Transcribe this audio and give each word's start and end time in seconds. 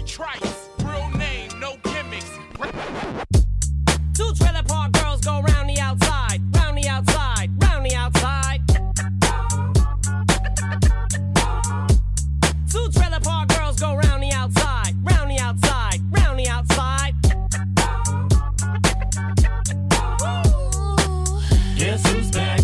be 0.00 0.06
trice. 0.06 0.68
Real 0.84 1.08
name, 1.10 1.48
no 1.58 1.76
gimmicks. 1.84 2.30
Two 4.14 4.32
trailer 4.34 4.62
park 4.62 4.92
girls 4.92 5.20
go 5.20 5.40
round 5.40 5.68
the 5.68 5.80
outside, 5.80 6.40
round 6.54 6.78
the 6.78 6.88
outside, 6.88 7.50
round 7.62 7.86
the 7.86 7.94
outside. 7.94 8.60
Two 12.70 12.90
trailer 12.92 13.20
park 13.20 13.48
girls 13.48 13.78
go 13.80 13.94
round 13.94 14.22
the 14.22 14.32
outside, 14.32 14.94
round 15.02 15.30
the 15.30 15.38
outside, 15.38 16.00
round 16.10 16.38
the 16.38 16.48
outside. 16.48 17.14
Guess 21.76 22.06
who's 22.06 22.30
back? 22.30 22.60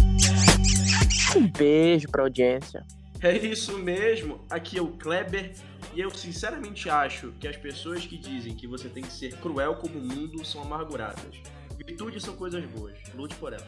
Um 1.37 1.49
beijo 1.49 2.09
pra 2.09 2.23
audiência. 2.23 2.85
É 3.23 3.35
isso 3.35 3.79
mesmo, 3.79 4.41
aqui 4.51 4.79
é 4.79 4.83
o 4.83 4.89
Kleber 4.89 5.53
e 5.97 6.01
eu 6.03 6.11
sinceramente 6.11 6.91
acho 6.91 7.33
que 7.41 7.49
as 7.49 7.57
pessoas 7.57 8.05
que 8.05 8.19
dizem 8.19 8.55
que 8.55 8.67
você 8.67 8.87
tem 8.87 9.03
que 9.03 9.11
ser 9.11 9.35
cruel 9.39 9.77
como 9.77 9.99
o 9.99 10.03
mundo 10.03 10.45
são 10.45 10.61
amarguradas. 10.61 11.41
Virtudes 11.87 12.23
são 12.23 12.37
coisas 12.37 12.63
boas, 12.67 12.99
lute 13.15 13.35
por 13.37 13.55
elas. 13.55 13.67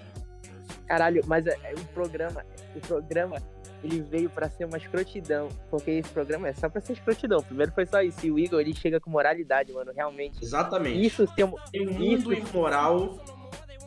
Caralho, 0.86 1.22
mas 1.26 1.46
é, 1.46 1.58
é, 1.64 1.72
o 1.72 1.84
programa, 1.86 2.44
o 2.76 2.80
programa, 2.80 3.42
ele 3.82 4.02
veio 4.02 4.28
pra 4.28 4.50
ser 4.50 4.66
uma 4.66 4.76
escrotidão. 4.76 5.48
Porque 5.70 5.90
esse 5.90 6.10
programa 6.10 6.48
é 6.48 6.52
só 6.52 6.68
pra 6.68 6.82
ser 6.82 6.92
escrotidão. 6.92 7.42
Primeiro 7.42 7.72
foi 7.72 7.86
só 7.86 8.02
isso. 8.02 8.26
E 8.26 8.30
o 8.30 8.38
Igor, 8.38 8.60
ele 8.60 8.74
chega 8.74 9.00
com 9.00 9.08
moralidade, 9.08 9.72
mano. 9.72 9.90
Realmente. 9.94 10.42
Exatamente. 10.42 11.00
Isso 11.06 11.26
tem 11.34 11.46
um. 11.46 11.54
Em 11.72 11.88
um 11.88 11.92
mundo 11.92 12.32
Isso, 12.34 12.48
imoral, 12.50 13.18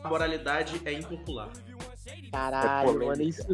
a 0.02 0.08
moralidade 0.08 0.82
é 0.84 0.92
impopular. 0.92 1.50
caralho, 2.32 2.92
polêmica. 2.92 3.06
mano. 3.06 3.22
Isso, 3.22 3.46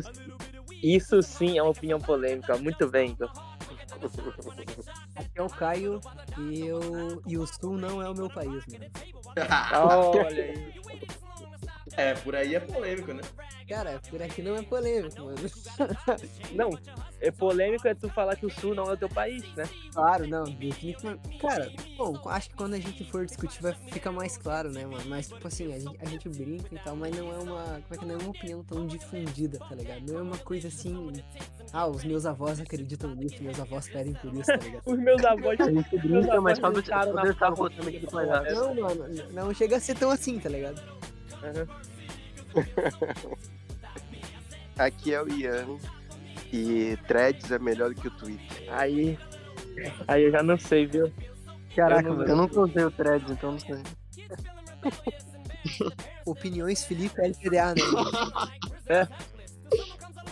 isso 0.83 1.23
sim 1.23 1.59
é 1.59 1.63
uma 1.63 1.73
opinião 1.73 2.01
polêmica. 2.01 2.57
Muito 2.57 2.89
bem, 2.89 3.11
Igor. 3.11 3.31
Aqui 5.17 5.31
é 5.35 5.43
o 5.43 5.49
Caio 5.49 6.01
e, 6.39 6.67
eu, 6.67 7.23
e 7.27 7.39
o 7.39 7.47
Sul 7.47 7.77
não 7.77 8.03
é 8.03 8.09
o 8.09 8.15
meu 8.15 8.29
país, 8.31 8.65
mano. 8.67 8.85
Olha 10.25 10.45
aí. 10.45 11.18
É, 11.99 12.15
por 12.15 12.35
aí 12.37 12.55
é 12.55 12.61
polêmico, 12.61 13.13
né? 13.13 13.23
Cara, 13.69 14.01
por 14.09 14.23
aqui 14.23 14.41
não 14.41 14.57
é 14.57 14.63
polêmico, 14.63 15.21
mano. 15.21 15.37
Não, 16.55 16.71
é 17.21 17.31
polêmico 17.31 17.87
é 17.87 17.95
tu 17.95 18.09
falar 18.09 18.37
que 18.37 18.47
o 18.47 18.51
Sul 18.51 18.75
não 18.75 18.85
é 18.85 18.93
o 18.93 18.97
teu 18.97 19.09
país, 19.09 19.43
né? 19.55 19.69
Claro, 19.93 20.27
não. 20.27 20.45
Cara, 21.41 21.71
bom, 21.97 22.19
acho 22.27 22.49
que 22.51 22.57
quando 22.57 22.75
a 22.75 22.79
gente 22.79 23.05
for 23.11 23.27
discutir 23.27 23.61
vai 23.61 23.75
ficar 23.75 24.13
mais 24.13 24.37
claro, 24.39 24.71
né, 24.71 24.87
mano? 24.87 25.05
Mas, 25.07 25.29
tipo 25.29 25.47
assim, 25.47 25.73
a 25.73 25.79
gente, 25.79 25.97
a 26.01 26.07
gente 26.07 26.29
brinca 26.29 26.75
e 26.75 26.79
tal, 26.79 26.97
mas 26.97 27.15
não 27.17 27.33
é 27.33 27.39
uma. 27.39 27.65
Como 27.65 27.95
é 27.95 27.97
que 27.99 28.07
não 28.07 28.15
é 28.15 28.19
uma 28.19 28.31
opinião 28.31 28.65
tão 28.65 28.87
difundida, 28.87 29.59
tá 29.59 29.75
ligado? 29.75 30.11
Não 30.11 30.19
é 30.19 30.23
uma 30.23 30.39
coisa 30.39 30.69
assim. 30.69 31.13
Ah, 31.73 31.87
os 31.87 32.05
meus 32.05 32.25
avós 32.25 32.61
acreditam 32.61 33.15
nisso, 33.15 33.43
meus 33.43 33.61
avós 33.61 33.89
pedem 33.89 34.15
por 34.15 34.33
isso, 34.33 34.47
tá 34.47 34.57
ligado? 34.57 34.83
Os 34.87 34.99
meus 34.99 35.25
avós. 35.25 35.61
A 35.61 35.71
gente 35.71 35.99
brinca, 35.99 36.41
mas 36.41 36.59
avós 36.59 36.59
só 36.59 36.71
do 36.71 36.75
gritaram 36.75 37.13
na 37.13 37.23
quando 37.23 37.37
tá 37.37 37.53
porta 37.53 37.77
botando 37.77 37.89
aqui 37.89 37.99
do 37.99 38.07
porra. 38.07 38.43
Não, 38.53 38.75
mano, 38.75 39.05
não 39.33 39.55
chega 39.55 39.77
a 39.77 39.81
ser 39.81 39.97
tão 39.97 40.11
assim, 40.11 40.39
tá 40.39 40.49
ligado? 40.49 40.81
Aham. 41.43 41.67
Aqui 44.79 45.13
é 45.15 45.23
o 45.23 45.29
Ian. 45.29 45.67
E 46.53 46.97
threads 47.07 47.51
é 47.51 47.59
melhor 47.59 47.93
do 47.95 48.01
que 48.01 48.09
o 48.09 48.11
Twitter. 48.13 48.65
Aí. 48.73 49.19
Aí 50.07 50.23
eu 50.25 50.31
já 50.33 50.43
não 50.43 50.59
sei, 50.59 50.87
viu? 50.87 51.13
Caraca, 51.77 52.09
Eu 52.09 52.15
não- 52.15 52.25
Eu 52.25 52.37
nunca 52.37 52.61
usei 52.61 52.85
o 52.85 52.91
threads, 52.91 53.31
então 53.31 53.53
não 53.53 53.59
sei. 53.59 53.77
Opiniões 56.25 56.85
Felipe 56.85 57.21
LTDA, 57.21 57.75
né? 57.75 57.83
mano? 57.93 58.11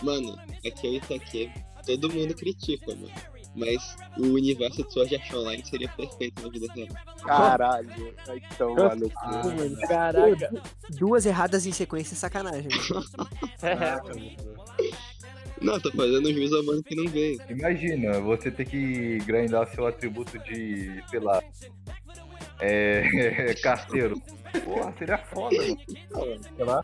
Mano, 0.03 0.39
aqui 0.65 0.87
é 0.87 0.89
isso 0.91 1.13
aqui. 1.13 1.51
Todo 1.85 2.11
mundo 2.11 2.33
critica, 2.35 2.93
mano. 2.95 3.11
Mas 3.57 3.95
o 4.17 4.33
universo 4.33 4.83
de 4.83 4.93
Sword 4.93 5.15
Art 5.15 5.33
Online 5.33 5.65
seria 5.65 5.89
perfeito 5.89 6.43
na 6.43 6.49
vida 6.49 6.67
real. 6.73 6.87
Caralho. 7.25 7.89
No 8.99 9.09
cu. 9.09 9.47
Mano, 9.47 9.77
Caraca. 9.87 10.63
Duas 10.91 11.25
erradas 11.25 11.65
em 11.65 11.71
sequência 11.71 12.13
é 12.13 12.17
sacanagem. 12.17 12.69
mano. 14.05 14.57
Não, 15.59 15.79
tô 15.79 15.91
fazendo 15.91 16.31
juízo 16.31 16.55
ao 16.55 16.63
mano 16.63 16.83
que 16.83 16.95
não 16.95 17.07
veio. 17.07 17.41
Imagina, 17.49 18.19
você 18.19 18.51
ter 18.51 18.65
que 18.65 19.17
grindar 19.25 19.67
seu 19.73 19.87
atributo 19.87 20.37
de, 20.39 21.03
sei 21.09 21.19
lá, 21.19 21.41
é, 22.59 23.55
carteiro. 23.61 24.21
Porra, 24.63 24.93
seria 24.99 25.17
foda. 25.17 25.55
Sei 25.55 26.65
lá. 26.65 26.83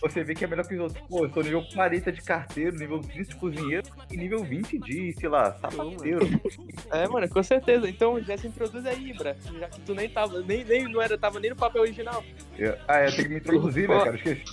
Você 0.00 0.22
vê 0.22 0.34
que 0.34 0.44
é 0.44 0.46
melhor 0.46 0.66
que 0.66 0.74
os 0.74 0.80
outros. 0.80 1.00
Pô, 1.08 1.24
eu 1.24 1.32
sou 1.32 1.42
nível 1.42 1.64
40 1.74 2.12
de 2.12 2.22
carteiro, 2.22 2.76
nível 2.76 3.00
30 3.00 3.24
de 3.30 3.36
cozinheiro 3.36 3.88
e 4.10 4.16
nível 4.16 4.44
20 4.44 4.78
de, 4.78 5.12
sei 5.18 5.28
lá, 5.28 5.52
sapateiro. 5.58 6.20
É, 6.90 7.06
mano, 7.08 7.28
com 7.28 7.42
certeza. 7.42 7.88
Então 7.88 8.18
já 8.22 8.36
se 8.38 8.46
introduz 8.46 8.86
aí, 8.86 9.10
Ibra. 9.10 9.36
Já 9.58 9.68
que 9.68 9.80
tu 9.80 9.94
nem 9.94 10.08
tava, 10.08 10.40
nem, 10.40 10.64
nem 10.64 10.84
não 10.90 11.02
era, 11.02 11.18
tava 11.18 11.38
nem 11.38 11.50
no 11.50 11.56
papel 11.56 11.82
original. 11.82 12.24
Eu- 12.56 12.76
ah, 12.88 13.00
eu 13.04 13.10
tenho 13.10 13.22
que 13.24 13.28
me 13.28 13.36
introduzir, 13.36 13.88
né, 13.88 13.98
cara? 13.98 14.16
Esqueci. 14.16 14.44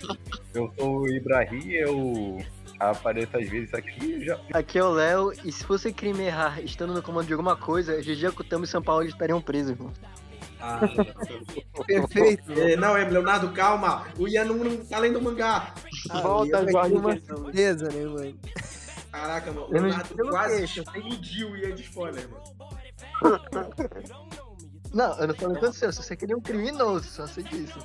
Eu 0.53 0.71
sou 0.77 1.01
o 1.01 1.07
Ibrahim, 1.07 1.69
eu 1.71 2.43
apareço 2.79 3.37
às 3.37 3.47
vezes 3.49 3.73
aqui 3.73 4.25
já. 4.25 4.37
Aqui 4.53 4.77
é 4.79 4.83
o 4.83 4.89
Léo, 4.89 5.31
e 5.45 5.51
se 5.51 5.63
fosse 5.63 5.93
crime 5.93 6.23
errar 6.25 6.59
estando 6.61 6.93
no 6.93 7.01
comando 7.01 7.27
de 7.27 7.33
alguma 7.33 7.55
coisa, 7.55 8.01
GG 8.01 8.31
Kutama 8.33 8.65
e 8.65 8.67
São 8.67 8.81
Paulo 8.81 9.05
estariam 9.05 9.41
presos, 9.41 9.71
irmão. 9.71 9.93
Ah, 10.65 10.79
Perfeito. 11.85 12.51
é, 12.53 12.75
não, 12.75 12.97
é 12.97 13.07
Leonardo, 13.07 13.51
calma. 13.51 14.07
O 14.17 14.27
Ian 14.27 14.45
não, 14.45 14.55
não 14.55 14.83
tá 14.83 14.97
lendo 14.97 15.21
mangá. 15.21 15.75
Ah, 16.09 16.21
Volta, 16.21 16.71
Jorge 16.71 16.95
uma 16.95 17.19
surpresa, 17.19 17.87
né, 17.89 18.05
mano? 18.05 18.39
Caraca, 19.11 19.51
mano. 19.51 19.67
O 19.67 19.71
Leonardo 19.71 20.15
quase 20.29 20.63
explodiu 20.63 21.51
o 21.51 21.57
Ian 21.57 21.75
de 21.75 21.83
spoiler, 21.83 22.27
mano. 22.29 22.55
Não, 24.91 25.13
eu 25.19 25.27
não 25.27 25.33
tô 25.33 25.41
falando 25.41 25.59
com 25.59 25.65
você, 25.65 25.87
eu 25.87 25.91
só 25.91 26.01
sei 26.01 26.15
que 26.15 26.23
ele 26.23 26.31
é 26.31 26.37
um 26.37 26.41
criminoso, 26.41 27.03
só 27.03 27.27
sei 27.27 27.43
disso. 27.43 27.77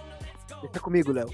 Deixa 0.63 0.79
comigo, 0.79 1.11
Léo. 1.11 1.29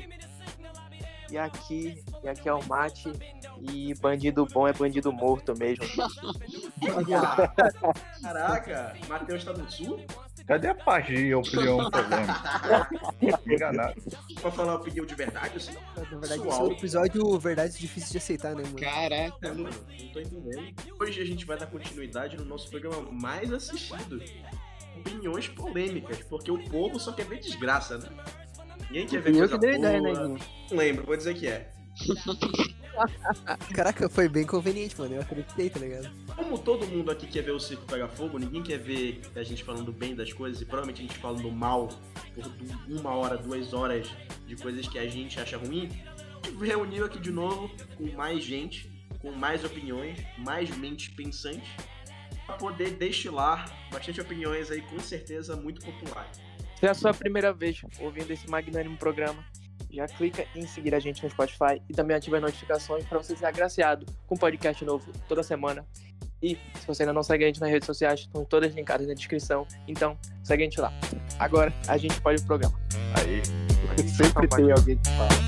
E 1.31 1.37
aqui, 1.37 2.03
e 2.25 2.29
aqui 2.29 2.49
é 2.49 2.55
o 2.55 2.65
mate. 2.65 3.13
E 3.61 3.93
bandido 3.97 4.47
bom 4.47 4.67
é 4.67 4.73
bandido 4.73 5.13
morto 5.13 5.53
mesmo. 5.59 5.85
Caraca, 8.23 8.97
Matheus 9.07 9.45
tá 9.45 9.53
no 9.53 9.71
sul? 9.71 10.01
Cadê 10.47 10.69
a 10.69 10.75
parte 10.75 11.13
de 11.13 11.35
opinião 11.35 11.79
polêmica? 11.91 12.89
Enganado. 13.47 14.01
Pra 14.41 14.51
falar 14.51 14.73
a 14.73 14.77
opinião 14.77 15.05
de 15.05 15.15
verdade, 15.15 15.57
assim? 15.57 15.75
Na 15.97 16.03
verdade, 16.19 16.49
esse 16.49 16.61
é 16.61 16.63
o 16.63 16.73
episódio 16.73 17.39
Verdades 17.39 17.79
Difíceis 17.79 18.13
de 18.13 18.19
Aceitar, 18.19 18.55
né, 18.55 18.63
mano? 18.63 18.77
Caraca, 18.79 19.37
É, 19.43 19.49
mano, 19.49 19.71
não 19.71 20.09
tô 20.13 20.21
entendendo. 20.21 20.75
Hoje 21.01 21.21
a 21.21 21.25
gente 21.25 21.45
vai 21.45 21.59
dar 21.59 21.67
continuidade 21.67 22.37
no 22.37 22.45
nosso 22.45 22.71
programa 22.71 23.11
mais 23.11 23.53
assistido. 23.53 24.23
Opiniões 24.99 25.49
polêmicas, 25.49 26.19
porque 26.29 26.51
o 26.51 26.63
povo 26.71 26.99
só 27.01 27.13
quer 27.13 27.27
ver 27.27 27.41
desgraça, 27.41 27.99
né? 27.99 28.09
Ninguém 28.89 29.07
quer 29.07 29.21
ver 29.21 29.31
eu 29.35 29.39
coisa 29.39 29.55
que 29.55 29.61
dei 29.61 29.71
a 29.75 29.79
ideia, 29.79 30.01
boa. 30.01 30.29
né? 30.29 30.39
Não 30.71 30.77
lembro, 30.79 31.05
vou 31.05 31.17
dizer 31.17 31.35
que 31.35 31.49
é. 31.49 31.73
Caraca, 33.75 34.09
foi 34.09 34.29
bem 34.29 34.45
conveniente, 34.45 34.99
mano. 34.99 35.15
Eu 35.15 35.23
acreditei, 35.23 35.71
tá 35.71 35.79
ligado? 35.79 36.11
Como 36.35 36.59
todo 36.59 36.87
mundo 36.87 37.11
aqui 37.11 37.27
quer 37.27 37.43
ver 37.43 37.53
o 37.53 37.61
circo 37.61 37.85
pegar 37.87 38.09
fogo, 38.09 38.39
ninguém 38.39 38.63
quer 38.63 38.79
ver 38.79 39.21
a 39.35 39.43
gente 39.43 39.63
falando 39.65 39.93
bem 39.93 40.15
das 40.15 40.33
coisas 40.33 40.61
e 40.61 40.65
provavelmente 40.65 41.03
a 41.03 41.07
gente 41.07 41.19
falando 41.19 41.51
mal 41.51 41.89
por 42.35 42.45
uma 42.89 43.15
hora, 43.15 43.37
duas 43.37 43.73
horas 43.73 44.09
de 44.47 44.57
coisas 44.57 44.89
que 44.89 44.99
a 44.99 45.09
gente 45.09 45.39
acha 45.41 45.57
ruim. 45.57 45.89
A 46.43 46.49
gente 46.49 46.65
reuniu 46.65 47.05
aqui 47.05 47.19
de 47.19 47.31
novo 47.31 47.71
com 47.97 48.05
mais 48.17 48.43
gente, 48.43 48.91
com 49.21 49.33
mais 49.33 49.65
opiniões, 49.65 50.19
mais 50.39 50.75
mentes 50.77 51.09
pensantes, 51.09 51.69
para 52.47 52.57
poder 52.57 52.93
destilar 52.93 53.67
bastante 53.91 54.21
opiniões 54.21 54.71
aí, 54.71 54.81
com 54.83 55.01
certeza 55.01 55.57
muito 55.57 55.85
populares. 55.85 56.41
Se 56.79 56.87
é 56.87 56.91
a 56.91 56.95
sua 56.95 57.13
primeira 57.13 57.53
vez 57.53 57.81
ouvindo 57.99 58.31
esse 58.31 58.49
magnânimo 58.49 58.97
programa, 58.97 59.45
já 59.91 60.07
clica 60.07 60.47
em 60.55 60.67
seguir 60.67 60.95
a 60.95 60.99
gente 60.99 61.23
no 61.23 61.31
Spotify 61.31 61.81
e 61.89 61.95
também 61.95 62.17
ativa 62.17 62.37
as 62.37 62.43
notificações 62.43 63.05
para 63.05 63.19
você 63.19 63.37
ser 63.37 63.47
agraciado 63.47 64.07
com 64.27 64.37
podcast 64.37 64.85
novo 64.85 65.11
toda 65.29 65.43
semana. 65.43 65.87
E 66.43 66.59
se 66.79 66.87
você 66.87 67.03
ainda 67.03 67.13
não 67.13 67.23
segue 67.23 67.45
a 67.45 67.47
gente 67.47 67.61
nas 67.61 67.71
redes 67.71 67.87
sociais, 67.87 68.21
estão 68.21 68.45
todas 68.45 68.75
linkadas 68.75 69.07
na 69.07 69.15
descrição. 69.15 69.67
Então, 69.89 70.19
segue 70.45 70.63
a 70.63 70.67
gente 70.67 70.81
lá. 70.81 70.93
Agora, 71.39 71.73
a 71.89 71.97
gente 71.97 72.21
pode 72.21 72.39
pro 72.43 72.59
programa. 72.59 72.79
Aí. 73.19 73.43
Sempre 74.09 74.49
tem 74.49 74.71
alguém 74.71 74.99
que 74.99 75.11
fala. 75.11 75.46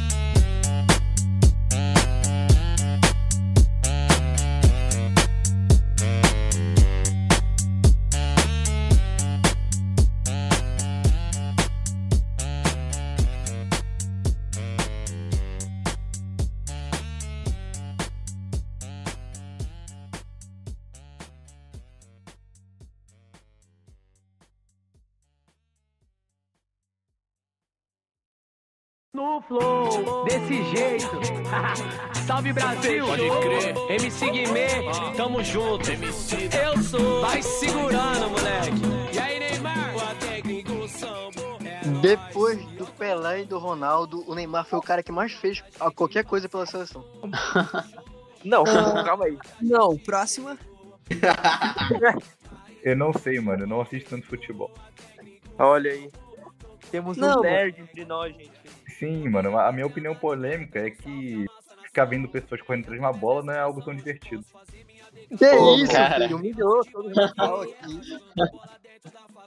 Salve 32.26 32.52
Brasil! 32.52 33.06
Pode 33.06 33.22
crer. 33.40 33.76
MC 33.90 34.30
Guimê, 34.30 34.68
tamo 35.16 35.42
junto. 35.42 35.90
MC 35.90 36.48
Eu 36.62 36.82
sou. 36.82 37.20
Vai 37.22 37.42
segurando, 37.42 38.30
moleque. 38.30 39.14
E 39.14 39.18
aí, 39.18 39.38
Depois 42.00 42.64
do 42.72 42.86
Pelé 42.86 43.42
e 43.42 43.44
do 43.44 43.58
Ronaldo, 43.58 44.24
o 44.30 44.34
Neymar 44.34 44.64
foi 44.64 44.78
o 44.78 44.82
cara 44.82 45.02
que 45.02 45.10
mais 45.10 45.32
fez 45.32 45.62
qualquer 45.94 46.24
coisa 46.24 46.48
pela 46.48 46.66
seleção. 46.66 47.04
Não, 48.44 48.62
calma 49.04 49.24
aí. 49.24 49.36
Não, 49.60 49.96
próxima. 49.98 50.56
Eu 52.82 52.96
não 52.96 53.12
sei, 53.12 53.40
mano. 53.40 53.64
Eu 53.64 53.66
não 53.66 53.80
assisto 53.80 54.10
tanto 54.10 54.26
futebol. 54.26 54.70
Olha 55.58 55.90
aí. 55.90 56.08
Temos 56.90 57.16
Não, 57.16 57.40
um 57.40 57.42
nerd 57.42 57.80
entre 57.80 58.04
nós, 58.04 58.34
gente. 58.34 58.52
Sim, 58.98 59.28
mano. 59.28 59.58
A 59.58 59.72
minha 59.72 59.86
opinião 59.86 60.14
polêmica 60.14 60.80
é 60.80 60.90
que 60.90 61.46
ficar 61.84 62.04
vendo 62.04 62.28
pessoas 62.28 62.60
correndo 62.62 62.82
atrás 62.82 63.00
de 63.00 63.06
uma 63.06 63.12
bola 63.12 63.42
não 63.42 63.52
é 63.52 63.58
algo 63.58 63.82
tão 63.82 63.94
divertido. 63.94 64.44
Que 65.36 65.56
Pô, 65.56 65.74
isso, 65.76 65.92
cara. 65.92 66.24
filho? 66.24 66.36
Humilhou 66.36 66.84
todo 66.84 67.08
mundo 67.08 67.20
aqui. 67.20 68.20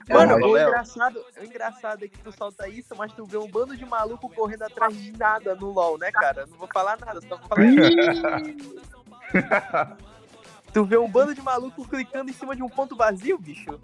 Mano, 0.08 0.46
o 0.46 0.58
engraçado, 0.58 1.24
o 1.40 1.44
engraçado 1.44 2.04
é 2.04 2.08
que 2.08 2.18
tu 2.18 2.32
solta 2.32 2.68
isso, 2.68 2.94
mas 2.96 3.12
tu 3.12 3.24
vê 3.24 3.36
um 3.36 3.48
bando 3.48 3.76
de 3.76 3.84
maluco 3.84 4.28
correndo 4.30 4.62
atrás 4.62 4.96
de 4.96 5.16
nada 5.16 5.54
no 5.54 5.70
LoL, 5.70 5.96
né, 5.98 6.10
cara? 6.10 6.44
Não 6.46 6.58
vou 6.58 6.68
falar 6.72 6.98
nada, 6.98 7.20
só 7.20 7.36
vou 7.36 7.48
falar 7.48 7.62
Tu 10.72 10.84
vê 10.84 10.96
um 10.96 11.08
bando 11.08 11.34
de 11.34 11.42
maluco 11.42 11.86
clicando 11.86 12.30
em 12.30 12.34
cima 12.34 12.56
de 12.56 12.62
um 12.62 12.68
ponto 12.68 12.96
vazio, 12.96 13.38
bicho? 13.38 13.78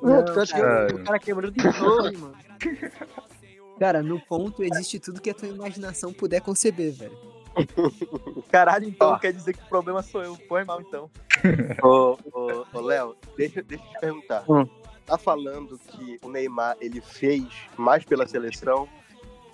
Não, 0.00 0.24
tu 0.24 0.40
acha 0.40 0.54
que 0.54 0.60
cara. 0.60 0.94
o 0.94 1.04
cara 1.04 1.18
quebrou 1.18 1.50
de 1.50 1.72
torre, 1.72 2.16
mano. 2.16 2.36
Cara, 3.78 4.02
no 4.02 4.18
ponto 4.18 4.62
existe 4.62 4.98
tudo 4.98 5.20
que 5.20 5.30
a 5.30 5.34
tua 5.34 5.48
imaginação 5.48 6.12
puder 6.12 6.40
conceber, 6.40 6.92
velho. 6.92 7.18
Caralho, 8.50 8.88
então 8.88 9.10
Ó. 9.10 9.18
quer 9.18 9.32
dizer 9.32 9.54
que 9.54 9.62
o 9.62 9.68
problema 9.68 10.02
sou 10.02 10.22
eu. 10.22 10.36
Foi 10.48 10.64
mal, 10.64 10.80
então. 10.80 11.10
Ô, 11.82 12.18
ô, 12.32 12.66
ô, 12.72 12.80
Léo, 12.80 13.16
deixa, 13.36 13.62
deixa 13.62 13.84
eu 13.84 13.90
te 13.90 14.00
perguntar. 14.00 14.44
Hum. 14.48 14.66
Tá 15.04 15.16
falando 15.16 15.78
que 15.78 16.18
o 16.22 16.28
Neymar 16.28 16.76
ele 16.80 17.00
fez 17.00 17.46
mais 17.76 18.04
pela 18.04 18.26
seleção? 18.26 18.88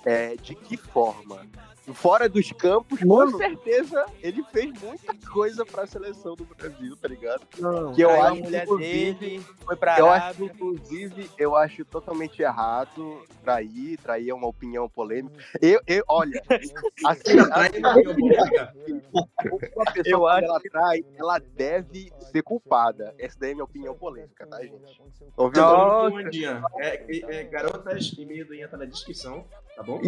É, 0.05 0.35
de 0.37 0.55
que 0.55 0.77
forma? 0.77 1.47
Fora 1.95 2.29
dos 2.29 2.53
campos, 2.53 3.01
Mano. 3.01 3.33
com 3.33 3.39
certeza 3.39 4.07
ele 4.23 4.45
fez 4.53 4.73
muita 4.81 5.13
coisa 5.29 5.67
pra 5.67 5.87
seleção 5.87 6.37
do 6.37 6.45
Brasil, 6.45 6.97
tá 6.97 7.09
ligado? 7.09 7.43
Não, 7.59 7.93
Que 7.93 8.03
eu 8.03 8.11
acho, 8.11 8.27
a 8.27 8.35
mulher 8.35 8.63
inclusive, 8.63 9.15
dele, 9.15 9.47
foi 9.65 9.77
pra 9.77 9.99
eu 9.99 10.09
acho, 10.09 10.25
Arábia. 10.25 10.45
inclusive, 10.47 11.31
eu 11.37 11.57
acho 11.57 11.85
totalmente 11.85 12.41
errado 12.41 13.23
trair, 13.43 13.99
trair 13.99 14.31
é 14.31 14.35
uma 14.35 14.47
opinião 14.47 14.89
polêmica. 14.89 15.37
Eu, 15.61 15.81
eu 15.87 16.05
olha, 16.09 16.41
assim, 16.49 16.73
assim, 17.05 17.81
uma 19.75 19.93
pessoa 19.93 20.05
Eu 20.07 20.27
acho 20.29 20.45
ela 20.45 20.61
trai, 20.61 21.05
ela 21.17 21.39
deve 21.39 22.13
ser 22.31 22.43
culpada. 22.43 23.15
Essa 23.19 23.39
daí 23.41 23.51
é 23.51 23.55
minha 23.55 23.65
opinião 23.65 23.95
polêmica, 23.95 24.47
tá, 24.47 24.61
gente? 24.61 25.03
Ouviu? 25.37 25.63
Nossa. 25.63 26.21
É, 26.79 27.05
é, 27.09 27.35
é, 27.41 27.45
garotas, 27.45 28.13
e-mail 28.17 28.47
do 28.47 28.55
Ian 28.55 28.69
tá 28.69 28.77
na 28.77 28.85
descrição, 28.85 29.45
tá 29.77 29.83
bom? 29.83 30.01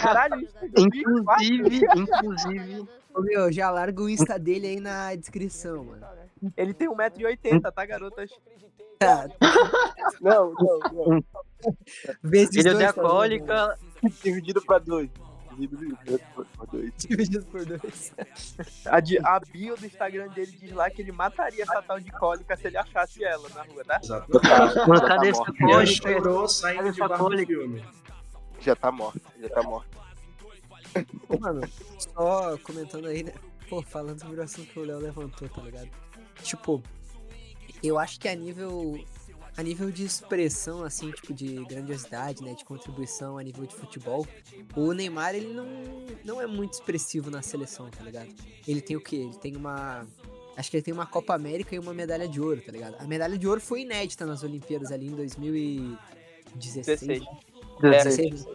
Caralho, 0.00 0.40
isso 0.42 0.56
Inclusive, 0.94 1.80
inclusive. 1.96 2.88
Ô, 3.14 3.20
meu, 3.20 3.52
já 3.52 3.70
larga 3.70 4.02
o 4.02 4.08
Insta 4.08 4.38
dele 4.38 4.66
aí 4.66 4.80
na 4.80 5.14
descrição, 5.14 5.84
mano. 5.84 6.06
ele 6.56 6.72
tem 6.72 6.88
1,80m, 6.88 7.72
tá, 7.72 7.84
garotas? 7.84 8.30
Tá, 8.98 9.28
Não, 10.20 10.54
não, 10.54 10.78
não. 10.92 11.24
vezes 12.22 12.64
Ele 12.64 12.86
tá 12.86 12.92
bom, 12.92 13.02
cólica. 13.08 13.78
Dividido 14.22 14.62
pra 14.62 14.78
dois. 14.78 15.10
Dividido 15.58 16.20
pra 16.56 16.66
dois. 16.72 16.92
Dividido 16.96 17.44
por 17.46 17.64
dois. 17.66 18.14
A, 18.86 18.96
a 19.34 19.40
bio 19.40 19.76
do 19.76 19.84
Instagram 19.86 20.28
dele 20.28 20.52
diz 20.52 20.72
lá 20.72 20.88
que 20.90 21.02
ele 21.02 21.12
mataria 21.12 21.62
essa 21.64 21.82
tal 21.82 22.00
de 22.00 22.10
cólica 22.12 22.56
se 22.56 22.68
ele 22.68 22.78
achasse 22.78 23.22
ela 23.24 23.48
na 23.50 23.62
rua, 23.62 23.84
tá? 23.84 24.00
Exato. 24.02 24.40
Cadê 24.40 25.32
tá 25.32 25.40
essa 25.40 25.52
cólica? 25.52 25.86
chorou 25.86 26.48
saindo 26.48 26.84
de 26.84 26.88
essa 26.90 27.08
barro 27.08 27.24
do 27.24 27.30
cólica. 27.30 27.52
filme. 27.52 27.84
Já 28.60 28.76
tá 28.76 28.92
morto, 28.92 29.20
já 29.40 29.48
tá 29.48 29.62
morto. 29.62 30.02
Mano, 31.40 31.62
só 31.98 32.56
comentando 32.58 33.06
aí, 33.06 33.22
né? 33.22 33.32
Pô, 33.68 33.82
falando 33.82 34.20
sobre 34.20 34.40
o 34.40 34.42
assunto 34.42 34.70
que 34.70 34.78
o 34.78 34.84
Léo 34.84 34.98
levantou, 34.98 35.48
tá 35.48 35.62
ligado? 35.62 35.88
Tipo, 36.42 36.82
eu 37.82 37.98
acho 37.98 38.20
que 38.20 38.28
a 38.28 38.34
nível. 38.34 39.02
A 39.54 39.62
nível 39.62 39.90
de 39.90 40.02
expressão, 40.02 40.82
assim, 40.82 41.10
tipo, 41.10 41.34
de 41.34 41.62
grandiosidade, 41.66 42.42
né? 42.42 42.54
De 42.54 42.64
contribuição 42.64 43.36
a 43.36 43.42
nível 43.42 43.66
de 43.66 43.74
futebol, 43.74 44.26
o 44.74 44.92
Neymar, 44.94 45.34
ele 45.34 45.52
não, 45.52 45.66
não 46.24 46.40
é 46.40 46.46
muito 46.46 46.72
expressivo 46.72 47.30
na 47.30 47.42
seleção, 47.42 47.90
tá 47.90 48.02
ligado? 48.02 48.30
Ele 48.66 48.80
tem 48.80 48.96
o 48.96 49.00
quê? 49.00 49.16
Ele 49.16 49.36
tem 49.36 49.54
uma. 49.54 50.06
Acho 50.56 50.70
que 50.70 50.78
ele 50.78 50.84
tem 50.84 50.94
uma 50.94 51.06
Copa 51.06 51.34
América 51.34 51.74
e 51.74 51.78
uma 51.78 51.92
medalha 51.92 52.26
de 52.26 52.40
ouro, 52.40 52.62
tá 52.62 52.72
ligado? 52.72 52.96
A 52.98 53.04
medalha 53.06 53.36
de 53.36 53.46
ouro 53.46 53.60
foi 53.60 53.82
inédita 53.82 54.24
nas 54.24 54.42
Olimpíadas 54.42 54.90
ali 54.90 55.08
em 55.08 55.16
2016. 55.16 57.00
16. 57.00 57.22
É, 57.82 57.86
Era. 57.86 58.04
16. 58.04 58.46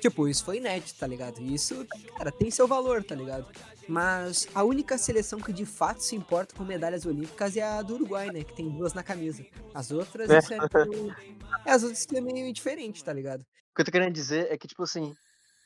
Tipo, 0.00 0.28
isso 0.28 0.44
foi 0.44 0.58
inédito, 0.58 0.98
tá 0.98 1.06
ligado? 1.06 1.40
Isso, 1.42 1.86
cara, 2.16 2.30
tem 2.30 2.50
seu 2.50 2.66
valor, 2.66 3.02
tá 3.02 3.14
ligado? 3.14 3.46
Mas 3.88 4.46
a 4.54 4.62
única 4.62 4.98
seleção 4.98 5.40
que 5.40 5.52
de 5.52 5.64
fato 5.64 6.00
se 6.00 6.14
importa 6.14 6.54
com 6.54 6.62
medalhas 6.62 7.06
olímpicas 7.06 7.56
é 7.56 7.62
a 7.62 7.80
do 7.82 7.94
Uruguai, 7.94 8.30
né? 8.30 8.44
Que 8.44 8.54
tem 8.54 8.68
duas 8.68 8.92
na 8.94 9.02
camisa. 9.02 9.44
As 9.74 9.90
outras, 9.90 10.28
É. 10.28 10.38
isso 10.38 10.52
é 10.52 10.58
meio... 10.86 11.16
é, 11.64 11.70
as 11.72 11.82
outras 11.82 12.06
é 12.12 12.20
meio 12.20 12.46
indiferente, 12.46 13.02
tá 13.02 13.12
ligado? 13.12 13.40
O 13.40 13.74
que 13.74 13.80
eu 13.80 13.84
tô 13.84 13.90
querendo 13.92 14.12
dizer 14.12 14.48
é 14.50 14.58
que, 14.58 14.68
tipo 14.68 14.82
assim, 14.82 15.16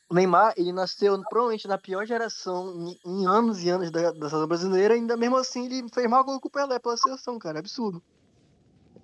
o 0.08 0.14
Neymar, 0.14 0.55
ele 0.56 0.73
nasceu 0.73 1.20
provavelmente 1.29 1.67
na 1.67 1.79
pior 1.79 2.06
geração 2.06 2.94
em, 3.05 3.26
anos 3.26 3.62
e 3.62 3.70
anos 3.70 3.90
da, 3.90 4.12
da 4.12 4.29
seleção 4.29 4.46
brasileira, 4.46 4.94
e 4.94 4.99
ainda 4.99 5.17
mesmo 5.17 5.37
assim 5.37 5.64
ele 5.67 5.88
fez 5.93 6.08
mal 6.08 6.23
gol 6.23 6.40
com 6.40 6.49
o 6.49 6.50
Pelé 6.50 6.79
pela 6.79 6.96
seleção, 6.96 7.38
cara. 7.38 7.58
Absurdo. 7.58 8.02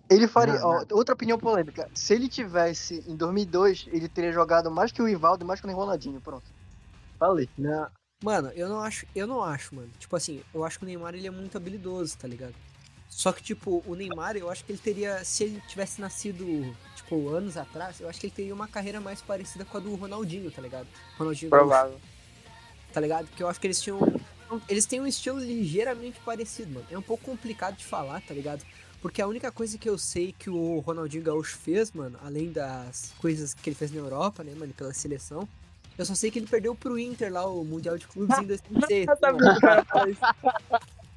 Ele 0.09 0.27
faria. 0.27 0.59
Não, 0.59 0.69
ó, 0.69 0.85
outra 0.91 1.15
opinião 1.15 1.39
polêmica. 1.39 1.89
Se 1.95 2.15
ele 2.15 2.29
tivesse 2.29 3.05
em 3.07 3.15
2002, 3.15 3.89
ele 3.93 4.09
teria 4.09 4.33
jogado 4.33 4.71
mais 4.71 4.91
que 4.91 5.03
o 5.03 5.07
Rivaldo 5.07 5.45
e 5.45 5.47
mais 5.47 5.61
que 5.61 5.67
o 5.67 5.73
Ronaldinho. 5.73 6.21
Pronto. 6.21 6.45
Falei. 7.19 7.49
Não. 7.59 7.89
Mano, 8.23 8.51
eu 8.55 8.69
não 8.69 8.81
acho, 8.81 9.07
eu 9.15 9.27
não 9.27 9.43
acho, 9.43 9.75
mano. 9.75 9.91
Tipo 9.99 10.17
assim, 10.17 10.43
eu 10.53 10.65
acho 10.65 10.79
que 10.79 10.85
o 10.85 10.87
Neymar 10.87 11.15
ele 11.15 11.27
é 11.27 11.31
muito 11.31 11.57
habilidoso, 11.57 12.17
tá 12.17 12.27
ligado? 12.27 12.55
Só 13.09 13.33
que 13.33 13.43
tipo, 13.43 13.83
o 13.87 13.95
Neymar, 13.95 14.37
eu 14.37 14.51
acho 14.51 14.65
que 14.65 14.73
ele 14.73 14.79
teria, 14.79 15.25
se 15.25 15.45
ele 15.45 15.63
tivesse 15.69 16.01
nascido, 16.01 16.45
tipo, 16.97 17.29
anos 17.29 17.57
atrás, 17.57 18.01
eu 18.01 18.09
acho 18.09 18.19
que 18.19 18.27
ele 18.27 18.35
teria 18.35 18.55
uma 18.55 18.67
carreira 18.67 19.01
mais 19.01 19.23
parecida 19.23 19.65
com 19.65 19.77
a 19.77 19.81
do 19.81 19.95
Ronaldinho, 19.95 20.51
tá 20.51 20.61
ligado? 20.61 20.87
Ronaldinho 21.17 21.51
Gaúcho, 21.51 21.67
Provável. 21.69 22.01
tá 22.93 23.01
ligado? 23.01 23.27
Porque 23.29 23.43
eu 23.43 23.49
acho 23.49 23.61
que 23.61 23.67
eles 23.67 23.81
tinham 23.81 24.01
eles 24.69 24.87
têm 24.87 25.01
um 25.01 25.07
estilo 25.07 25.39
ligeiramente 25.39 26.19
parecido, 26.21 26.73
mano. 26.73 26.87
É 26.91 26.97
um 26.97 27.03
pouco 27.03 27.25
complicado 27.25 27.77
de 27.77 27.85
falar, 27.85 28.21
tá 28.23 28.33
ligado? 28.33 28.65
Porque 29.01 29.23
a 29.23 29.27
única 29.27 29.53
coisa 29.53 29.79
que 29.79 29.89
eu 29.89 29.97
sei 29.97 30.35
que 30.37 30.51
o 30.51 30.81
Ronaldinho 30.81 31.23
Gaúcho 31.23 31.57
fez, 31.57 31.93
mano, 31.93 32.19
além 32.25 32.51
das 32.51 33.13
coisas 33.19 33.55
que 33.55 33.71
ele 33.71 33.77
fez 33.77 33.93
na 33.93 33.99
Europa, 33.99 34.43
né, 34.43 34.53
mano, 34.57 34.73
pela 34.75 34.93
seleção, 34.93 35.49
eu 35.97 36.05
só 36.05 36.15
sei 36.15 36.31
que 36.31 36.39
ele 36.39 36.47
perdeu 36.47 36.75
pro 36.75 36.99
Inter 36.99 37.33
lá, 37.33 37.47
o 37.47 37.65
Mundial 37.65 37.97
de 37.97 38.07
Clubes 38.07 38.39
em 38.39 38.47
2006. 38.47 39.09
Eu 39.09 39.17
sabia 39.17 39.53
que 39.53 39.59
o 39.59 39.61
cara 39.61 39.85
fala 39.85 40.11
isso. 40.11 40.21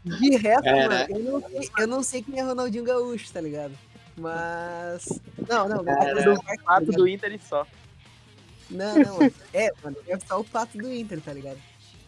De 0.04 0.36
resto, 0.38 0.68
É, 0.68 0.88
mano, 0.88 0.90
né? 0.90 1.08
eu 1.10 1.20
não, 1.20 1.42
sei, 1.42 1.70
eu 1.78 1.88
não 1.88 2.04
sei 2.04 2.24
quem 2.24 2.40
é 2.40 2.44
Ronaldinho 2.44 2.84
Gaúcho, 2.84 3.32
tá 3.32 3.40
ligado? 3.40 3.74
Mas. 4.18 5.08
Não, 5.48 5.68
não, 5.70 5.82
É, 5.82 5.84
brincadeira 5.84 6.32
à 6.32 6.34
o 6.34 6.44
parte, 6.44 6.86
tá 6.88 6.98
do 6.98 7.08
Inter 7.08 7.34
e 7.34 7.40
só. 7.40 7.68
Não, 8.70 8.96
não, 8.98 9.18
mano. 9.18 9.34
É, 9.54 9.72
mano, 9.84 9.98
é 10.08 10.20
só 10.20 10.40
o 10.40 10.44
pato 10.44 10.78
do 10.78 10.92
Inter, 10.92 11.22
tá 11.22 11.34
ligado? 11.34 11.60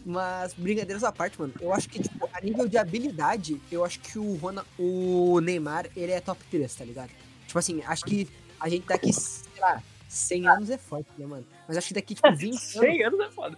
Mas, 0.06 0.54
brincadeiras 0.54 1.04
à 1.04 1.12
parte, 1.12 1.40
mano, 1.40 1.54
eu 1.62 1.74
acho 1.74 1.88
que, 1.88 2.02
tipo, 2.02 2.30
a 2.34 2.42
nível 2.42 2.68
de 2.68 2.78
habilidade, 2.78 3.62
eu 3.72 3.86
acho 3.86 4.00
que 4.00 4.20
o, 4.20 4.36
Rona, 4.36 4.66
o 4.78 5.40
Neymar, 5.40 5.90
ele 5.96 6.12
é 6.12 6.20
top 6.20 6.44
3, 6.52 6.76
tá 6.76 6.84
ligado? 6.84 7.10
Tipo 7.48 7.60
assim, 7.60 7.82
acho 7.86 8.04
que 8.04 8.28
a 8.60 8.68
gente 8.68 8.86
daqui, 8.86 9.14
sei 9.14 9.62
lá, 9.62 9.82
100 10.10 10.48
anos 10.48 10.70
é 10.70 10.78
forte, 10.78 11.10
né, 11.18 11.26
mano? 11.26 11.46
Mas 11.68 11.78
acho 11.78 11.88
que 11.88 11.94
daqui, 11.94 12.16
tipo, 12.16 12.30
20 12.36 12.52
anos. 12.52 12.62
100 12.62 13.04
anos 13.04 13.20
é 13.20 13.32
foda. 13.32 13.58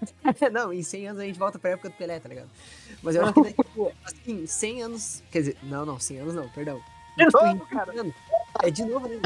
não, 0.52 0.72
em 0.72 0.82
100 0.82 1.08
anos 1.08 1.22
a 1.22 1.24
gente 1.24 1.38
volta 1.38 1.58
pra 1.58 1.70
época 1.70 1.88
do 1.88 1.94
Pelé, 1.94 2.20
tá 2.20 2.28
ligado? 2.28 2.50
Mas 3.02 3.16
eu 3.16 3.24
acho 3.24 3.34
que 3.34 3.42
daqui, 3.42 3.64
tipo, 3.64 3.92
assim, 4.04 4.46
100 4.46 4.82
anos. 4.82 5.22
Quer 5.30 5.38
dizer, 5.38 5.56
não, 5.62 5.86
não, 5.86 5.98
100 5.98 6.18
anos 6.20 6.34
não, 6.34 6.48
perdão. 6.50 6.82
De 7.18 7.24
novo, 7.32 7.46
em 7.46 7.58
20 7.58 7.68
cara. 7.68 8.00
anos- 8.00 8.14
é 8.62 8.70
de 8.70 8.84
novo, 8.84 9.08
né? 9.08 9.20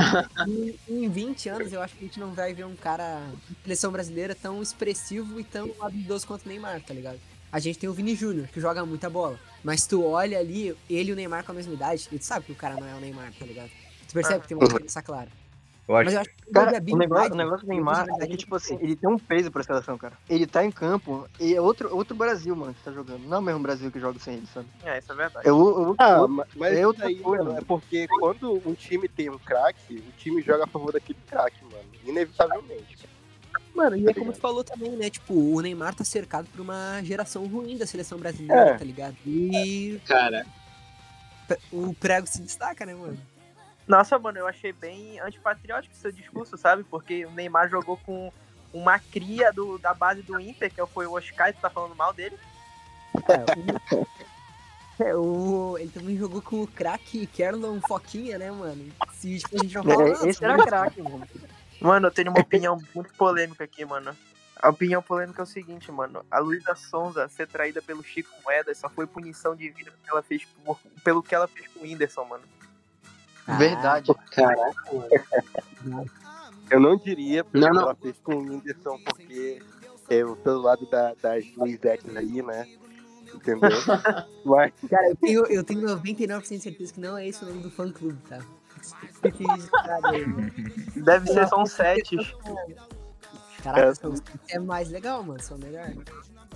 em, 0.48 0.78
em 1.04 1.08
20 1.08 1.48
anos 1.48 1.72
eu 1.72 1.80
acho 1.80 1.94
que 1.94 2.04
a 2.04 2.06
gente 2.08 2.18
não 2.20 2.32
vai 2.34 2.52
ver 2.52 2.64
um 2.66 2.74
cara 2.76 3.22
seleção 3.62 3.90
brasileira 3.92 4.34
tão 4.34 4.60
expressivo 4.62 5.38
e 5.40 5.44
tão 5.44 5.70
habilidoso 5.80 6.26
quanto 6.26 6.44
o 6.44 6.48
Neymar, 6.48 6.80
tá 6.82 6.92
ligado? 6.92 7.18
A 7.50 7.58
gente 7.58 7.78
tem 7.78 7.88
o 7.88 7.92
Vini 7.92 8.14
Júnior, 8.14 8.48
que 8.48 8.60
joga 8.60 8.84
muita 8.86 9.08
bola. 9.10 9.38
Mas 9.62 9.86
tu 9.86 10.04
olha 10.04 10.38
ali, 10.38 10.74
ele 10.88 11.10
e 11.10 11.12
o 11.12 11.16
Neymar 11.16 11.44
com 11.44 11.52
a 11.52 11.54
mesma 11.54 11.72
idade, 11.74 12.08
e 12.10 12.18
tu 12.18 12.24
sabe 12.24 12.46
que 12.46 12.52
o 12.52 12.56
cara 12.56 12.76
não 12.76 12.88
é 12.88 12.94
o 12.94 13.00
Neymar, 13.00 13.30
tá 13.38 13.44
ligado? 13.44 13.70
Tu 14.08 14.12
percebe 14.14 14.40
que 14.40 14.48
tem 14.48 14.56
uma 14.56 14.66
diferença 14.66 15.02
clara. 15.02 15.28
Eu 15.88 15.96
acho 15.96 16.04
Mas 16.04 16.14
eu 16.14 16.20
acho 16.20 16.30
que 16.30 16.52
Cara, 16.52 16.78
de 16.80 16.92
o 16.92 16.96
negócio, 16.96 17.32
o 17.32 17.36
negócio 17.36 17.66
do 17.66 17.68
Neymar 17.70 18.06
é 18.20 18.26
que, 18.26 18.36
tipo 18.36 18.54
assim, 18.54 18.78
ele 18.80 18.94
tem 18.94 19.08
um 19.10 19.18
peso 19.18 19.50
pra 19.50 19.62
seleção, 19.62 19.96
cara. 19.98 20.12
Ele 20.28 20.46
tá 20.46 20.64
em 20.64 20.70
campo 20.70 21.26
e 21.40 21.54
é 21.54 21.60
outro, 21.60 21.94
outro 21.94 22.14
Brasil, 22.14 22.54
mano, 22.54 22.74
que 22.74 22.82
tá 22.82 22.92
jogando. 22.92 23.22
Não 23.26 23.36
é 23.36 23.40
o 23.40 23.42
mesmo 23.42 23.60
Brasil 23.60 23.90
que 23.90 23.98
joga 23.98 24.18
sem 24.18 24.34
ele, 24.34 24.46
sabe? 24.52 24.66
É, 24.84 24.98
isso 24.98 25.10
é 25.10 25.14
verdade. 25.14 25.48
É 25.48 25.52
o, 25.52 25.90
o, 25.92 25.94
Ah, 25.98 26.28
ma- 26.28 26.46
mas 26.56 26.76
é 26.78 26.86
outra 26.86 27.06
aí, 27.06 27.16
coisa, 27.16 27.42
mano, 27.42 27.50
é 27.52 27.54
mano. 27.60 27.66
porque 27.66 28.06
quando 28.20 28.62
um 28.68 28.74
time 28.74 29.08
tem 29.08 29.30
um 29.30 29.38
craque, 29.38 29.94
o 29.96 30.12
time 30.18 30.40
joga 30.42 30.64
a 30.64 30.66
favor 30.66 30.92
daquele 30.92 31.18
craque, 31.28 31.64
mano. 31.64 31.84
Inevitavelmente. 32.04 33.08
Mano, 33.74 33.96
e 33.96 34.04
Tá 34.04 34.10
é 34.10 34.14
como 34.14 34.26
ligado? 34.26 34.38
tu 34.38 34.40
falou 34.40 34.62
também, 34.62 34.90
né? 34.90 35.08
Tipo, 35.08 35.32
o 35.34 35.60
Neymar 35.60 35.94
tá 35.94 36.04
cercado 36.04 36.46
por 36.50 36.60
uma 36.60 37.00
geração 37.02 37.46
ruim 37.46 37.78
da 37.78 37.86
seleção 37.86 38.18
brasileira, 38.18 38.70
É. 38.72 38.78
tá 38.78 38.84
ligado? 38.84 39.16
E 39.26 39.98
Cara, 40.06 40.44
o 41.72 41.94
prego 41.94 42.26
se 42.26 42.40
destaca, 42.42 42.84
né, 42.86 42.94
mano? 42.94 43.18
Nossa, 43.86 44.18
mano, 44.18 44.38
eu 44.38 44.46
achei 44.46 44.72
bem 44.72 45.18
antipatriótico 45.20 45.94
seu 45.94 46.12
discurso, 46.12 46.56
sabe? 46.56 46.84
Porque 46.84 47.26
o 47.26 47.30
Neymar 47.32 47.68
jogou 47.68 47.96
com 47.98 48.32
uma 48.72 48.98
cria 48.98 49.52
do, 49.52 49.76
da 49.78 49.92
base 49.92 50.22
do 50.22 50.38
Inter, 50.40 50.72
que 50.72 50.84
foi 50.86 51.06
o 51.06 51.12
Oscar, 51.12 51.48
e 51.50 51.52
tu 51.52 51.60
tá 51.60 51.68
falando 51.70 51.94
mal 51.94 52.12
dele? 52.12 52.38
É, 55.00 55.16
o... 55.16 55.76
Ele 55.78 55.90
também 55.90 56.16
jogou 56.16 56.40
com 56.42 56.62
o 56.62 56.66
craque 56.66 57.26
Kerlon 57.26 57.80
Foquinha, 57.80 58.38
né, 58.38 58.50
mano? 58.50 58.92
Se 59.14 59.38
tipo, 59.38 59.56
a 59.56 59.62
gente 59.64 59.74
não 59.74 59.82
fala, 59.84 60.02
É, 60.06 60.08
"Nossa, 60.10 60.28
esse 60.28 60.44
era 60.44 60.56
mas- 60.56 60.66
craque, 60.66 61.02
mano. 61.02 61.28
Mano, 61.80 62.06
eu 62.06 62.10
tenho 62.12 62.30
uma 62.30 62.40
opinião 62.40 62.78
muito 62.94 63.12
polêmica 63.14 63.64
aqui, 63.64 63.84
mano. 63.84 64.14
A 64.54 64.68
opinião 64.68 65.02
polêmica 65.02 65.42
é 65.42 65.44
o 65.44 65.46
seguinte, 65.46 65.90
mano. 65.90 66.24
A 66.30 66.38
Luísa 66.38 66.76
Sonza 66.76 67.26
ser 67.28 67.48
traída 67.48 67.80
pelo 67.82 68.04
Chico 68.04 68.30
Moedas 68.44 68.78
só 68.78 68.88
foi 68.88 69.06
punição 69.06 69.56
de 69.56 69.68
vida 69.70 69.90
porque 69.90 70.10
ela 70.10 70.22
fez 70.22 70.44
por- 70.62 70.78
pelo 71.02 71.22
que 71.22 71.34
ela 71.34 71.48
fez 71.48 71.66
com 71.68 71.80
o 71.80 71.82
Whindersson, 71.82 72.24
mano. 72.24 72.44
Verdade. 73.46 74.12
Eu 76.70 76.80
não 76.80 76.96
diria 76.96 77.44
porque 77.44 77.58
Não, 77.58 77.72
não. 77.74 77.82
ela 77.82 77.94
fez 77.94 78.16
com 78.22 78.34
o 78.34 78.38
Whindersson, 78.40 78.98
porque 79.04 79.60
eu, 80.08 80.36
pelo 80.36 80.62
lado 80.62 80.86
da, 80.86 81.14
das 81.20 81.44
Luizettes 81.56 82.16
aí, 82.16 82.42
né? 82.42 82.66
Entendeu? 83.34 83.70
Mas, 84.44 84.72
Cara, 84.88 85.08
eu 85.08 85.16
tenho, 85.16 85.46
eu 85.46 85.64
tenho 85.64 85.80
99% 85.82 86.48
de 86.48 86.60
certeza 86.60 86.92
que 86.94 87.00
não 87.00 87.16
é 87.16 87.26
esse 87.26 87.42
o 87.44 87.48
nome 87.48 87.62
do 87.62 87.70
fã 87.70 87.90
clube, 87.90 88.18
tá? 88.28 88.38
Deve 90.96 91.26
ser 91.28 91.46
só 91.48 91.62
um 91.62 91.66
sete. 91.66 92.16
Caraca, 93.62 93.94
são- 93.94 94.14
é 94.50 94.58
mais 94.58 94.90
legal, 94.90 95.22
mano. 95.22 95.40
São 95.40 95.56
melhor. 95.58 95.92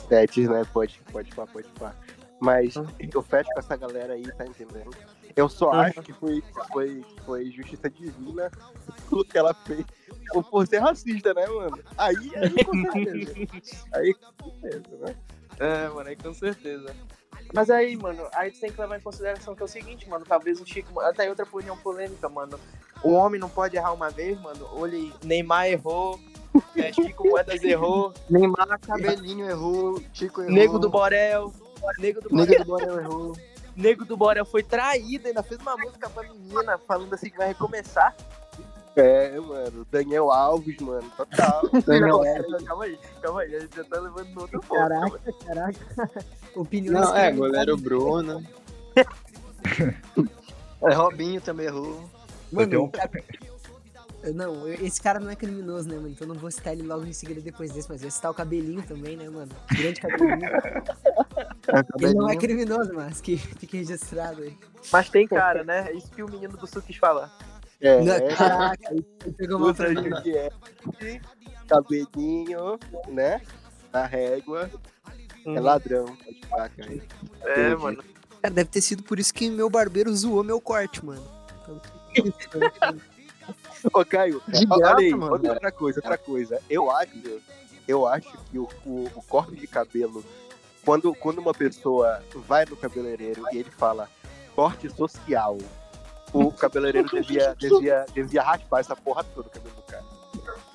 Sets, 0.09 0.49
né? 0.49 0.65
Pode, 0.73 1.01
pode 1.13 1.35
pá, 1.35 1.47
pode 1.47 1.69
pá. 1.79 1.95
Mas 2.41 2.75
eu 3.13 3.23
fecho 3.23 3.49
com 3.53 3.61
essa 3.61 3.77
galera 3.77 4.15
aí, 4.15 4.25
tá 4.33 4.45
entendendo? 4.45 4.91
Eu 5.35 5.49
só 5.49 5.73
acho 5.73 6.03
que 6.03 6.13
foi, 6.13 6.43
foi, 6.73 7.05
foi 7.25 7.51
justiça 7.51 7.91
divina 7.91 8.51
o 9.11 9.25
que 9.25 9.37
ela 9.39 9.53
fez 9.55 9.85
por- 10.33 10.45
por 10.45 10.67
ser 10.67 10.79
racista, 10.79 11.33
né, 11.35 11.47
mano? 11.47 11.79
Aí, 11.99 12.33
aí 12.37 12.65
com 12.65 12.73
certeza. 12.93 13.35
Aí 13.93 14.15
com 14.15 14.51
certeza, 14.61 14.97
né? 14.99 15.17
É, 15.59 15.89
mano, 15.89 16.09
aí 16.09 16.17
com 16.17 16.35
certeza. 16.35 16.95
Mas 17.55 17.71
aí, 17.71 17.97
mano, 17.97 18.27
aí 18.35 18.51
tu 18.51 18.61
tem 18.61 18.73
que 18.73 18.81
levar 18.81 18.99
em 18.99 19.01
consideração 19.03 19.55
que 19.55 19.63
é 19.63 19.65
o 19.65 19.69
seguinte, 19.69 20.09
mano, 20.09 20.25
talvez 20.27 20.61
o 20.61 20.67
Chico. 20.67 21.01
Até 21.01 21.23
aí 21.23 21.29
outra 21.29 21.45
opinião 21.45 21.77
polêmica, 21.79 22.29
mano. 22.29 22.59
O 23.05 23.13
homem 23.13 23.41
não 23.41 23.49
pode 23.49 23.77
errar 23.77 23.93
uma 23.93 24.11
vez, 24.11 24.41
mano. 24.41 24.67
Olha 24.73 24.95
aí, 24.99 25.13
Neymar 25.23 25.67
errou, 25.69 26.19
é, 26.77 26.93
Chico 26.93 27.29
Moedas 27.29 27.63
errou, 27.63 28.13
Neymar, 28.29 28.79
Cabelinho 28.81 29.49
errou, 29.49 30.03
Chico 30.13 30.41
errou. 30.43 30.53
Nego 30.55 30.79
do 30.79 30.91
Borel. 30.91 31.53
Nego 31.99 32.21
do 32.21 32.35
Nego 32.35 32.65
Borel, 32.65 32.65
do 32.65 32.65
Borel 32.67 33.01
errou. 33.01 33.37
Nego 33.77 34.05
do 34.05 34.17
Borel 34.17 34.45
foi 34.47 34.63
traído, 34.63 35.29
ainda 35.29 35.43
fez 35.43 35.61
uma 35.61 35.77
música 35.77 36.09
pra 36.09 36.23
menina 36.23 36.79
falando 36.79 37.13
assim 37.15 37.29
que 37.29 37.37
vai 37.37 37.49
recomeçar. 37.49 38.17
É, 38.97 39.39
mano. 39.39 39.87
Daniel 39.91 40.33
Alves, 40.33 40.79
mano, 40.81 41.11
total. 41.17 41.69
Daniel 41.85 42.23
Não, 42.49 42.65
calma 42.65 42.85
aí, 42.85 42.99
calma 43.21 43.41
aí, 43.43 43.55
a 43.55 43.61
gente 43.61 43.77
já 43.77 43.85
tá 43.85 44.01
levando 44.01 44.29
no 44.31 44.41
outro 44.41 44.61
ponto. 44.63 44.79
calma 44.89 45.21
aí. 45.27 45.33
Caraca, 45.45 45.79
caraca. 45.85 46.25
Opiniões. 46.57 47.07
Não, 47.07 47.15
é, 47.17 47.31
goleiro 47.31 47.77
Bruno. 47.77 48.43
É, 50.83 50.93
Robinho 50.93 51.41
também 51.41 51.67
errou. 51.67 52.05
Mano, 52.53 52.69
tenho 52.69 52.85
um- 52.85 52.91
Não, 54.35 54.69
esse 54.69 55.01
cara 55.01 55.21
não 55.21 55.31
é 55.31 55.37
criminoso, 55.37 55.89
né, 55.89 55.97
mano? 55.97 56.09
Então 56.09 56.27
eu 56.27 56.35
não 56.35 56.41
vou 56.41 56.51
citar 56.51 56.73
ele 56.73 56.83
logo 56.83 57.05
em 57.05 57.13
seguida 57.13 57.41
depois 57.41 57.71
desse, 57.71 57.89
mas 57.89 58.01
eu 58.03 58.09
vou 58.09 58.17
citar 58.17 58.31
o 58.31 58.35
cabelinho 58.35 58.83
também, 58.83 59.17
né, 59.17 59.29
mano? 59.29 59.51
Grande 59.73 60.01
cabelinho. 60.01 60.41
ele 62.01 62.15
não 62.15 62.29
é 62.29 62.37
criminoso, 62.37 62.93
mas 62.95 63.21
que 63.21 63.37
fique 63.37 63.77
registrado 63.77 64.43
aí. 64.43 64.57
Mas 64.93 65.09
tem 65.09 65.27
cara, 65.27 65.65
né? 65.65 65.89
É 65.89 65.93
isso 65.95 66.11
que 66.11 66.23
o 66.23 66.31
menino 66.31 66.57
do 66.57 66.67
sul 66.67 66.83
quis 66.83 66.97
falar. 66.97 67.37
É, 67.81 68.03
Não, 68.03 68.15
é. 68.15 68.35
caraca, 68.35 68.91
ele 68.91 69.33
pegou 69.37 69.59
uma 69.59 69.67
Outra 69.67 69.93
pra 69.93 70.03
mim. 70.03 70.11
que 70.23 70.37
é 70.37 70.51
cabelinho, 71.69 72.79
né? 73.09 73.41
Na 73.93 74.07
régua. 74.07 74.71
É 75.45 75.61
ladrão, 75.61 76.07
pode 76.07 76.41
falar, 76.49 76.69
cara. 76.71 76.93
É, 76.93 77.69
Entendi. 77.69 77.83
mano. 77.83 78.05
Cara, 78.43 78.55
deve 78.55 78.71
ter 78.71 78.81
sido 78.81 79.03
por 79.03 79.19
isso 79.19 79.33
que 79.33 79.49
meu 79.51 79.71
barbeiro 79.71 80.15
zoou 80.15 80.43
meu 80.43 80.61
corte, 80.61 81.05
mano. 81.05 81.23
Então, 81.63 81.81
Ô, 83.93 84.05
Caio, 84.05 84.43
De 84.49 84.67
ó, 84.69 84.75
olha 84.75 84.97
aí, 84.97 85.11
graça, 85.11 85.17
mano. 85.17 85.33
outra 85.33 85.73
coisa, 85.73 86.01
outra 86.01 86.19
coisa. 86.19 86.63
Eu 86.69 86.91
acho, 86.91 87.13
eu 87.87 88.07
acho 88.07 88.37
que 88.51 88.59
o, 88.59 88.69
o, 88.85 89.11
o 89.15 89.23
corte 89.23 89.57
de 89.57 89.67
cabelo, 89.67 90.25
quando, 90.85 91.15
quando 91.15 91.39
uma 91.39 91.55
pessoa 91.55 92.23
vai 92.47 92.65
no 92.65 92.77
cabeleireiro 92.77 93.45
e 93.53 93.59
ele 93.59 93.71
fala 93.71 94.09
corte 94.55 94.89
social, 94.91 95.59
o 96.33 96.51
cabeleireiro 96.53 97.09
devia, 97.09 97.55
devia, 97.55 98.07
devia 98.13 98.43
raspar 98.43 98.81
essa 98.81 98.97
porra 98.97 99.23
toda 99.25 99.49
do 99.49 99.51
cabelo 99.51 99.75
do 99.75 99.83
cara. 99.83 100.05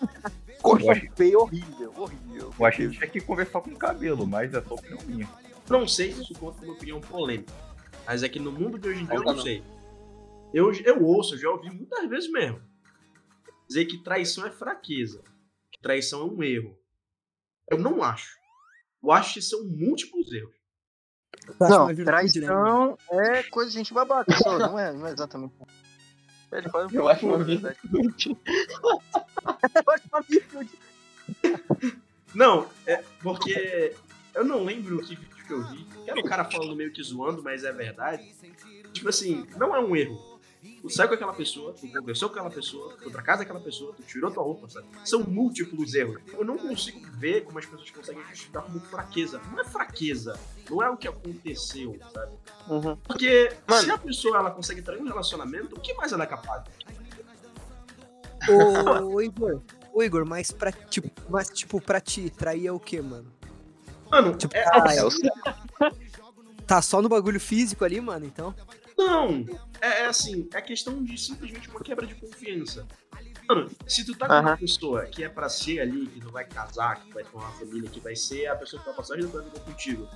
Corte 0.61 1.11
feio, 1.15 1.39
horrível, 1.39 1.91
horrível. 1.97 2.53
Eu 2.59 2.65
acho 2.67 2.77
que 2.77 2.89
tinha 2.91 3.07
que 3.07 3.19
conversar 3.19 3.61
com 3.61 3.71
o 3.71 3.75
cabelo, 3.75 4.27
mas 4.27 4.53
é 4.53 4.61
só 4.61 4.75
opinião 4.75 4.99
minha. 5.07 5.27
Não 5.67 5.87
sei 5.87 6.13
se 6.13 6.21
isso 6.21 6.35
conta 6.35 6.59
como 6.59 6.73
opinião 6.73 7.01
polêmica. 7.01 7.51
Mas 8.05 8.21
é 8.21 8.29
que 8.29 8.39
no 8.39 8.51
mundo 8.51 8.77
de 8.77 8.89
hoje 8.89 9.01
em 9.01 9.05
dia 9.05 9.15
eu 9.15 9.23
não 9.23 9.41
sei. 9.41 9.63
Eu, 10.53 10.71
eu 10.71 11.03
ouço, 11.03 11.35
eu 11.35 11.39
já 11.39 11.49
ouvi 11.49 11.69
muitas 11.69 12.09
vezes 12.09 12.31
mesmo. 12.31 12.61
Dizer 13.67 13.85
que 13.85 14.03
traição 14.03 14.45
é 14.45 14.51
fraqueza. 14.51 15.23
Que 15.71 15.81
traição 15.81 16.21
é 16.21 16.25
um 16.25 16.43
erro. 16.43 16.77
Eu 17.69 17.77
não 17.77 18.03
acho. 18.03 18.37
Eu 19.01 19.11
acho 19.11 19.35
que 19.35 19.41
são 19.41 19.63
múltiplos 19.65 20.31
erros. 20.31 20.55
Não, 21.59 21.95
traição 21.95 22.97
é 23.09 23.43
coisa 23.43 23.71
de 23.71 23.77
gente 23.77 23.93
babaca, 23.93 24.31
só, 24.37 24.59
não 24.59 24.77
é, 24.77 24.91
não 24.91 25.07
é 25.07 25.11
exatamente. 25.11 25.55
Ele 26.51 26.69
fala 26.69 26.89
Eu 26.91 27.07
acho 27.07 27.25
uma 27.25 27.43
virtude. 27.43 28.37
Eu 28.83 29.93
acho 29.93 30.03
uma 30.11 30.21
virtude. 30.21 30.71
Não, 32.35 32.69
é 32.85 33.03
porque 33.21 33.95
eu 34.33 34.43
não 34.43 34.63
lembro 34.63 34.99
que 34.99 35.15
vídeo 35.15 35.45
que 35.47 35.53
eu 35.53 35.63
vi. 35.69 35.87
Era 36.05 36.19
o 36.19 36.23
cara 36.23 36.45
falando 36.45 36.75
meio 36.75 36.91
que 36.91 37.01
zoando, 37.01 37.41
mas 37.41 37.63
é 37.63 37.71
verdade. 37.71 38.35
Tipo 38.91 39.09
assim, 39.09 39.47
não 39.57 39.75
é 39.75 39.79
um 39.79 39.95
erro. 39.95 40.30
Tu 40.61 40.89
saiu 40.89 41.07
com 41.07 41.15
aquela 41.15 41.33
pessoa, 41.33 41.73
tu 41.73 41.87
conversou 41.91 42.29
com 42.29 42.35
aquela 42.35 42.51
pessoa, 42.53 42.93
tu 42.93 43.03
foi 43.03 43.11
pra 43.11 43.23
casa 43.23 43.39
daquela 43.39 43.59
pessoa, 43.59 43.93
tu 43.93 44.03
tirou 44.03 44.29
tua 44.31 44.43
roupa, 44.43 44.69
sabe? 44.69 44.87
São 45.03 45.23
múltiplos 45.23 45.95
erros. 45.95 46.21
Eu 46.31 46.45
não 46.45 46.55
consigo 46.55 46.99
ver 47.13 47.43
como 47.45 47.57
as 47.57 47.65
pessoas 47.65 47.89
conseguem 47.89 48.23
justificar 48.29 48.63
como 48.63 48.79
fraqueza. 48.79 49.41
Não 49.51 49.59
é 49.59 49.63
fraqueza. 49.63 50.39
Não 50.69 50.83
é 50.83 50.89
o 50.89 50.97
que 50.97 51.07
aconteceu, 51.07 51.97
sabe? 52.13 52.31
Uhum. 52.69 52.95
Porque 52.97 53.51
Mano. 53.67 53.81
se 53.83 53.91
a 53.91 53.97
pessoa 53.97 54.37
ela 54.37 54.51
consegue 54.51 54.83
trair 54.83 55.01
um 55.01 55.05
relacionamento, 55.05 55.75
o 55.75 55.79
que 55.79 55.93
mais 55.95 56.11
ela 56.11 56.23
é 56.23 56.27
capaz? 56.27 56.63
Ô, 58.47 59.19
Igor. 59.21 59.61
Ô, 59.93 60.03
Igor, 60.03 60.25
mas 60.25 60.51
pra, 60.51 60.71
tipo, 60.71 61.09
mas, 61.29 61.49
tipo, 61.49 61.81
pra 61.81 61.99
ti, 61.99 62.29
trair 62.29 62.67
é 62.67 62.71
o 62.71 62.79
quê, 62.79 63.01
mano? 63.01 63.31
Mano, 64.09 64.35
Tipo, 64.35 64.55
é, 64.55 64.63
tá, 64.63 64.93
É 65.87 65.91
tá 66.67 66.81
só 66.81 67.01
no 67.01 67.09
bagulho 67.09 67.39
físico 67.39 67.83
ali, 67.83 67.99
mano, 67.99 68.25
então? 68.25 68.53
Não, 69.07 69.45
é, 69.81 70.01
é 70.01 70.05
assim, 70.05 70.47
é 70.53 70.61
questão 70.61 71.03
de 71.03 71.17
simplesmente 71.17 71.69
uma 71.69 71.79
quebra 71.81 72.05
de 72.05 72.15
confiança. 72.15 72.85
Mano, 73.49 73.69
se 73.87 74.05
tu 74.05 74.15
tá 74.17 74.27
com 74.27 74.33
uma 74.39 74.57
pessoa 74.57 75.05
que 75.05 75.23
é 75.23 75.29
pra 75.29 75.49
ser 75.49 75.79
ali, 75.81 76.07
que 76.07 76.19
não 76.23 76.31
vai 76.31 76.45
casar, 76.45 77.01
que 77.03 77.11
vai 77.13 77.23
ter 77.23 77.35
uma 77.35 77.51
família, 77.51 77.89
que 77.89 77.99
vai 77.99 78.15
ser 78.15 78.47
a 78.47 78.55
pessoa 78.55 78.79
que 78.79 78.85
vai 78.85 78.95
passar 78.95 79.15
a 79.15 79.17
vida 79.17 79.27
da 79.29 79.43
vida 79.43 79.59
contigo, 79.59 80.07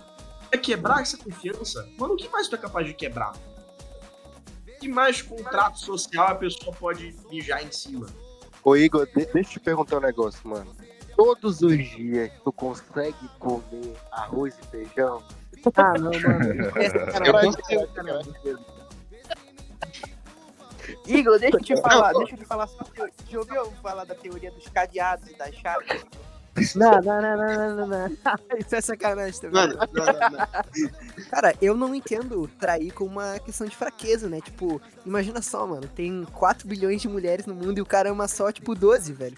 é 0.52 0.58
quebrar 0.58 1.02
essa 1.02 1.18
confiança, 1.18 1.88
mano, 1.98 2.14
o 2.14 2.18
que 2.18 2.30
mais 2.30 2.48
tu 2.48 2.56
é 2.56 2.58
capaz 2.58 2.86
de 2.88 2.94
quebrar? 2.94 3.34
Que 4.80 4.88
mais 4.88 5.22
contrato 5.22 5.80
social 5.80 6.28
a 6.28 6.36
pessoa 6.36 6.74
pode 6.76 7.16
mijar 7.30 7.64
em 7.66 7.72
cima? 7.72 8.06
Ô 8.64 8.76
Igor, 8.76 9.06
de- 9.08 9.26
deixa 9.26 9.50
eu 9.50 9.54
te 9.54 9.60
perguntar 9.60 9.98
um 9.98 10.02
negócio, 10.02 10.48
mano. 10.48 10.74
Todos 11.18 11.62
os 11.62 11.78
dias 11.78 12.32
tu 12.44 12.52
consegue 12.52 13.16
comer 13.40 13.96
arroz 14.12 14.56
e 14.62 14.68
feijão? 14.68 15.24
Ah, 15.76 15.94
não, 15.98 16.12
mano. 16.12 16.72
Cara, 17.12 17.28
Eu 17.28 17.34
consigo, 17.34 18.66
Igor, 21.08 21.40
deixa 21.40 21.58
eu 21.58 21.62
te 21.62 21.76
falar, 21.82 22.14
deixa 22.14 22.34
eu 22.34 22.38
te 22.38 22.46
falar 22.46 22.68
só. 22.68 22.86
Já 23.30 23.40
ouviu 23.40 23.72
falar 23.82 24.06
da 24.06 24.16
teoria 24.16 24.52
dos 24.52 24.68
cadeados 24.68 25.30
e 25.30 25.38
das 25.38 25.54
chaves? 25.56 26.06
Não, 26.74 27.02
não, 27.02 27.22
não, 27.22 27.38
não, 27.38 27.48
não, 27.48 27.76
não, 27.76 27.88
não. 27.88 28.18
Isso 28.58 28.76
é 28.76 28.82
sacanagem 28.82 29.42
também. 29.42 29.68
Mano, 29.68 29.76
não, 29.94 30.06
não, 30.06 30.30
não. 30.30 31.26
Cara, 31.30 31.54
eu 31.62 31.76
não 31.76 31.94
entendo 31.94 32.50
trair 32.60 32.92
como 32.94 33.12
uma 33.12 33.38
questão 33.40 33.68
de 33.68 33.76
fraqueza, 33.76 34.30
né? 34.30 34.40
Tipo, 34.40 34.82
imagina 35.06 35.42
só, 35.42 35.68
mano, 35.68 35.88
tem 35.88 36.24
4 36.34 36.66
bilhões 36.66 37.02
de 37.02 37.10
mulheres 37.10 37.46
no 37.46 37.54
mundo 37.54 37.78
e 37.78 37.82
o 37.82 37.86
cara 37.86 38.10
ama 38.10 38.28
só, 38.28 38.52
tipo, 38.52 38.74
12, 38.74 39.12
velho. 39.12 39.38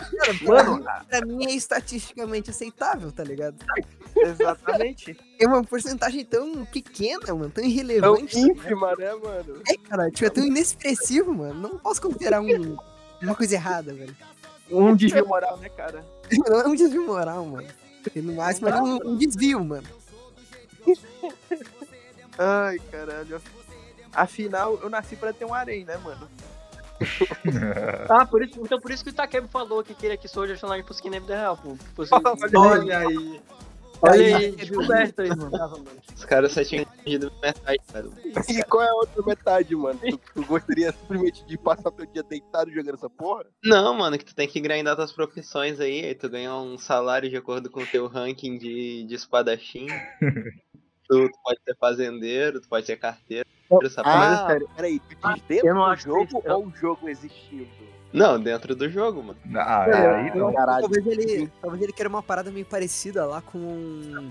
Cara, 0.00 0.34
Mano, 0.42 0.84
pra 1.08 1.26
mim 1.26 1.46
é 1.46 1.54
estatisticamente 1.54 2.50
aceitável, 2.50 3.12
tá 3.12 3.22
ligado? 3.22 3.56
exatamente. 4.16 5.16
É 5.38 5.46
uma 5.46 5.62
porcentagem 5.62 6.24
tão 6.24 6.64
pequena, 6.64 7.34
mano, 7.34 7.50
tão 7.50 7.64
irrelevante. 7.64 8.38
ínfima, 8.38 8.94
né, 8.96 9.14
mano? 9.14 9.62
É, 9.68 9.76
cara, 9.76 10.10
tipo, 10.10 10.26
é 10.26 10.30
tão 10.30 10.44
inexpressivo, 10.44 11.32
mano. 11.32 11.54
Não 11.54 11.78
posso 11.78 12.00
considerar 12.00 12.40
um, 12.40 12.76
uma 13.22 13.34
coisa 13.34 13.54
errada, 13.54 13.92
velho. 13.92 14.16
Um 14.70 14.94
desvio 14.94 15.26
moral, 15.26 15.56
né, 15.58 15.68
cara? 15.68 16.04
Não 16.48 16.60
é 16.60 16.66
um 16.68 16.74
desvio 16.74 17.06
moral, 17.06 17.44
mano. 17.44 17.68
E 18.14 18.20
no 18.20 18.34
máximo 18.34 18.68
é 18.68 18.80
um, 18.80 18.98
um 19.10 19.16
desvio, 19.16 19.62
mano. 19.64 19.86
Ai, 22.38 22.78
caralho. 22.90 23.40
Afinal, 24.12 24.78
eu 24.82 24.88
nasci 24.88 25.16
pra 25.16 25.32
ter 25.32 25.44
um 25.44 25.52
harém, 25.52 25.84
né, 25.84 25.96
mano? 25.98 26.28
Ah, 28.10 28.26
por 28.26 28.42
isso, 28.42 28.60
então 28.60 28.80
por 28.80 28.90
isso 28.90 29.02
que 29.04 29.10
o 29.10 29.12
Takebo 29.12 29.48
falou 29.48 29.82
que 29.82 29.94
queria 29.94 30.16
que 30.16 30.26
Art 30.26 30.62
Online 30.64 30.82
fosse 30.86 31.02
que 31.02 31.10
nem 31.10 31.20
vida 31.20 31.36
real, 31.36 31.56
pô. 31.56 31.76
Fosse- 31.94 32.12
Olha 32.56 32.98
aí. 32.98 33.40
Olha 34.02 34.38
aí, 34.38 34.52
descoberto 34.52 35.20
aí, 35.20 35.28
mano. 35.28 35.50
Os 36.16 36.24
caras 36.24 36.52
só 36.52 36.64
tinham 36.64 36.82
entendido 36.82 37.30
metade, 37.42 37.78
cara. 37.92 38.08
E 38.48 38.62
qual 38.64 38.82
é 38.82 38.88
a 38.88 38.94
outra 38.94 39.22
metade, 39.22 39.76
mano? 39.76 39.98
Tu, 40.00 40.18
tu 40.34 40.44
gostaria 40.46 40.90
simplesmente 40.92 41.44
de 41.44 41.58
passar 41.58 41.90
teu 41.90 42.06
dia 42.06 42.22
deitado 42.22 42.70
jogando 42.72 42.94
essa 42.94 43.10
porra? 43.10 43.44
Não, 43.62 43.92
mano, 43.94 44.16
que 44.16 44.24
tu 44.24 44.34
tem 44.34 44.48
que 44.48 44.58
grindar 44.58 44.96
tuas 44.96 45.12
profissões 45.12 45.78
aí, 45.80 46.06
aí 46.06 46.14
tu 46.14 46.30
ganha 46.30 46.54
um 46.56 46.78
salário 46.78 47.28
de 47.28 47.36
acordo 47.36 47.68
com 47.68 47.82
o 47.82 47.86
teu 47.86 48.06
ranking 48.06 48.56
de, 48.56 49.04
de 49.04 49.14
espadachim. 49.14 49.86
tu, 51.10 51.28
tu 51.28 51.38
pode 51.42 51.60
ser 51.64 51.76
fazendeiro, 51.76 52.60
tu 52.60 52.68
pode 52.68 52.86
ser 52.86 52.96
carteiro. 52.96 53.46
essa 53.82 54.02
parada. 54.02 54.44
Ah, 54.44 54.46
sério, 54.48 54.68
peraí, 54.76 55.00
tu 55.00 55.08
diz 55.34 55.42
dentro 55.48 55.66
eu 55.68 55.74
não 55.74 55.90
do 55.94 55.96
jogo 56.00 56.42
ou 56.46 56.66
o 56.66 56.72
jogo 56.76 57.08
existindo? 57.08 57.68
Não, 58.12 58.40
dentro 58.40 58.74
do 58.74 58.88
jogo, 58.88 59.22
mano. 59.22 59.38
Ah, 59.56 59.86
É, 59.88 60.14
aí 60.14 60.36
não. 60.36 60.52
Caralho. 60.52 60.80
Talvez 60.80 61.06
ele, 61.06 61.50
talvez 61.60 61.82
ele 61.82 61.92
queira 61.92 62.08
uma 62.08 62.22
parada 62.22 62.50
meio 62.50 62.66
parecida 62.66 63.24
lá 63.26 63.40
com. 63.40 64.30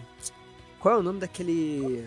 Qual 0.79 0.95
é 0.95 0.97
o 0.97 1.03
nome 1.03 1.19
daquele. 1.19 2.05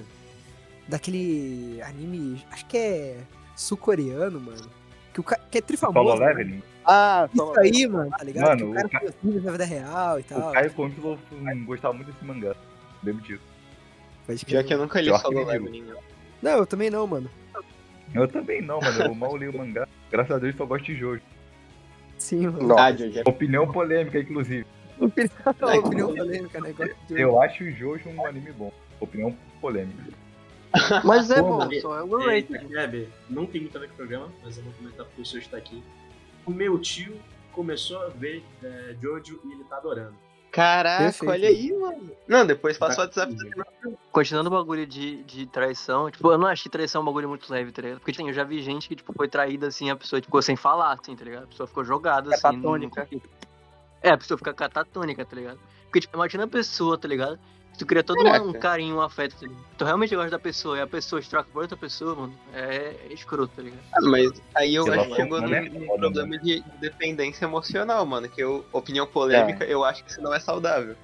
Daquele 0.89 1.81
anime. 1.83 2.45
Acho 2.51 2.67
que 2.67 2.77
é 2.77 3.17
sul-coreano, 3.57 4.41
mano. 4.41 4.69
Que, 5.15 5.21
o 5.21 5.23
ca... 5.23 5.37
que 5.37 5.59
é 5.59 5.61
Solo 5.61 5.67
trifamoso. 5.69 6.17
né? 6.21 6.27
leveling. 6.27 6.63
Ah, 6.85 7.29
Isso 7.33 7.59
aí, 7.61 7.87
mano, 7.87 8.11
tá 8.11 8.25
ligado? 8.25 8.47
Mano, 8.49 8.59
que 8.59 8.65
o 8.65 8.75
cara 8.75 8.87
o 8.87 8.91
ca- 8.91 9.01
faz 9.01 9.15
vídeos 9.23 9.45
na 9.45 9.53
vida 9.53 9.65
real 9.65 10.19
e 10.21 10.23
tal. 10.25 10.49
O 10.51 10.53
Caio 10.53 10.73
Conquilo 10.73 11.19
gostava 11.65 11.95
muito 11.95 12.11
desse 12.13 12.25
mangá. 12.25 12.55
Lembro 13.03 13.23
disso. 13.23 13.43
Pode 14.27 14.45
Pior 14.45 14.65
que 14.65 14.75
eu 14.75 14.79
nunca 14.79 15.01
li 15.01 15.07
Pior 15.07 15.17
que 15.17 15.23
solo 15.23 15.45
leveling. 15.45 15.85
não. 16.43 16.51
Eu 16.59 16.67
também 16.67 16.91
não, 16.91 17.07
mano. 17.07 17.31
Eu 18.15 18.29
também 18.29 18.61
não, 18.63 18.81
mano. 18.81 19.03
Eu 19.05 19.15
mal 19.15 19.37
li 19.37 19.49
o 19.49 19.57
mangá. 19.57 19.87
Graças 20.11 20.33
a 20.37 20.39
Deus 20.39 20.55
só 20.57 20.65
gosto 20.67 20.85
de 20.85 20.95
Jojo. 20.97 21.23
Sim, 22.19 22.47
mano. 22.49 22.69
Nossa. 22.69 22.83
Ah, 22.83 22.93
Jojo. 22.97 23.23
Opinião 23.27 23.71
polêmica, 23.71 24.19
inclusive. 24.19 24.67
Opinião, 25.01 25.79
opinião 25.79 26.15
polêmica, 26.15 26.61
né? 26.61 26.73
Gosto 26.73 26.95
de- 27.09 27.21
Eu 27.21 27.41
acho 27.43 27.65
o 27.65 27.71
Jojo 27.73 28.09
um 28.11 28.27
anime 28.27 28.53
bom. 28.53 28.73
Opinião 29.01 29.37
polêmica. 29.61 30.13
Mas 31.05 31.31
é 31.31 31.41
bom, 31.43 31.69
só 31.81 31.97
é 31.97 32.01
É, 32.01 32.03
overrated. 32.03 32.59
Takebe, 32.69 33.09
não 33.29 33.45
tem 33.45 33.61
muito 33.63 33.77
a 33.77 33.81
ver 33.81 33.89
com 33.89 33.95
o 33.95 33.97
programa, 33.97 34.29
mas 34.43 34.57
eu 34.57 34.63
vou 34.65 34.73
comentar 34.75 35.05
porque 35.07 35.21
o 35.23 35.27
senhor 35.27 35.43
está 35.43 35.57
aqui. 35.57 35.83
O 36.47 36.51
meu 36.51 36.79
tio 36.79 37.15
começou 37.53 38.01
a 38.03 38.09
ver 38.09 38.43
é, 38.63 38.95
Jojo 39.01 39.41
e 39.45 39.53
ele 39.53 39.65
tá 39.65 39.77
adorando. 39.77 40.15
Caraca, 40.53 41.05
Perfeito. 41.05 41.31
olha 41.31 41.49
aí, 41.49 41.73
mano. 41.73 42.11
Não, 42.29 42.47
depois 42.47 42.77
passa 42.77 43.01
o 43.01 43.05
WhatsApp. 43.05 43.35
Continuando 44.13 44.51
o 44.51 44.53
bagulho 44.53 44.87
de, 44.87 45.23
de 45.23 45.47
traição, 45.47 46.11
tipo, 46.11 46.31
eu 46.31 46.37
não 46.37 46.47
achei 46.47 46.71
traição 46.71 47.01
um 47.01 47.05
bagulho 47.07 47.27
muito 47.27 47.51
leve, 47.51 47.73
tá 47.73 47.81
ligado? 47.81 48.01
Porque, 48.01 48.13
tipo, 48.13 48.29
eu 48.29 48.35
já 48.35 48.45
vi 48.45 48.61
gente 48.61 48.87
que, 48.87 48.95
tipo, 48.95 49.15
foi 49.15 49.29
traída, 49.29 49.69
assim, 49.69 49.89
a 49.89 49.97
pessoa 49.97 50.21
tipo, 50.21 50.29
ficou 50.29 50.43
sem 50.43 50.55
falar, 50.55 50.93
assim, 50.93 51.17
tá 51.17 51.25
ligado? 51.25 51.45
A 51.45 51.47
pessoa 51.47 51.67
ficou 51.67 51.83
jogada, 51.83 52.35
assim. 52.35 52.43
Catatônica. 52.43 53.09
É, 54.03 54.11
a 54.11 54.19
pessoa 54.19 54.37
fica 54.37 54.53
catatônica, 54.53 55.25
tá 55.25 55.35
ligado? 55.35 55.59
Porque, 55.85 56.01
tipo, 56.01 56.15
imagina 56.15 56.45
a 56.45 56.49
pessoa, 56.49 56.99
tá 56.99 57.09
ligado? 57.09 57.41
Tu 57.79 57.87
cria 57.87 58.05
todo 58.05 58.23
Caraca. 58.23 58.45
um 58.45 58.53
carinho, 58.53 58.97
um 58.97 59.01
afeto, 59.01 59.35
tá 59.35 59.47
ligado? 59.47 59.65
Tu 59.79 59.85
realmente 59.85 60.15
gosta 60.15 60.31
da 60.31 60.39
pessoa 60.39 60.77
e 60.77 60.81
a 60.83 60.87
pessoa 60.87 61.23
te 61.23 61.29
troca 61.31 61.49
por 61.53 61.63
outra 61.63 61.77
pessoa, 61.77 62.15
mano, 62.15 62.39
é 62.53 62.95
escroto, 63.11 63.53
tá 63.57 63.63
ligado? 63.63 63.81
Ah, 63.95 64.01
Mas 64.03 64.31
aí 64.55 64.75
eu 64.75 64.93
acho 64.93 65.09
que 65.09 65.17
chegou 65.17 65.41
num, 65.41 65.55
é 65.55 65.69
problema 65.99 66.39
de 66.39 66.61
de 66.61 66.71
dependência 66.79 67.47
emocional, 67.47 68.05
mano. 68.05 68.29
Que 68.29 68.43
eu, 68.43 68.65
opinião 68.73 69.07
polêmica, 69.07 69.65
eu 69.65 69.85
acho 69.85 70.05
que 70.05 70.11
isso 70.11 70.21
não 70.21 70.35
é 70.35 70.39
saudável. 70.39 70.97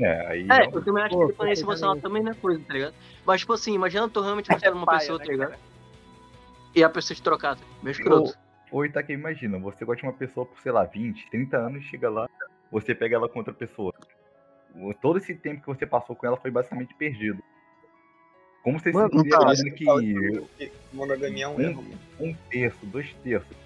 É, 0.00 0.26
aí. 0.26 0.42
É, 0.42 0.46
não- 0.46 0.72
eu 0.72 0.84
também 0.84 1.04
acho 1.04 1.16
que 1.18 1.26
dependência 1.26 1.62
emocional 1.62 1.96
também 2.00 2.22
não 2.22 2.32
é 2.32 2.34
coisa, 2.34 2.60
tá 2.66 2.72
ligado? 2.72 2.94
Mas, 3.24 3.40
tipo 3.40 3.52
assim, 3.52 3.74
imagina 3.74 4.08
tu 4.08 4.20
realmente 4.20 4.50
gostar 4.50 4.70
de 4.70 4.76
uma 4.76 4.86
paia, 4.86 4.98
pessoa, 4.98 5.18
né, 5.18 5.24
tá 5.24 5.30
ligado? 5.32 5.48
cara? 5.50 5.60
E 6.74 6.82
a 6.82 6.88
pessoa 6.90 7.14
te 7.14 7.22
trocar, 7.22 7.54
tá 7.56 7.60
ligado? 7.62 7.82
Meio 7.82 7.92
escroto. 7.92 8.38
Ou 8.72 8.84
Itaque, 8.84 9.12
imagina, 9.12 9.58
você 9.58 9.84
gosta 9.84 10.00
de 10.00 10.06
uma 10.08 10.12
pessoa 10.12 10.44
por, 10.44 10.58
sei 10.60 10.72
lá, 10.72 10.84
20, 10.84 11.30
30 11.30 11.56
anos, 11.58 11.84
chega 11.84 12.10
lá, 12.10 12.28
você 12.72 12.92
pega 12.94 13.14
ela 13.14 13.28
com 13.28 13.38
outra 13.38 13.54
pessoa. 13.54 13.94
Todo 15.00 15.18
esse 15.18 15.34
tempo 15.34 15.60
que 15.60 15.66
você 15.66 15.86
passou 15.86 16.16
com 16.16 16.26
ela 16.26 16.36
foi 16.36 16.50
basicamente 16.50 16.94
perdido. 16.94 17.42
Como 18.62 18.78
você 18.80 18.90
Mano, 18.92 19.08
se 19.10 19.16
sentiria 19.16 19.36
então, 19.36 19.50
dizendo 19.50 19.74
que 20.56 20.72
Monogamia 20.92 21.44
é 21.44 21.48
um 21.48 21.56
um, 21.56 21.60
erro. 21.60 21.84
um 22.20 22.34
terço, 22.50 22.86
dois 22.86 23.12
terços 23.22 23.56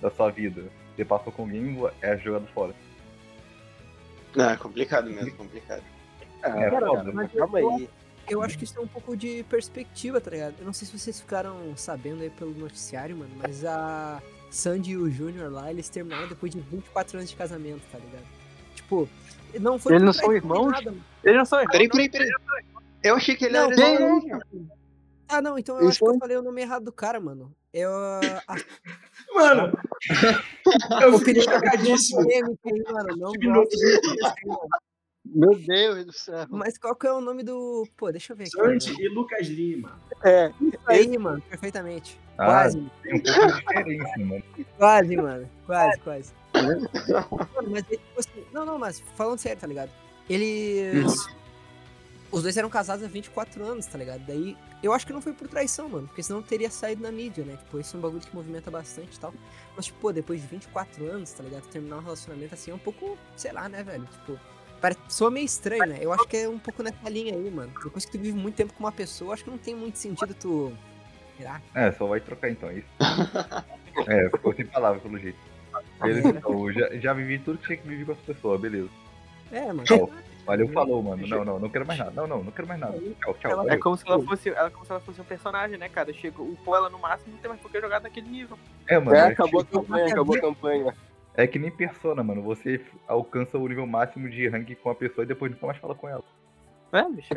da 0.00 0.10
sua 0.10 0.30
vida 0.30 0.64
você 0.96 1.04
passou 1.04 1.32
com 1.32 1.42
alguém 1.42 1.78
é 2.02 2.16
jogado 2.18 2.46
fora? 2.48 2.74
Não, 4.36 4.50
é 4.50 4.56
complicado 4.56 5.08
mesmo, 5.10 5.32
complicado. 5.34 5.82
É, 6.42 6.50
Cara, 6.50 6.86
foda. 6.86 7.12
mas 7.12 7.32
Calma 7.32 7.60
eu- 7.60 7.70
aí. 7.70 7.88
Eu 8.28 8.42
acho 8.42 8.56
que 8.58 8.64
isso 8.64 8.78
é 8.78 8.82
um 8.82 8.86
pouco 8.86 9.16
de 9.16 9.42
perspectiva, 9.44 10.20
tá 10.20 10.30
ligado? 10.30 10.54
Eu 10.60 10.64
não 10.66 10.72
sei 10.72 10.86
se 10.86 10.96
vocês 10.96 11.20
ficaram 11.20 11.74
sabendo 11.76 12.22
aí 12.22 12.30
pelo 12.30 12.52
noticiário, 12.52 13.16
mano, 13.16 13.30
mas 13.36 13.64
a 13.64 14.22
Sandy 14.50 14.92
e 14.92 14.96
o 14.96 15.10
Júnior 15.10 15.50
lá, 15.50 15.70
eles 15.70 15.88
terminaram 15.88 16.28
depois 16.28 16.52
de 16.52 16.60
24 16.60 17.16
anos 17.18 17.30
de 17.30 17.34
casamento, 17.36 17.82
tá 17.90 17.98
ligado? 17.98 18.26
Tipo, 18.82 19.08
não 19.60 19.78
foi. 19.78 19.92
Eles 19.92 20.04
não 20.04 20.12
são 20.12 20.32
irmãos? 20.32 20.70
nada. 20.70 20.94
Eles 21.24 21.38
não 21.38 21.44
são 21.44 21.60
irmãos. 21.60 21.72
Peraí, 21.72 21.88
peraí, 21.88 22.08
peraí. 22.10 22.30
Eu 23.02 23.16
achei 23.16 23.34
que 23.34 23.46
ele 23.46 23.54
Não, 23.58 23.70
era 23.72 23.88
irmão. 23.88 24.20
Ah, 25.28 25.40
não, 25.40 25.56
então 25.58 25.80
eu 25.80 25.88
acho 25.88 25.98
que 25.98 26.04
eu 26.04 26.18
falei 26.18 26.36
o 26.36 26.42
nome 26.42 26.60
errado 26.60 26.84
do 26.84 26.92
cara, 26.92 27.20
mano. 27.20 27.54
É 27.72 27.84
a 27.84 28.20
Mano, 29.32 29.72
eu 31.02 31.18
fiquei 31.20 31.40
chocadíssimo. 31.40 32.26
Meu 35.24 35.54
Deus 35.54 36.04
do 36.06 36.12
céu. 36.12 36.46
Mas 36.48 36.76
qual 36.76 36.96
que 36.96 37.06
é 37.06 37.12
o 37.12 37.20
nome 37.20 37.44
do. 37.44 37.86
Pô, 37.96 38.10
deixa 38.10 38.32
eu 38.32 38.36
ver 38.36 38.44
aqui. 38.44 38.50
Sandy 38.50 39.00
e 39.00 39.08
Lucas 39.08 39.46
Lima. 39.46 39.96
É, 40.24 40.50
Isso 40.60 40.78
aí, 40.86 41.16
mano, 41.16 41.40
perfeitamente. 41.48 42.18
Ah, 42.36 42.46
Quase, 42.46 42.90
tem 43.02 43.14
um 43.14 43.22
pouco 43.22 43.46
de 43.46 43.54
diferença, 43.60 44.18
mano. 44.18 44.42
quase, 44.76 45.16
mano. 45.16 45.48
Quase, 45.66 46.00
quase. 46.00 46.32
Mano, 46.62 47.70
mas 47.70 47.84
é 47.90 47.96
tipo 47.96 48.20
assim. 48.20 48.44
Não, 48.52 48.64
não, 48.64 48.78
mas 48.78 49.00
falando 49.16 49.38
sério, 49.38 49.60
tá 49.60 49.66
ligado? 49.66 49.90
Eles. 50.28 51.26
Os 52.30 52.42
dois 52.44 52.56
eram 52.56 52.70
casados 52.70 53.04
há 53.04 53.08
24 53.08 53.64
anos, 53.64 53.86
tá 53.86 53.98
ligado? 53.98 54.24
Daí. 54.26 54.56
Eu 54.82 54.94
acho 54.94 55.06
que 55.06 55.12
não 55.12 55.20
foi 55.20 55.34
por 55.34 55.46
traição, 55.46 55.88
mano. 55.88 56.06
Porque 56.06 56.22
senão 56.22 56.40
teria 56.40 56.70
saído 56.70 57.02
na 57.02 57.12
mídia, 57.12 57.44
né? 57.44 57.56
Tipo, 57.56 57.80
isso 57.80 57.96
é 57.96 57.98
um 57.98 58.02
bagulho 58.02 58.22
que 58.22 58.34
movimenta 58.34 58.70
bastante 58.70 59.16
e 59.16 59.20
tal. 59.20 59.34
Mas, 59.76 59.86
tipo, 59.86 59.98
pô, 60.00 60.12
depois 60.12 60.40
de 60.40 60.46
24 60.46 61.06
anos, 61.10 61.30
tá 61.32 61.42
ligado? 61.42 61.66
Terminar 61.68 61.98
um 61.98 62.02
relacionamento 62.02 62.54
assim 62.54 62.70
é 62.70 62.74
um 62.74 62.78
pouco, 62.78 63.18
sei 63.36 63.52
lá, 63.52 63.68
né, 63.68 63.82
velho? 63.82 64.06
Tipo. 64.06 64.38
Parece, 64.80 65.00
soa 65.08 65.30
meio 65.30 65.44
estranho, 65.44 65.84
né? 65.86 65.98
Eu 66.00 66.12
acho 66.12 66.26
que 66.26 66.36
é 66.38 66.48
um 66.48 66.58
pouco 66.58 66.82
nessa 66.82 67.08
linha 67.10 67.34
aí, 67.34 67.50
mano. 67.50 67.70
Depois 67.84 68.06
que 68.06 68.12
tu 68.12 68.18
vive 68.18 68.38
muito 68.38 68.54
tempo 68.54 68.72
com 68.72 68.82
uma 68.82 68.92
pessoa, 68.92 69.34
acho 69.34 69.44
que 69.44 69.50
não 69.50 69.58
tem 69.58 69.74
muito 69.74 69.98
sentido 69.98 70.32
tu. 70.32 70.72
Será? 71.36 71.60
É, 71.74 71.92
só 71.92 72.06
vai 72.06 72.20
trocar 72.20 72.50
então, 72.50 72.70
é 72.70 72.78
isso. 72.78 72.88
é, 74.08 74.30
ficou 74.30 74.54
sem 74.54 74.64
palavras 74.64 75.02
pelo 75.02 75.18
jeito. 75.18 75.38
Beleza, 76.00 76.28
então, 76.36 76.68
eu 76.68 76.72
já, 76.72 76.96
já 76.96 77.12
vivi 77.12 77.38
tudo 77.38 77.58
que 77.58 77.66
tinha 77.66 77.78
que 77.78 77.88
viver 77.88 78.04
com 78.06 78.12
essa 78.12 78.22
pessoa, 78.22 78.58
beleza. 78.58 78.88
É, 79.52 79.66
mano. 79.66 79.84
Tchau. 79.84 80.10
Valeu, 80.46 80.68
falou, 80.68 81.02
mano. 81.02 81.26
Não, 81.26 81.44
não, 81.44 81.58
não 81.58 81.68
quero 81.68 81.86
mais 81.86 81.98
nada. 81.98 82.12
Não, 82.12 82.26
não, 82.26 82.42
não 82.42 82.50
quero 82.50 82.66
mais 82.66 82.80
nada. 82.80 82.98
Tchau, 83.22 83.34
tchau. 83.34 83.50
É 83.52 83.54
valeu. 83.54 83.80
como 83.80 83.96
se 83.96 84.08
ela 84.08 84.22
fosse, 84.22 84.48
ela, 84.48 84.70
como 84.70 84.84
se 84.84 84.90
ela 84.90 85.00
fosse 85.00 85.20
um 85.20 85.24
personagem, 85.24 85.76
né, 85.78 85.88
cara? 85.88 86.12
Chega, 86.12 86.42
upou 86.42 86.74
ela 86.74 86.88
no 86.88 86.98
máximo, 86.98 87.32
não 87.32 87.38
tem 87.38 87.48
mais 87.48 87.60
por 87.60 87.70
que 87.70 87.80
jogar 87.80 88.00
naquele 88.00 88.28
nível. 88.28 88.58
É, 88.88 88.98
mano. 88.98 89.14
é, 89.16 89.20
é 89.20 89.26
acabou 89.26 89.60
a 89.60 89.64
tipo- 89.64 89.80
campanha, 89.82 90.06
acabou 90.06 90.36
a 90.36 90.40
campanha. 90.40 90.94
É 91.34 91.46
que 91.46 91.58
nem 91.58 91.70
persona, 91.70 92.22
mano. 92.22 92.42
Você 92.42 92.80
alcança 93.06 93.58
o 93.58 93.68
nível 93.68 93.86
máximo 93.86 94.28
de 94.28 94.48
ranking 94.48 94.74
com 94.74 94.90
a 94.90 94.94
pessoa 94.94 95.24
e 95.24 95.28
depois 95.28 95.52
nunca 95.52 95.66
mais 95.66 95.78
fala 95.78 95.94
com 95.94 96.08
ela. 96.08 96.24
É, 96.92 97.02
bicho. 97.08 97.34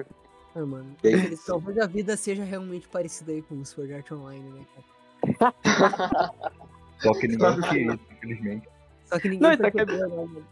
Mano. 0.55 0.95
É 1.03 1.11
Infeliz- 1.11 1.45
Talvez 1.45 1.77
a 1.79 1.87
vida 1.87 2.15
seja 2.15 2.43
realmente 2.43 2.87
parecida 2.87 3.31
aí 3.31 3.41
com 3.41 3.55
o 3.55 3.65
Sword 3.65 3.93
Art 3.93 4.11
Online, 4.11 4.49
né, 4.49 4.65
cara? 4.73 5.53
Só 6.99 7.11
que 7.13 7.27
ninguém 7.27 7.61
queria, 7.61 7.99
infelizmente. 8.23 8.67
Só 9.05 9.19
que 9.19 9.29
ninguém 9.29 9.49
Não, 9.49 9.57
tá 9.57 9.71
percebeu, 9.71 9.97
né, 9.97 10.15
mano? 10.15 10.47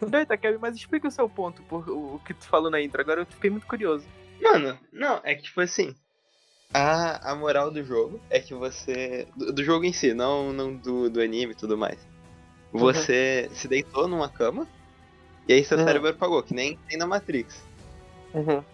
Não, 0.00 0.20
Itakebi, 0.20 0.58
mas 0.58 0.76
explica 0.76 1.08
o 1.08 1.10
seu 1.10 1.28
ponto, 1.28 1.62
por, 1.62 1.88
o, 1.88 2.20
que 2.24 2.34
tu 2.34 2.44
falou 2.46 2.70
na 2.70 2.80
intro. 2.80 3.00
Agora 3.00 3.22
eu 3.22 3.26
fiquei 3.26 3.50
muito 3.50 3.66
curioso. 3.66 4.04
Mano, 4.40 4.78
não, 4.92 5.20
é 5.24 5.34
que 5.34 5.42
tipo 5.42 5.60
assim. 5.60 5.94
A, 6.74 7.32
a 7.32 7.34
moral 7.34 7.70
do 7.70 7.84
jogo 7.84 8.20
é 8.30 8.40
que 8.40 8.54
você. 8.54 9.26
Do, 9.36 9.52
do 9.52 9.64
jogo 9.64 9.84
em 9.84 9.92
si, 9.92 10.14
não, 10.14 10.52
não 10.52 10.74
do, 10.74 11.10
do 11.10 11.20
anime 11.20 11.52
e 11.52 11.56
tudo 11.56 11.76
mais. 11.76 11.98
Você 12.72 13.50
se 13.52 13.68
deitou 13.68 14.08
numa 14.08 14.28
cama 14.28 14.66
e 15.46 15.52
aí 15.52 15.64
seu 15.64 15.78
Uhum. 15.78 15.84
cérebro 15.84 16.08
apagou, 16.08 16.42
que 16.42 16.54
nem 16.54 16.78
tem 16.88 16.96
na 16.96 17.06
Matrix. 17.06 17.62
Uhum. 18.32 18.64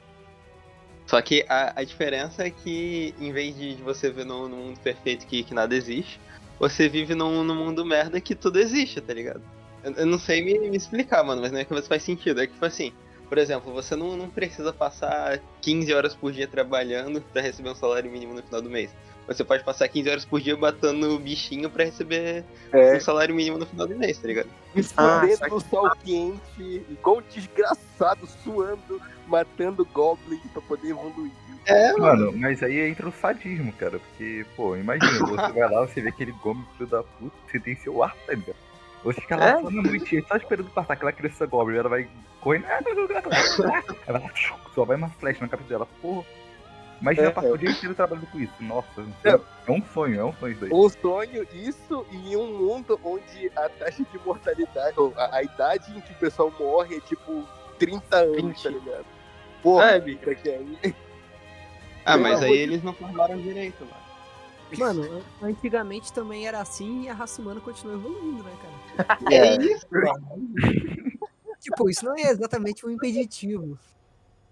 Só 1.06 1.20
que 1.22 1.44
a, 1.48 1.80
a 1.80 1.84
diferença 1.84 2.46
é 2.46 2.50
que, 2.50 3.14
em 3.18 3.32
vez 3.32 3.56
de, 3.56 3.74
de 3.76 3.82
você 3.82 4.10
ver 4.10 4.26
num, 4.26 4.46
num 4.46 4.56
mundo 4.58 4.80
perfeito 4.80 5.26
que, 5.26 5.42
que 5.42 5.54
nada 5.54 5.74
existe, 5.74 6.20
você 6.58 6.88
vive 6.88 7.14
num, 7.14 7.42
num 7.42 7.54
mundo 7.54 7.84
merda 7.84 8.20
que 8.20 8.34
tudo 8.34 8.58
existe, 8.58 9.00
tá 9.00 9.12
ligado? 9.12 9.42
Eu, 9.82 9.92
eu 9.92 10.06
não 10.06 10.18
sei 10.18 10.42
me, 10.42 10.58
me 10.68 10.76
explicar, 10.76 11.22
mano, 11.24 11.40
mas 11.40 11.50
na 11.50 11.56
minha 11.58 11.64
cabeça 11.64 11.88
faz 11.88 12.02
sentido. 12.02 12.40
É 12.40 12.46
que, 12.46 12.52
tipo 12.52 12.64
assim, 12.64 12.92
por 13.28 13.38
exemplo, 13.38 13.72
você 13.72 13.94
não, 13.94 14.16
não 14.16 14.28
precisa 14.28 14.72
passar 14.72 15.40
15 15.60 15.92
horas 15.92 16.14
por 16.14 16.32
dia 16.32 16.48
trabalhando 16.48 17.20
pra 17.20 17.42
receber 17.42 17.70
um 17.70 17.74
salário 17.74 18.10
mínimo 18.10 18.34
no 18.34 18.42
final 18.42 18.60
do 18.62 18.70
mês. 18.70 18.90
Você 19.26 19.44
pode 19.44 19.62
passar 19.62 19.86
15 19.88 20.08
horas 20.08 20.24
por 20.24 20.40
dia 20.40 20.56
batendo 20.56 21.18
bichinho 21.18 21.68
pra 21.68 21.84
receber 21.84 22.44
É. 22.72 22.96
um 22.96 23.00
salário 23.00 23.34
mínimo 23.34 23.58
no 23.58 23.66
final 23.66 23.86
do 23.86 23.94
mês, 23.94 24.16
tá 24.16 24.26
ligado? 24.26 24.48
Escondendo 24.74 25.36
saquei. 25.36 25.54
no 25.54 25.60
sol 25.60 25.90
quente, 26.02 26.82
igual 26.90 27.18
um 27.18 27.22
desgraçado, 27.34 28.26
suando, 28.42 29.00
matando 29.26 29.84
goblins 29.84 30.40
pra 30.50 30.62
poder 30.62 30.88
evoluir. 30.88 31.30
É, 31.66 31.92
Mano, 31.94 32.32
mas 32.32 32.62
aí 32.62 32.80
entra 32.88 33.08
o 33.08 33.12
sadismo, 33.12 33.72
cara. 33.74 33.98
Porque, 33.98 34.44
pô, 34.56 34.76
imagina, 34.76 35.18
você 35.26 35.52
vai 35.52 35.70
lá, 35.70 35.80
você 35.86 36.00
vê 36.00 36.08
aquele 36.08 36.32
goblin 36.32 36.64
filho 36.76 36.88
da 36.88 37.02
puta, 37.02 37.36
você 37.46 37.60
tem 37.60 37.74
seu 37.76 38.02
ar, 38.02 38.14
tá 38.26 38.32
ligado? 38.32 38.56
Você 39.04 39.20
fica 39.20 39.36
lá 39.36 39.50
É? 39.50 39.60
só 39.60 39.70
na 39.70 39.82
noitinha, 39.82 40.24
só 40.26 40.36
esperando 40.36 40.70
passar 40.70 40.94
aquela 40.94 41.12
criança 41.12 41.46
goblin, 41.46 41.76
ela 41.76 41.88
vai 41.88 42.08
correndo. 42.40 42.64
Ela 44.06 44.18
vai, 44.18 44.32
só 44.74 44.84
vai 44.84 44.96
uma 44.96 45.08
flecha 45.10 45.40
na 45.40 45.48
cabeça 45.48 45.68
dela, 45.68 45.86
porra. 46.00 46.24
Imagina 47.00 47.28
É, 47.28 47.30
passar 47.30 47.48
é. 47.48 47.52
o 47.52 47.58
dia 47.58 47.70
inteiro 47.70 47.94
trabalhando 47.94 48.26
com 48.26 48.40
isso. 48.40 48.52
Nossa, 48.60 49.06
É. 49.24 49.30
é 49.30 49.70
um 49.70 49.80
sonho, 49.94 50.20
é 50.20 50.24
um 50.24 50.32
sonho 50.32 50.52
isso 50.52 50.60
daí. 50.62 50.70
Um 50.72 50.88
sonho, 50.88 51.46
isso, 51.52 52.06
em 52.10 52.36
um 52.36 52.58
mundo 52.58 52.98
onde 53.04 53.52
a 53.54 53.68
taxa 53.68 54.02
de 54.02 54.18
mortalidade, 54.24 54.94
ou 54.98 55.12
a, 55.16 55.36
a 55.36 55.42
idade 55.44 55.96
em 55.96 56.00
que 56.00 56.10
o 56.12 56.16
pessoal 56.16 56.52
morre 56.58 56.96
é 56.96 57.00
tipo 57.00 57.44
30 57.78 58.16
anos, 58.16 58.60
tá 58.62 58.70
ligado? 58.70 59.04
Porra, 59.62 59.90
É, 59.92 60.00
bicho. 60.00 60.18
isso 60.22 60.30
aqui 60.30 60.50
Ah, 62.08 62.16
mas 62.18 62.40
Não, 62.40 62.46
aí 62.46 62.48
vou- 62.48 62.56
eles 62.56 62.82
não 62.82 62.92
formaram 62.92 63.36
direito, 63.38 63.84
mano. 63.84 64.08
Mano, 64.78 65.24
antigamente 65.42 66.12
também 66.12 66.46
era 66.46 66.60
assim 66.60 67.04
e 67.04 67.08
a 67.08 67.14
raça 67.14 67.40
humana 67.40 67.60
continua 67.60 67.94
evoluindo, 67.94 68.42
né, 68.42 68.52
cara? 68.60 69.18
É 69.32 69.56
isso, 69.56 69.86
Tipo, 71.60 71.90
isso 71.90 72.04
não 72.04 72.14
é 72.16 72.30
exatamente 72.30 72.86
um 72.86 72.90
impeditivo. 72.90 73.78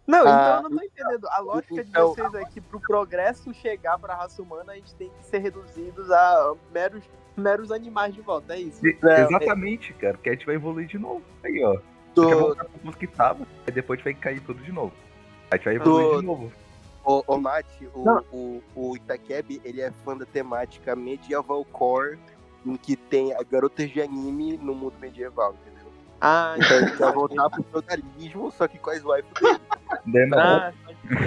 Não, 0.07 0.21
então 0.21 0.33
Ah, 0.33 0.61
eu 0.64 0.71
não 0.71 0.79
tô 0.79 0.85
entendendo. 0.85 1.29
A 1.31 1.40
lógica 1.40 1.83
de 1.85 1.90
então- 1.90 2.09
vocês 2.14 2.35
é 2.35 2.45
que 2.45 2.61
pro 2.61 2.81
progresso 2.81 3.53
chegar 3.55 3.99
pra 3.99 4.14
raça 4.14 4.40
humana, 4.42 4.73
a 4.73 4.75
gente 4.77 4.95
tem 4.95 5.11
que 5.11 5.27
ser 5.27 5.38
reduzidos 5.38 6.11
a 6.11 6.55
meros, 6.73 7.03
meros 7.37 7.71
animais 7.73 8.14
de 8.14 8.21
volta, 8.21 8.55
é 8.55 8.61
isso? 8.61 8.87
E- 8.87 8.97
Não, 9.03 9.11
Exatamente, 9.12 9.92
cara, 9.95 10.14
porque 10.14 10.31
a 10.31 10.33
gente 10.33 10.47
vai 10.47 10.55
evoluir 10.55 10.87
de 10.87 10.99
novo. 10.99 11.23
Aí, 11.45 11.62
ó. 11.64 11.71
A 11.71 11.75
gente 11.75 11.83
vai 11.83 12.14
Tô, 12.14 12.38
voltar 12.38 12.64
pro 12.64 12.92
que 12.97 13.07
tava, 13.07 13.47
aí 13.66 13.73
depois 13.73 13.99
a 14.01 14.03
gente 14.03 14.14
vai 14.14 14.23
cair 14.23 14.40
tudo 14.40 14.62
de 14.62 14.73
novo. 14.73 14.92
A 15.51 15.57
gente 15.57 15.64
vai 15.64 15.75
evoluir 15.77 16.07
Tô- 16.09 16.21
de 16.21 16.27
novo. 16.27 16.53
Ô, 17.07 17.23
ô 17.29 17.38
Mate, 17.38 17.88
o, 17.95 18.05
Não. 18.05 18.25
o, 18.33 18.61
o 18.75 18.97
Itakebi, 18.97 19.62
ele 19.64 19.81
é 19.81 19.92
fã 20.05 20.16
da 20.16 20.27
temática 20.27 20.97
medieval 20.97 21.64
core, 21.66 22.19
em 22.66 22.75
que 22.77 22.97
tem 22.97 23.33
a 23.33 23.45
garotas 23.45 23.88
de 23.88 24.03
anime 24.03 24.57
no 24.57 24.75
mundo 24.75 24.95
medieval, 25.01 25.55
entendeu? 25.55 25.87
Ah, 26.21 26.57
Então 26.59 26.79
ele 26.79 26.90
quer 26.90 27.12
voltar 27.12 27.49
pro 27.49 27.62
feudalismo, 27.62 28.51
só 28.51 28.66
que 28.66 28.77
com 28.77 28.90
as 28.90 29.01
waifus 29.03 29.38
dele. 30.05 30.35
Ah, 30.35 30.73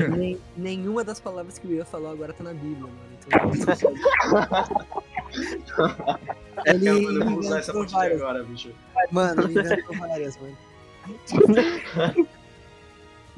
Nem- 0.10 0.38
nenhuma 0.58 1.02
das 1.06 1.22
palavras 1.22 1.58
que 1.58 1.66
eu 1.66 1.72
ia 1.72 1.86
falar 1.86 2.12
agora 2.12 2.34
tá 2.34 2.44
na 2.44 2.54
Bíblia, 2.54 2.82
mano. 2.82 3.00
Então, 3.14 3.40
ele 6.66 6.90
Eu 6.90 7.02
não 7.14 7.30
vou 7.30 7.40
usar 7.40 7.60
essa 7.60 7.72
agora, 7.72 8.44
bicho. 8.44 8.74
Mano, 9.12 9.44
ele 9.44 9.60
inventou 9.60 9.96
várias, 9.96 10.38
mano. 10.38 10.58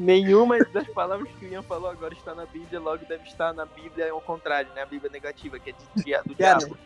nenhuma 0.02 0.58
das 0.66 0.88
palavras 0.88 1.30
que 1.40 1.46
o 1.46 1.50
Ian 1.50 1.62
falou 1.64 1.90
agora 1.90 2.14
está 2.14 2.34
na 2.36 2.46
Bíblia, 2.46 2.80
logo 2.80 3.06
deve 3.06 3.24
estar 3.28 3.54
na 3.54 3.66
Bíblia 3.66 4.12
ao 4.12 4.22
contrário, 4.22 4.70
né? 4.76 4.82
A 4.82 4.86
Bíblia 4.86 5.12
negativa, 5.12 5.60
que 5.60 5.70
é 5.70 5.74
de, 5.74 6.04
dia- 6.04 6.22
do 6.26 6.36
Cara, 6.36 6.58
diabo. 6.60 6.78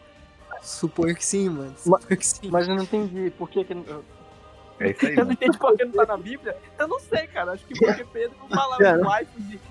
Supor 0.62 1.14
que 1.16 1.26
sim, 1.26 1.50
mano. 1.50 1.74
Supor 1.78 2.00
que 2.06 2.26
sim. 2.28 2.50
Mas 2.50 2.68
eu 2.68 2.76
não 2.76 2.84
entendi 2.84 3.32
por 3.32 3.50
que 3.50 3.64
que... 3.64 3.74
é 3.74 4.90
isso 4.92 5.06
aí, 5.06 5.16
Eu 5.16 5.26
não 5.26 5.32
entendi 5.32 5.58
por 5.58 5.76
que 5.76 5.86
não 5.86 5.92
tá 5.92 6.06
na 6.06 6.18
Bíblia. 6.18 6.58
Eu 6.78 6.88
não 6.88 7.00
sei, 7.00 7.28
cara. 7.28 7.52
Acho 7.54 7.66
que 7.66 7.78
porque 7.78 8.04
Pedro 8.06 8.38
não 8.42 8.50
falava 8.50 8.78
Cara. 8.78 8.98
de 8.98 9.08
wife 9.08 9.62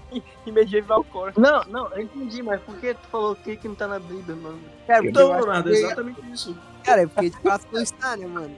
de, 0.44 0.52
medieval 0.52 1.04
core. 1.04 1.32
Não, 1.36 1.62
não, 1.64 1.88
eu 1.92 2.02
entendi, 2.02 2.42
mas 2.42 2.60
por 2.62 2.76
que 2.76 2.92
tu 2.94 3.06
falou 3.08 3.34
que 3.36 3.56
que 3.56 3.68
não 3.68 3.74
tá 3.74 3.86
na 3.88 3.98
Bíblia, 3.98 4.36
mano? 4.36 4.60
Cara, 4.86 5.06
Então, 5.06 5.22
eu 5.28 5.32
acho 5.34 5.44
Leonardo, 5.44 5.68
é 5.68 5.72
que- 5.72 5.78
exatamente 5.78 6.20
isso. 6.32 6.56
Cara, 6.84 7.02
é 7.02 7.06
porque 7.06 7.30
de 7.30 7.38
fato 7.40 7.66
não 7.72 7.82
está, 7.82 8.16
né, 8.16 8.26
mano? 8.26 8.54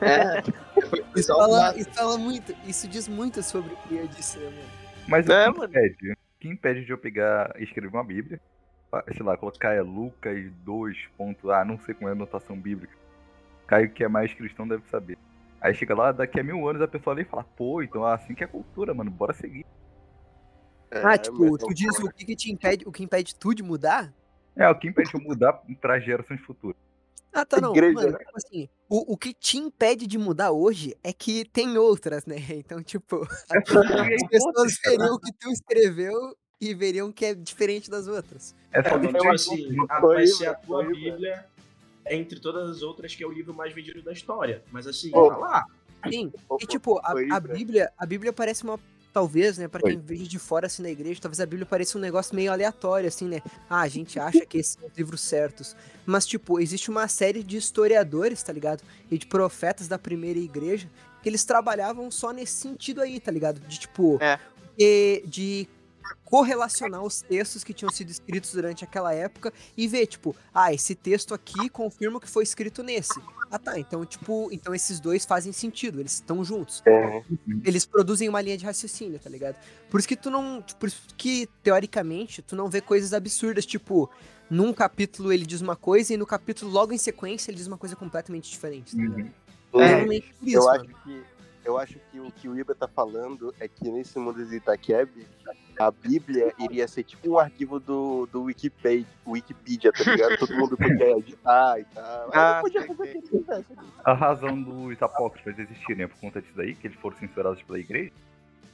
É. 0.00 0.42
Isso 1.16 1.28
fala, 1.36 1.76
isso 1.76 1.90
fala 1.92 2.18
muito, 2.18 2.54
isso 2.66 2.88
diz 2.88 3.08
muito 3.08 3.42
sobre 3.42 3.72
o 3.72 3.76
que 3.76 3.94
eu 3.96 4.06
disse, 4.08 4.38
né, 4.38 4.46
mano? 4.46 4.68
Mas 5.08 5.28
É, 5.28 5.48
o 5.48 5.54
que 5.54 5.64
impede? 5.64 6.12
O 6.12 6.16
que 6.40 6.48
impede 6.48 6.84
de 6.84 6.92
eu 6.92 6.98
pegar 6.98 7.54
e 7.58 7.64
escrever 7.64 7.88
uma 7.88 8.04
Bíblia? 8.04 8.40
ah, 8.92 9.04
Sei 9.12 9.24
lá, 9.24 9.36
colocar 9.36 9.72
é 9.72 9.80
Lucas 9.82 10.50
2. 10.64 10.96
ponto- 11.16 11.50
Ah, 11.50 11.64
não 11.64 11.78
sei 11.78 11.94
como 11.94 12.08
é 12.08 12.12
a 12.12 12.14
notação 12.14 12.58
bíblica. 12.58 12.94
Caio 13.66 13.90
que 13.90 14.04
é 14.04 14.08
mais 14.08 14.32
cristão 14.34 14.66
deve 14.68 14.86
saber. 14.88 15.16
Aí 15.60 15.74
chega 15.74 15.94
lá, 15.94 16.12
daqui 16.12 16.38
a 16.38 16.44
mil 16.44 16.68
anos 16.68 16.82
a 16.82 16.88
pessoa 16.88 17.14
lê 17.14 17.22
e 17.22 17.24
fala, 17.24 17.44
pô, 17.44 17.82
então 17.82 18.04
assim 18.04 18.34
que 18.34 18.44
é 18.44 18.46
cultura, 18.46 18.92
mano, 18.92 19.10
bora 19.10 19.32
seguir. 19.32 19.64
Ah, 20.90 21.16
tipo, 21.18 21.38
mas 21.40 21.58
tu 21.58 21.66
não 21.66 21.74
diz 21.74 21.98
o 21.98 22.08
que, 22.10 22.24
que 22.24 22.36
te 22.36 22.52
impede, 22.52 22.86
o 22.86 22.92
que 22.92 23.02
impede 23.02 23.34
tu 23.34 23.54
de 23.54 23.62
mudar? 23.62 24.12
É, 24.54 24.68
o 24.68 24.74
que 24.78 24.86
impede 24.88 25.08
de 25.10 25.16
eu 25.16 25.20
mudar 25.22 25.54
pra 25.80 25.98
gerações 25.98 26.40
futuras. 26.42 26.76
Ah, 27.34 27.44
tá, 27.44 27.60
não. 27.60 27.72
Igreja, 27.72 27.94
Mano, 27.94 28.12
né? 28.12 28.18
tipo 28.18 28.36
assim, 28.36 28.68
o, 28.88 29.14
o 29.14 29.16
que 29.16 29.34
te 29.34 29.58
impede 29.58 30.06
de 30.06 30.16
mudar 30.16 30.52
hoje 30.52 30.96
é 31.02 31.12
que 31.12 31.44
tem 31.46 31.76
outras, 31.76 32.24
né? 32.24 32.36
Então, 32.54 32.80
tipo, 32.82 33.26
É 33.50 34.14
as 34.14 34.28
pessoas 34.28 34.78
veriam 34.84 35.14
o 35.14 35.18
que 35.18 35.32
tu 35.32 35.50
escreveu 35.50 36.36
e 36.60 36.72
veriam 36.72 37.10
que 37.10 37.24
é 37.24 37.34
diferente 37.34 37.90
das 37.90 38.06
outras. 38.06 38.54
É 38.72 38.78
É, 38.78 38.82
tipo 38.82 39.28
assim, 39.28 39.76
a- 39.88 40.00
Foi, 40.00 40.14
vai 40.14 40.26
ser 40.28 40.46
a 40.46 40.54
tua 40.54 40.84
foi, 40.84 40.94
Bíblia 40.94 41.44
entre 42.08 42.38
todas 42.38 42.70
as 42.70 42.82
outras, 42.82 43.14
que 43.14 43.24
é 43.24 43.26
o 43.26 43.32
livro 43.32 43.52
mais 43.52 43.74
vendido 43.74 44.00
da 44.02 44.12
história. 44.12 44.62
Mas 44.70 44.86
assim, 44.86 45.10
Ô. 45.14 45.28
tá 45.28 45.36
lá. 45.36 45.64
Sim, 46.08 46.30
e 46.60 46.66
tipo, 46.66 46.98
a, 46.98 47.14
a. 47.30 47.40
Bíblia, 47.40 47.90
a 47.96 48.04
Bíblia 48.06 48.32
parece 48.32 48.62
uma. 48.62 48.78
Talvez, 49.14 49.58
né, 49.58 49.68
pra 49.68 49.80
Foi. 49.80 49.92
quem 49.92 50.00
veja 50.00 50.24
de 50.24 50.40
fora 50.40 50.66
assim 50.66 50.82
na 50.82 50.90
igreja, 50.90 51.20
talvez 51.22 51.38
a 51.38 51.46
Bíblia 51.46 51.64
pareça 51.64 51.96
um 51.96 52.00
negócio 52.00 52.34
meio 52.34 52.50
aleatório, 52.50 53.06
assim, 53.06 53.28
né? 53.28 53.40
Ah, 53.70 53.82
a 53.82 53.88
gente 53.88 54.18
acha 54.18 54.44
que 54.44 54.58
esses 54.58 54.72
são 54.72 54.88
os 54.88 54.98
livros 54.98 55.20
certos. 55.20 55.76
Mas, 56.04 56.26
tipo, 56.26 56.58
existe 56.58 56.90
uma 56.90 57.06
série 57.06 57.40
de 57.44 57.56
historiadores, 57.56 58.42
tá 58.42 58.52
ligado? 58.52 58.82
E 59.08 59.16
de 59.16 59.24
profetas 59.24 59.86
da 59.86 60.00
primeira 60.00 60.40
igreja 60.40 60.90
que 61.22 61.28
eles 61.28 61.44
trabalhavam 61.44 62.10
só 62.10 62.32
nesse 62.32 62.54
sentido 62.54 63.00
aí, 63.00 63.20
tá 63.20 63.30
ligado? 63.30 63.60
De 63.60 63.78
tipo. 63.78 64.18
É. 64.20 64.36
De, 64.76 65.22
de 65.28 65.68
correlacionar 66.24 67.02
os 67.02 67.20
textos 67.20 67.62
que 67.62 67.72
tinham 67.72 67.90
sido 67.90 68.10
escritos 68.10 68.52
durante 68.52 68.84
aquela 68.84 69.14
época 69.14 69.52
e 69.76 69.86
ver, 69.86 70.06
tipo, 70.06 70.34
ah, 70.52 70.72
esse 70.72 70.94
texto 70.94 71.34
aqui 71.34 71.68
confirma 71.68 72.20
que 72.20 72.28
foi 72.28 72.42
escrito 72.42 72.82
nesse. 72.82 73.20
Ah, 73.50 73.58
tá, 73.58 73.78
então, 73.78 74.04
tipo, 74.04 74.48
então 74.50 74.74
esses 74.74 74.98
dois 74.98 75.24
fazem 75.24 75.52
sentido, 75.52 76.00
eles 76.00 76.14
estão 76.14 76.44
juntos. 76.44 76.82
É. 76.86 77.22
Eles 77.64 77.86
produzem 77.86 78.28
uma 78.28 78.40
linha 78.40 78.56
de 78.56 78.64
raciocínio, 78.64 79.18
tá 79.18 79.30
ligado? 79.30 79.56
Por 79.88 80.00
isso 80.00 80.08
que 80.08 80.16
tu 80.16 80.30
não. 80.30 80.64
Por 80.78 80.88
isso 80.88 81.02
que, 81.16 81.48
teoricamente, 81.62 82.42
tu 82.42 82.56
não 82.56 82.68
vê 82.68 82.80
coisas 82.80 83.12
absurdas, 83.12 83.64
tipo, 83.64 84.10
num 84.50 84.72
capítulo 84.72 85.32
ele 85.32 85.46
diz 85.46 85.60
uma 85.60 85.76
coisa 85.76 86.14
e 86.14 86.16
no 86.16 86.26
capítulo 86.26 86.70
logo 86.70 86.92
em 86.92 86.98
sequência 86.98 87.50
ele 87.50 87.58
diz 87.58 87.66
uma 87.66 87.78
coisa 87.78 87.94
completamente 87.94 88.50
diferente, 88.50 88.96
tá 88.96 89.02
ligado? 89.02 89.32
É, 89.74 89.88
Normalmente 89.88 90.34
por 90.38 90.48
isso, 90.48 90.56
eu 90.58 90.64
mano. 90.64 90.84
acho 90.84 91.04
que 91.04 91.24
eu 91.64 91.78
acho 91.78 91.98
que 92.10 92.20
o 92.20 92.30
que 92.30 92.48
o 92.48 92.58
Iba 92.58 92.74
tá 92.74 92.86
falando 92.88 93.54
é 93.58 93.66
que 93.68 93.90
nesse 93.90 94.18
mundo 94.18 94.44
de 94.44 94.56
Itaqueb, 94.56 95.26
a 95.78 95.90
Bíblia 95.90 96.52
iria 96.58 96.86
ser 96.86 97.02
tipo 97.04 97.30
um 97.30 97.38
arquivo 97.38 97.80
do, 97.80 98.26
do 98.26 98.42
Wikipedia, 98.44 99.06
Wikipedia, 99.26 99.92
tá 99.92 100.04
ligado? 100.04 100.38
Todo 100.38 100.54
mundo 100.54 100.76
podia 100.76 101.18
editar 101.18 101.78
e 101.80 101.84
tal. 101.86 102.24
Aí 102.26 102.30
Ah, 102.34 102.58
podia 102.62 102.86
fazer 102.86 103.02
o 103.02 103.06
que 103.06 103.22
quisesse. 103.22 103.66
A 104.04 104.12
razão 104.12 104.62
dos 104.62 105.02
apócrifos 105.02 105.58
existirem 105.58 106.04
é 106.04 106.08
por 106.08 106.16
conta 106.18 106.40
disso 106.40 106.54
daí, 106.56 106.74
que 106.74 106.86
eles 106.86 106.98
foram 107.00 107.16
censurados 107.18 107.62
pela 107.62 107.78
igreja. 107.78 108.12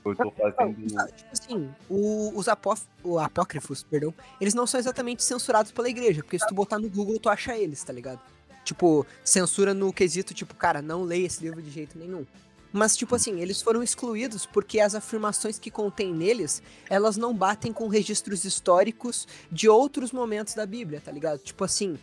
Eu 0.04 0.16
tô 0.16 0.30
fazendo. 0.30 0.98
Ah, 0.98 1.06
Tipo 1.08 1.30
assim, 1.32 1.70
o- 1.88 2.32
os 2.34 2.48
apóf- 2.48 2.86
o 3.04 3.18
apócrifos, 3.18 3.82
perdão, 3.82 4.14
eles 4.40 4.54
não 4.54 4.66
são 4.66 4.80
exatamente 4.80 5.22
censurados 5.22 5.70
pela 5.72 5.88
igreja, 5.90 6.22
porque 6.22 6.38
se 6.38 6.46
tu 6.46 6.54
botar 6.54 6.78
no 6.78 6.88
Google, 6.88 7.18
tu 7.20 7.28
acha 7.28 7.54
eles, 7.56 7.84
tá 7.84 7.92
ligado? 7.92 8.18
Tipo, 8.64 9.06
censura 9.24 9.74
no 9.74 9.92
quesito, 9.92 10.32
tipo, 10.32 10.54
cara, 10.54 10.80
não 10.80 11.02
leia 11.02 11.26
esse 11.26 11.42
livro 11.42 11.60
de 11.60 11.70
jeito 11.70 11.98
nenhum. 11.98 12.24
Mas, 12.72 12.96
tipo 12.96 13.14
assim, 13.14 13.40
eles 13.40 13.60
foram 13.60 13.82
excluídos 13.82 14.46
porque 14.46 14.78
as 14.78 14.94
afirmações 14.94 15.58
que 15.58 15.70
contém 15.70 16.12
neles, 16.14 16.62
elas 16.88 17.16
não 17.16 17.34
batem 17.34 17.72
com 17.72 17.88
registros 17.88 18.44
históricos 18.44 19.26
de 19.50 19.68
outros 19.68 20.12
momentos 20.12 20.54
da 20.54 20.64
Bíblia, 20.64 21.00
tá 21.00 21.10
ligado? 21.10 21.40
Tipo 21.40 21.64
assim, 21.64 21.98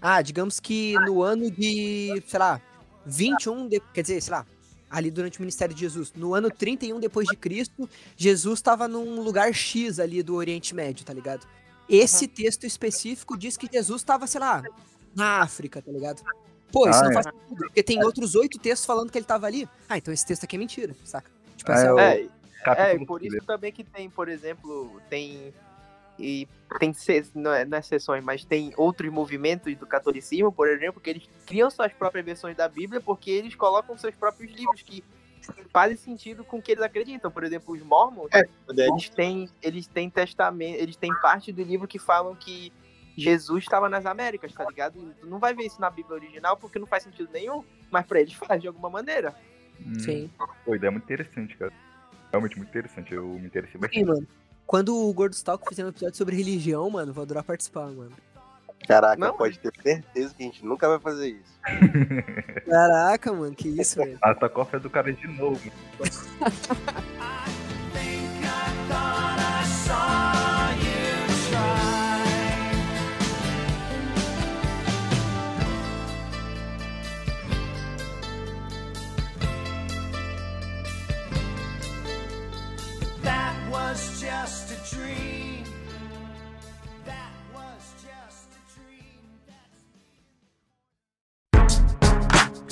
ah, 0.00 0.22
digamos 0.22 0.60
que 0.60 0.94
no 1.06 1.22
ano 1.22 1.50
de, 1.50 2.22
sei 2.26 2.38
lá, 2.38 2.60
21, 3.04 3.68
de, 3.68 3.80
quer 3.92 4.02
dizer, 4.02 4.20
sei 4.20 4.32
lá, 4.32 4.46
ali 4.88 5.10
durante 5.10 5.38
o 5.38 5.42
ministério 5.42 5.74
de 5.74 5.80
Jesus, 5.80 6.12
no 6.14 6.34
ano 6.34 6.50
31 6.50 7.00
depois 7.00 7.26
de 7.26 7.36
Cristo, 7.36 7.88
Jesus 8.16 8.58
estava 8.58 8.86
num 8.86 9.22
lugar 9.22 9.52
X 9.52 9.98
ali 9.98 10.22
do 10.22 10.34
Oriente 10.34 10.74
Médio, 10.74 11.04
tá 11.04 11.12
ligado? 11.12 11.46
Esse 11.88 12.28
texto 12.28 12.64
específico 12.64 13.36
diz 13.36 13.56
que 13.56 13.68
Jesus 13.72 14.02
estava, 14.02 14.26
sei 14.26 14.40
lá, 14.40 14.62
na 15.14 15.40
África, 15.40 15.82
tá 15.82 15.90
ligado? 15.90 16.22
Pô, 16.72 16.88
isso 16.88 16.98
Ah, 16.98 17.02
não 17.04 17.10
é. 17.10 17.14
faz 17.14 17.26
sentido, 17.26 17.56
porque 17.66 17.82
tem 17.82 18.02
outros 18.02 18.34
oito 18.34 18.58
textos 18.58 18.86
falando 18.86 19.12
que 19.12 19.18
ele 19.18 19.24
tava 19.26 19.46
ali. 19.46 19.68
Ah, 19.88 19.98
então 19.98 20.12
esse 20.12 20.26
texto 20.26 20.44
aqui 20.44 20.56
é 20.56 20.58
mentira, 20.58 20.96
saca? 21.04 21.30
Tipo, 21.56 21.70
Ah, 21.72 22.00
é 22.02 22.28
É, 22.64 22.92
é, 22.92 22.94
e 22.94 23.04
por 23.06 23.20
isso 23.20 23.28
primeiro. 23.30 23.44
também 23.46 23.72
que 23.72 23.84
tem, 23.84 24.08
por 24.08 24.28
exemplo, 24.28 25.00
tem. 25.10 25.52
E 26.18 26.46
tem 26.78 26.94
não 27.34 27.52
é, 27.52 27.64
não 27.64 27.78
é 27.78 27.82
sessões, 27.82 28.22
mas 28.22 28.44
tem 28.44 28.72
outros 28.76 29.10
movimentos 29.10 29.74
do 29.76 29.86
catolicismo, 29.86 30.52
por 30.52 30.68
exemplo, 30.68 31.00
que 31.00 31.10
eles 31.10 31.28
criam 31.46 31.70
suas 31.70 31.92
próprias 31.92 32.24
versões 32.24 32.56
da 32.56 32.68
Bíblia 32.68 33.00
porque 33.00 33.30
eles 33.30 33.54
colocam 33.54 33.96
seus 33.98 34.14
próprios 34.14 34.52
livros 34.52 34.82
que 34.82 35.02
fazem 35.72 35.96
sentido 35.96 36.44
com 36.44 36.58
o 36.58 36.62
que 36.62 36.70
eles 36.72 36.84
acreditam. 36.84 37.30
Por 37.30 37.42
exemplo, 37.42 37.74
os 37.74 37.82
Mormons, 37.82 38.28
É, 38.32 38.42
eles 38.68 39.08
têm, 39.08 39.48
eles 39.60 39.86
têm 39.88 40.08
testamento, 40.08 40.78
eles 40.78 40.96
têm 40.96 41.12
parte 41.20 41.50
do 41.50 41.62
livro 41.62 41.88
que 41.88 41.98
falam 41.98 42.36
que 42.36 42.72
Jesus 43.16 43.64
estava 43.64 43.88
nas 43.88 44.06
Américas, 44.06 44.52
tá 44.52 44.64
ligado? 44.64 45.14
Tu 45.20 45.26
não 45.26 45.38
vai 45.38 45.54
ver 45.54 45.64
isso 45.64 45.80
na 45.80 45.90
Bíblia 45.90 46.16
original 46.16 46.56
porque 46.56 46.78
não 46.78 46.86
faz 46.86 47.02
sentido 47.02 47.28
nenhum, 47.32 47.62
mas 47.90 48.06
pra 48.06 48.20
eles 48.20 48.32
faz 48.34 48.60
de 48.60 48.68
alguma 48.68 48.88
maneira. 48.90 49.34
Hum, 49.84 49.98
Sim. 49.98 50.30
Pô, 50.64 50.74
ideia 50.74 50.90
muito 50.90 51.04
interessante, 51.04 51.56
cara. 51.56 51.72
Realmente 52.30 52.56
muito 52.56 52.68
interessante. 52.70 53.12
Eu 53.12 53.26
me 53.26 53.46
interessei 53.46 53.74
Sim, 53.74 53.78
bastante. 53.78 54.04
mano. 54.04 54.26
Quando 54.66 54.96
o 54.96 55.12
Gordo 55.12 55.34
Stalk 55.34 55.68
fizer 55.68 55.84
um 55.84 55.88
episódio 55.88 56.16
sobre 56.16 56.36
religião, 56.36 56.88
mano, 56.88 57.12
vou 57.12 57.22
adorar 57.22 57.44
participar, 57.44 57.88
mano. 57.88 58.12
Caraca, 58.86 59.16
Não, 59.16 59.36
pode 59.36 59.58
ter 59.60 59.70
certeza 59.80 60.34
que 60.34 60.42
a 60.42 60.46
gente 60.46 60.64
nunca 60.64 60.88
vai 60.88 60.98
fazer 60.98 61.28
isso. 61.28 61.52
Caraca, 62.68 63.32
mano, 63.32 63.54
que 63.54 63.68
isso, 63.68 63.96
velho. 64.02 64.18
A 64.22 64.34
tacofa 64.34 64.76
é 64.76 64.80
do 64.80 64.90
cara 64.90 65.12
de 65.12 65.26
novo. 65.28 65.60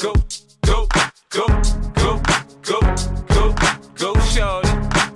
Go, 0.01 0.13
go, 0.67 0.89
go, 1.31 1.47
go, 1.95 2.21
go, 2.65 2.81
go, 3.29 3.55
go, 3.99 4.21
shorty. 4.21 4.69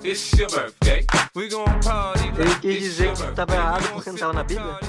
It's 0.07 0.33
your 0.37 0.49
birthday. 0.49 1.05
We 1.33 1.49
gon' 1.49 1.65
party. 1.81 2.25
Ele 2.39 2.55
quis 2.61 2.79
dizer 2.83 3.13
que 3.13 3.17
birthday. 3.23 3.35
tava 3.35 3.55
errado 3.55 3.93
porque 3.93 4.09
não 4.11 4.17
tava 4.17 4.33
na 4.33 4.43
Bíblia? 4.43 4.79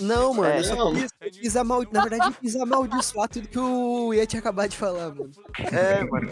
Não, 0.00 0.34
mano, 0.34 0.52
É, 0.52 0.58
eu 0.60 0.64
só 0.64 0.76
não. 0.76 0.94
quis, 0.94 1.10
eu 1.20 1.30
quis 1.30 1.56
amal... 1.56 1.82
Na 1.90 2.02
verdade, 2.02 2.26
eu 2.28 2.40
quis 2.40 2.56
amaldiçoar 2.56 3.28
tudo 3.28 3.48
que 3.48 3.58
o 3.58 4.14
ia 4.14 4.26
tinha 4.26 4.40
acabado 4.40 4.70
de 4.70 4.76
falar, 4.76 5.08
mano. 5.14 5.30
É, 5.72 6.04
mano. 6.04 6.30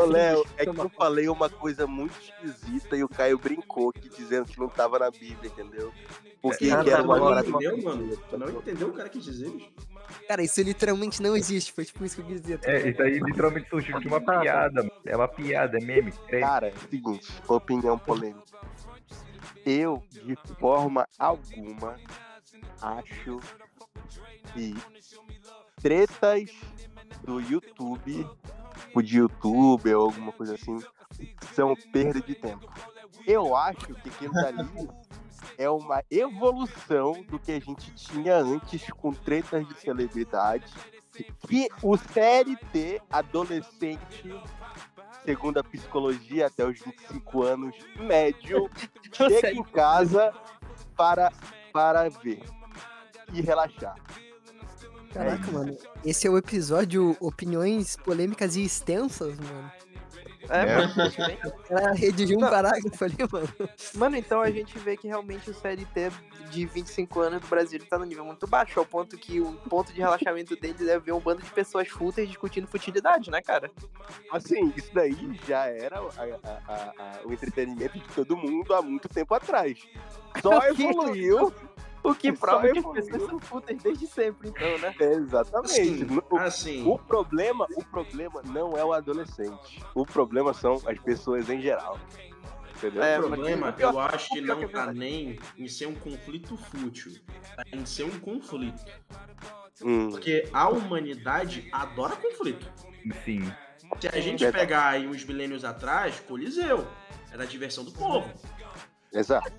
Ô, 0.00 0.04
Léo, 0.06 0.44
é 0.56 0.64
que 0.64 0.70
eu 0.80 0.90
falei 0.96 1.28
uma 1.28 1.48
coisa 1.50 1.86
muito 1.86 2.14
esquisita 2.20 2.96
e 2.96 3.04
o 3.04 3.08
Caio 3.08 3.38
brincou 3.38 3.90
aqui 3.90 4.08
dizendo 4.08 4.46
que 4.46 4.58
não 4.58 4.68
tava 4.68 4.98
na 4.98 5.10
Bíblia, 5.10 5.50
entendeu? 5.52 5.92
Porque 6.40 6.70
Ah, 6.70 6.82
que 6.84 6.90
era 6.90 7.02
uma 7.02 7.18
bom. 7.18 7.28
parada 7.28 7.48
Entendeu, 7.48 7.82
mano? 7.82 8.16
Tu 8.30 8.38
não 8.38 8.48
entendeu 8.48 8.88
o 8.88 8.92
cara 8.92 9.08
quis 9.08 9.24
dizer, 9.24 9.50
bicho? 9.50 9.68
Cara, 10.26 10.42
isso 10.42 10.60
literalmente 10.62 11.22
não 11.22 11.36
existe. 11.36 11.72
Foi 11.72 11.84
tipo 11.84 12.04
isso 12.04 12.16
que 12.16 12.22
eu 12.22 12.26
quis 12.26 12.40
dizer. 12.40 12.58
tá 12.58 12.70
É, 12.70 12.88
isso 12.88 13.02
aí 13.02 13.18
literalmente 13.18 13.68
surgiu 13.68 13.98
de 14.00 14.08
uma 14.08 14.20
piada. 14.20 14.82
mano. 14.82 14.92
É 15.04 15.16
uma 15.16 15.28
piada, 15.28 15.78
é 15.78 15.84
meme. 15.84 16.12
É, 16.28 16.40
Cara, 16.40 16.68
é 16.68 16.72
o 16.72 16.88
seguinte, 16.88 17.28
opinião 17.48 17.98
polêmica. 17.98 18.42
Eu, 19.64 20.02
de 20.10 20.36
forma 20.58 21.06
alguma, 21.18 21.96
acho 22.80 23.40
que 24.54 24.74
tretas 25.80 26.50
do 27.24 27.40
YouTube, 27.40 28.26
o 28.94 29.02
de 29.02 29.18
YouTube 29.18 29.94
ou 29.94 30.06
alguma 30.06 30.32
coisa 30.32 30.54
assim, 30.54 30.78
são 31.54 31.74
perda 31.92 32.20
de 32.20 32.34
tempo. 32.34 32.66
Eu 33.26 33.54
acho 33.54 33.94
que 33.94 34.08
aquilo 34.08 34.32
dali 34.32 34.88
é 35.56 35.68
uma 35.68 36.02
evolução 36.10 37.22
do 37.24 37.38
que 37.38 37.52
a 37.52 37.60
gente 37.60 37.92
tinha 37.94 38.36
antes 38.36 38.90
com 38.92 39.12
tretas 39.12 39.66
de 39.66 39.74
celebridade, 39.80 40.72
que 41.46 41.68
o 41.82 41.96
CLT 41.96 43.02
adolescente 43.10 44.24
segundo 45.24 45.58
a 45.58 45.64
psicologia, 45.64 46.46
até 46.46 46.64
os 46.64 46.80
25 46.80 47.42
anos, 47.42 47.76
médio, 47.98 48.70
chega 49.12 49.52
em 49.52 49.62
casa 49.62 50.32
para, 50.96 51.30
para 51.70 52.08
ver 52.08 52.42
e 53.34 53.42
relaxar. 53.42 53.96
Caraca, 55.12 55.50
mano. 55.52 55.76
Esse 56.04 56.26
é 56.26 56.30
o 56.30 56.38
episódio 56.38 57.14
Opiniões 57.20 57.96
Polêmicas 57.96 58.56
e 58.56 58.62
Extensas, 58.62 59.38
mano. 59.38 59.70
É, 60.50 60.60
É. 60.62 60.76
mano. 60.76 60.92
Ela 61.70 61.92
redigiu 61.92 62.36
um 62.38 62.40
parágrafo 62.40 63.04
ali, 63.04 63.16
mano. 63.30 63.48
Mano, 63.94 64.16
então 64.16 64.40
a 64.40 64.50
gente 64.50 64.78
vê 64.78 64.96
que 64.96 65.06
realmente 65.06 65.50
o 65.50 65.54
CLT 65.54 66.10
de 66.50 66.64
25 66.66 67.20
anos 67.20 67.40
do 67.40 67.46
Brasil 67.46 67.78
tá 67.88 67.98
no 67.98 68.04
nível 68.06 68.24
muito 68.24 68.46
baixo, 68.46 68.78
ao 68.78 68.86
ponto 68.86 69.16
que 69.18 69.40
o 69.40 69.52
ponto 69.68 69.92
de 69.92 70.00
relaxamento 70.00 70.56
deles 70.56 70.80
é 70.88 70.98
ver 70.98 71.12
um 71.12 71.20
bando 71.20 71.42
de 71.42 71.50
pessoas 71.50 71.88
fúteis 71.88 72.28
discutindo 72.28 72.66
futilidade, 72.66 73.30
né, 73.30 73.42
cara? 73.42 73.70
Assim, 74.32 74.72
isso 74.76 74.90
daí 74.94 75.38
já 75.46 75.66
era 75.66 75.98
a- 75.98 76.02
a- 76.02 76.62
a- 76.66 76.92
a- 76.98 77.20
o 77.26 77.32
entretenimento 77.32 77.98
de 77.98 78.04
todo 78.14 78.36
mundo 78.36 78.74
há 78.74 78.80
muito 78.80 79.08
tempo 79.08 79.34
atrás. 79.34 79.78
Só 80.42 80.58
O 80.58 80.74
que- 80.74 80.82
evoluiu. 80.82 81.52
O 82.02 82.14
que 82.14 82.32
prova 82.32 82.68
que 82.70 82.78
as 82.78 82.84
pessoas 82.84 83.22
são 83.28 83.38
fúteis 83.40 83.82
desde 83.82 84.06
sempre, 84.06 84.48
então, 84.50 84.78
né? 84.78 84.94
Exatamente. 85.00 85.70
Assim, 85.72 86.06
O- 86.30 86.36
assim. 86.36 86.86
O 86.86 86.98
problema, 86.98 87.66
o 87.76 87.84
problema 87.84 88.40
não 88.46 88.76
é 88.78 88.84
o 88.84 88.92
adolescente. 88.92 89.82
O 89.94 90.06
problema 90.06 90.54
são 90.54 90.74
as 90.86 90.98
pessoas 91.00 91.48
em 91.50 91.60
geral. 91.60 91.98
Entendeu? 92.76 93.02
É, 93.02 93.18
o 93.18 93.24
problema, 93.26 93.72
pior- 93.72 93.92
eu 93.92 93.98
acho 94.00 94.28
que 94.28 94.40
pior 94.40 94.56
não 94.56 94.62
é 94.62 94.68
tá 94.68 94.92
nem 94.92 95.36
em 95.58 95.66
ser 95.66 95.86
um 95.86 95.94
conflito 95.96 96.56
fútil, 96.56 97.12
tá 97.56 97.64
em 97.72 97.84
ser 97.84 98.04
um 98.04 98.20
conflito. 98.20 98.80
Hum, 99.82 100.10
Porque 100.10 100.48
a 100.52 100.68
humanidade 100.68 101.68
adora 101.72 102.14
conflito. 102.14 102.70
Sim. 103.24 103.52
Se 104.00 104.06
a 104.08 104.20
gente 104.20 104.40
Verdade. 104.44 104.52
pegar 104.66 104.88
aí 104.90 105.08
uns 105.08 105.24
milênios 105.24 105.64
atrás, 105.64 106.20
Coliseu, 106.20 106.86
era 107.32 107.42
a 107.42 107.46
diversão 107.46 107.84
do 107.84 107.90
povo. 107.90 108.28
Exato. 109.12 109.52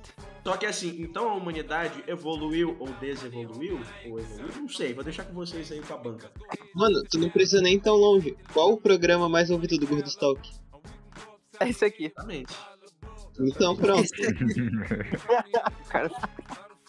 Só 0.44 0.58
que 0.58 0.66
assim, 0.66 1.02
então 1.02 1.30
a 1.30 1.34
humanidade 1.34 2.04
evoluiu 2.08 2.76
ou 2.80 2.88
desevoluiu, 2.94 3.80
ou 4.06 4.20
evoluiu, 4.20 4.62
não 4.62 4.70
sei, 4.70 4.94
vou 4.94 5.04
deixar 5.04 5.26
com 5.26 5.34
vocês 5.34 5.72
aí 5.72 5.82
com 5.82 5.94
a 5.94 5.98
banca. 5.98 6.32
Mano, 6.74 7.04
tu 7.10 7.20
não 7.20 7.30
precisa 7.30 7.62
nem 7.62 7.80
tão 7.80 7.96
longe. 7.96 8.38
Qual 8.54 8.74
o 8.74 8.78
programa 8.78 9.28
mais 9.28 9.50
ouvido 9.50 9.78
do 9.78 9.86
Gordo 9.86 10.08
Stalk? 10.08 10.50
É 11.60 11.70
isso 11.70 11.84
aqui. 11.86 12.06
Exatamente. 12.06 12.54
Então 13.40 13.76
pronto. 13.76 14.10
O 15.86 15.90
cara, 15.90 16.10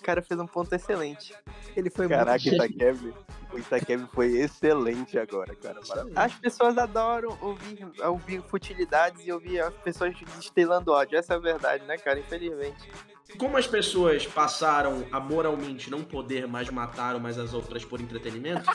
o 0.00 0.04
cara 0.04 0.22
fez 0.22 0.40
um 0.40 0.46
ponto 0.46 0.72
excelente. 0.74 1.34
Ele 1.76 1.90
foi 1.90 2.08
Caraca, 2.08 2.42
muito... 2.42 2.54
Itakev, 2.54 3.14
o 3.52 3.58
Itakev 3.58 4.06
foi 4.12 4.38
excelente 4.38 5.18
agora, 5.18 5.54
cara. 5.54 5.80
Parabéns. 5.86 6.16
As 6.16 6.34
pessoas 6.34 6.78
adoram 6.78 7.36
ouvir, 7.40 7.86
ouvir 8.04 8.42
futilidades 8.42 9.26
e 9.26 9.32
ouvir 9.32 9.60
as 9.60 9.74
pessoas 9.74 10.14
destilando 10.36 10.92
ódio. 10.92 11.18
Essa 11.18 11.34
é 11.34 11.36
a 11.36 11.40
verdade, 11.40 11.84
né, 11.84 11.96
cara? 11.98 12.18
Infelizmente. 12.18 12.90
Como 13.38 13.56
as 13.56 13.66
pessoas 13.66 14.26
passaram 14.26 15.06
a 15.12 15.20
moralmente 15.20 15.90
não 15.90 16.02
poder 16.02 16.48
mais 16.48 16.68
matar 16.68 17.14
umas 17.14 17.38
às 17.38 17.54
outras 17.54 17.84
por 17.84 18.00
entretenimento, 18.00 18.68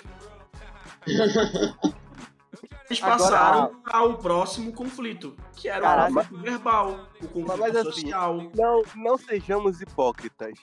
eles 2.90 3.02
Agora- 3.04 3.18
passaram 3.18 3.82
ao 3.86 4.18
próximo 4.18 4.72
conflito, 4.74 5.36
que 5.56 5.68
era 5.70 6.10
o 6.10 6.14
conflito 6.14 6.42
verbal, 6.42 7.00
o 7.22 7.28
conflito 7.28 7.58
Mas 7.60 7.76
assim, 7.76 7.92
social. 8.02 8.38
Não, 8.56 8.84
não 8.96 9.18
sejamos 9.18 9.82
hipócritas. 9.82 10.58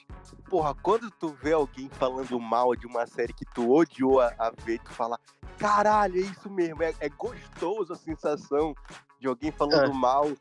Porra, 0.49 0.75
quando 0.75 1.09
tu 1.11 1.29
vê 1.41 1.53
alguém 1.53 1.89
falando 1.89 2.39
mal 2.39 2.75
de 2.75 2.85
uma 2.85 3.05
série 3.07 3.33
que 3.33 3.45
tu 3.45 3.71
odiou 3.73 4.19
a, 4.21 4.33
a 4.37 4.51
ver, 4.63 4.79
tu 4.79 4.91
fala, 4.91 5.19
caralho, 5.57 6.17
é 6.17 6.21
isso 6.21 6.49
mesmo, 6.49 6.83
é, 6.83 6.93
é 6.99 7.09
gostoso 7.09 7.93
a 7.93 7.95
sensação 7.95 8.75
de 9.19 9.27
alguém 9.27 9.51
falando 9.51 9.93
mal 9.93 10.31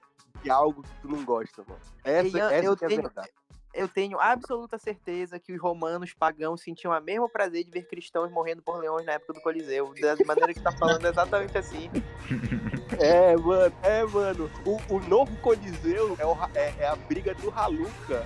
de 0.43 0.51
algo 0.51 0.83
que 0.83 0.95
tu 1.01 1.09
não 1.09 1.25
gosta, 1.25 1.63
mano. 1.67 1.81
Essa, 2.03 2.37
eu- 2.39 2.49
essa 2.49 2.67
eu 2.67 2.77
que 2.77 2.85
é 2.85 2.87
a 2.87 2.89
tenho- 2.91 3.03
verdade. 3.03 3.31
Eu 3.75 3.89
tenho 3.89 4.21
absoluta 4.21 4.77
certeza 4.79 5.39
que 5.39 5.53
os 5.53 5.61
romanos 5.61 6.13
pagãos 6.13 6.61
sentiam 6.61 6.93
o 6.93 7.01
mesmo 7.01 7.29
prazer 7.29 7.65
de 7.65 7.71
ver 7.71 7.87
cristãos 7.89 8.31
morrendo 8.31 8.61
por 8.63 8.79
leões 8.79 9.07
na 9.07 9.13
época 9.13 9.33
do 9.33 9.41
Coliseu. 9.41 9.95
Da 10.01 10.15
maneira 10.27 10.53
que 10.53 10.61
tá 10.61 10.71
falando 10.73 11.07
é 11.07 11.11
exatamente 11.11 11.57
assim. 11.57 11.91
É, 13.01 13.35
mano, 13.39 13.75
é, 13.83 14.05
mano. 14.05 14.51
O, 14.67 14.95
o 14.97 15.01
novo 15.09 15.35
Coliseu 15.39 16.15
é, 16.19 16.27
o 16.27 16.37
é- 16.55 16.75
é 16.79 16.87
a 16.87 16.95
briga 16.95 17.35
do 17.35 17.51
Haluca. 17.51 18.23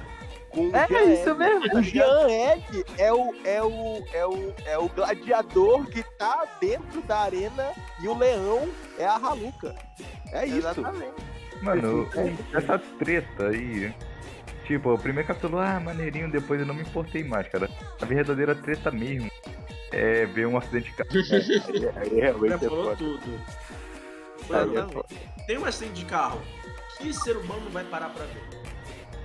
Com 0.50 0.68
o 0.68 0.76
É 0.76 0.88
Jean 0.88 1.02
isso 1.04 1.30
Egg. 1.30 1.38
mesmo. 1.38 1.78
O 1.78 1.82
Jean 1.82 2.28
Egg 2.28 2.84
é 2.98 3.12
o, 3.12 3.32
é, 3.44 3.62
o, 3.62 4.04
é, 4.12 4.26
o, 4.26 4.54
é 4.66 4.76
o 4.78 4.88
gladiador 4.88 5.86
que 5.86 6.02
tá 6.18 6.44
dentro 6.60 7.00
da 7.02 7.18
arena 7.20 7.72
e 8.02 8.08
o 8.08 8.18
leão 8.18 8.68
é 8.98 9.06
a 9.06 9.14
Haluca. 9.14 9.74
É 10.32 10.44
isso. 10.46 10.58
Exatamente. 10.58 11.14
Mano, 11.62 12.08
essa 12.52 12.76
treta 12.98 13.46
aí. 13.48 13.94
Tipo, 14.66 14.94
o 14.94 14.98
primeiro 14.98 15.28
capítulo, 15.28 15.58
ah, 15.58 15.78
maneirinho, 15.78 16.30
depois 16.30 16.60
eu 16.60 16.66
não 16.66 16.74
me 16.74 16.82
importei 16.82 17.22
mais, 17.22 17.48
cara. 17.48 17.70
A 18.00 18.04
verdadeira 18.04 18.54
treta 18.54 18.90
mesmo 18.90 19.30
é 19.92 20.26
ver 20.26 20.46
um 20.46 20.56
acidente 20.58 20.90
de 20.90 20.96
carro. 20.96 21.10
Aí, 21.96 22.10
aí 22.10 22.20
realmente 22.20 22.48
Já 22.50 22.56
é 22.56 22.58
falou 22.58 22.84
foda. 22.84 22.96
tudo. 22.96 23.40
É 25.38 25.44
tem 25.46 25.58
um 25.58 25.64
acidente 25.64 26.00
de 26.00 26.04
carro. 26.04 26.40
Que 26.98 27.12
ser 27.12 27.36
humano 27.36 27.60
não 27.64 27.70
vai 27.70 27.84
parar 27.84 28.08
pra 28.10 28.24
ver? 28.24 28.42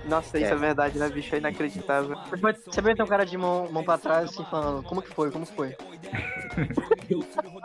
Nossa, 0.04 0.36
isso 0.38 0.46
é, 0.46 0.52
É. 0.52 0.56
verdade, 0.56 0.98
né, 0.98 1.08
bicho? 1.08 1.34
É 1.34 1.38
inacreditável. 1.38 2.16
Você 2.28 2.80
pode 2.82 2.96
ter 2.96 3.02
um 3.02 3.06
cara 3.06 3.24
de 3.24 3.36
mão, 3.38 3.70
mão 3.70 3.84
pra 3.84 3.96
trás 3.98 4.30
assim 4.30 4.44
falando, 4.50 4.82
como 4.82 5.00
que 5.00 5.08
foi, 5.14 5.30
como 5.30 5.46
que 5.46 5.54
foi? 5.54 5.76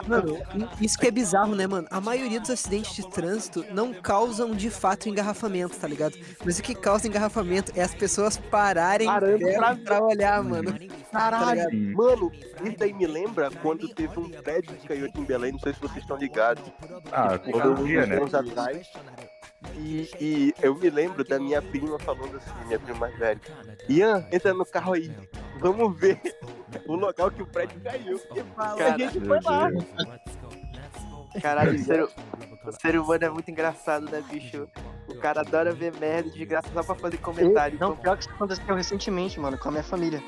Mano, 0.07 0.37
isso 0.79 0.97
que 0.97 1.07
é 1.07 1.11
bizarro, 1.11 1.55
né, 1.55 1.67
mano? 1.67 1.87
A 1.91 1.99
maioria 1.99 2.39
dos 2.39 2.49
acidentes 2.49 2.95
de 2.95 3.09
trânsito 3.09 3.65
não 3.71 3.93
causam 3.93 4.51
de 4.51 4.69
fato 4.69 5.09
engarrafamento, 5.09 5.77
tá 5.77 5.87
ligado? 5.87 6.15
Mas 6.45 6.57
o 6.59 6.63
que 6.63 6.73
causa 6.75 7.07
engarrafamento 7.07 7.71
é 7.75 7.81
as 7.81 7.93
pessoas 7.93 8.37
pararem 8.37 9.07
Parando 9.07 9.45
pra- 9.53 9.75
pra 9.75 10.03
olhar, 10.03 10.43
mano. 10.43 10.73
Caralho, 11.11 11.69
Sim. 11.69 11.93
mano, 11.93 12.31
isso 12.63 12.77
daí 12.77 12.93
me 12.93 13.07
lembra 13.07 13.49
quando 13.61 13.87
teve 13.89 14.19
um 14.19 14.29
prédio 14.29 14.75
que 14.75 14.87
caiu 14.87 15.05
aqui 15.07 15.19
em 15.19 15.25
Belém, 15.25 15.51
não 15.51 15.59
sei 15.59 15.73
se 15.73 15.79
vocês 15.79 15.97
estão 16.03 16.17
ligados. 16.17 16.63
Ah, 17.11 17.37
todo 17.37 17.83
dia, 17.85 18.05
né? 18.05 18.17
anos 18.17 18.33
atrás. 18.33 18.87
E, 19.75 20.09
e 20.19 20.53
eu 20.61 20.75
me 20.75 20.89
lembro 20.89 21.23
da 21.23 21.39
minha 21.39 21.61
prima 21.61 21.97
falando 21.99 22.37
assim, 22.37 22.51
minha 22.65 22.79
prima 22.79 22.99
mais 22.99 23.17
velha. 23.17 23.41
Ian, 23.89 24.25
entra 24.31 24.53
no 24.53 24.65
carro 24.65 24.93
aí, 24.93 25.11
vamos 25.59 25.97
ver 25.99 26.19
o 26.85 26.95
local 26.95 27.31
que 27.31 27.41
o 27.41 27.47
prédio 27.47 27.79
caiu. 27.81 28.19
E 28.35 28.43
Cara, 28.55 28.93
a 28.93 28.97
gente 28.97 29.19
foi 29.19 29.39
lá. 29.41 29.69
Caralho, 31.41 31.75
o 31.75 31.79
ser, 31.79 32.03
o 32.03 32.71
ser 32.81 32.99
humano 32.99 33.25
é 33.25 33.29
muito 33.29 33.51
engraçado, 33.51 34.09
né, 34.09 34.23
bicho? 34.29 34.67
O 35.07 35.15
cara 35.19 35.41
adora 35.41 35.71
ver 35.71 35.93
merda 35.99 36.29
de 36.29 36.45
graça 36.45 36.69
só 36.73 36.83
pra 36.83 36.95
fazer 36.95 37.17
comentário. 37.17 37.77
Não, 37.79 37.91
Então, 37.91 38.01
pior 38.01 38.17
que 38.17 38.23
isso 38.23 38.33
aconteceu 38.33 38.75
recentemente, 38.75 39.39
mano, 39.39 39.57
com 39.57 39.69
a 39.69 39.71
minha 39.71 39.83
família. 39.83 40.21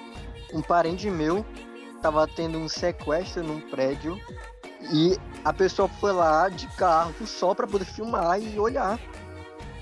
Um 0.53 0.61
parente 0.61 1.09
meu 1.09 1.45
tava 2.01 2.27
tendo 2.27 2.57
um 2.57 2.67
sequestro 2.69 3.43
num 3.43 3.59
prédio 3.69 4.17
e 4.91 5.17
a 5.43 5.51
pessoa 5.51 5.87
foi 5.87 6.13
lá 6.13 6.47
de 6.47 6.67
carro 6.75 7.13
só 7.25 7.53
pra 7.53 7.67
poder 7.67 7.85
filmar 7.85 8.41
e 8.41 8.57
olhar. 8.59 8.99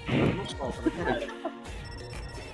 Não 0.07 1.05
né? 1.05 1.27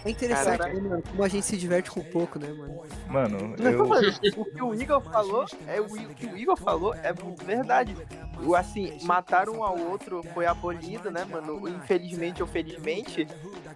É 0.06 0.10
interessante, 0.10 0.58
Caraca. 0.58 0.74
né, 0.74 0.90
mano? 0.90 1.04
Como 1.04 1.24
a 1.24 1.28
gente 1.30 1.46
se 1.46 1.58
diverte 1.58 1.90
com 1.90 2.02
pouco, 2.02 2.38
né, 2.38 2.52
mano? 2.52 2.84
Mano, 3.08 3.56
Não, 3.58 3.72
eu. 3.72 3.88
mano, 3.88 4.08
o 4.36 4.46
que 4.46 4.62
o 4.62 4.76
Igor 4.76 5.02
falou, 5.02 5.46
é 5.66 5.80
o, 5.80 5.86
o 5.86 6.14
que 6.14 6.26
o 6.26 6.38
Igor 6.38 6.58
falou 6.58 6.94
é 6.94 7.14
muito 7.14 7.46
verdade. 7.46 7.96
O, 8.46 8.56
assim, 8.56 8.98
matar 9.04 9.48
um 9.50 9.64
ao 9.64 9.78
outro 9.78 10.22
foi 10.34 10.46
abolido, 10.46 11.10
né, 11.12 11.24
mano? 11.26 11.68
Infelizmente 11.70 12.42
ou 12.42 12.48
felizmente. 12.48 13.28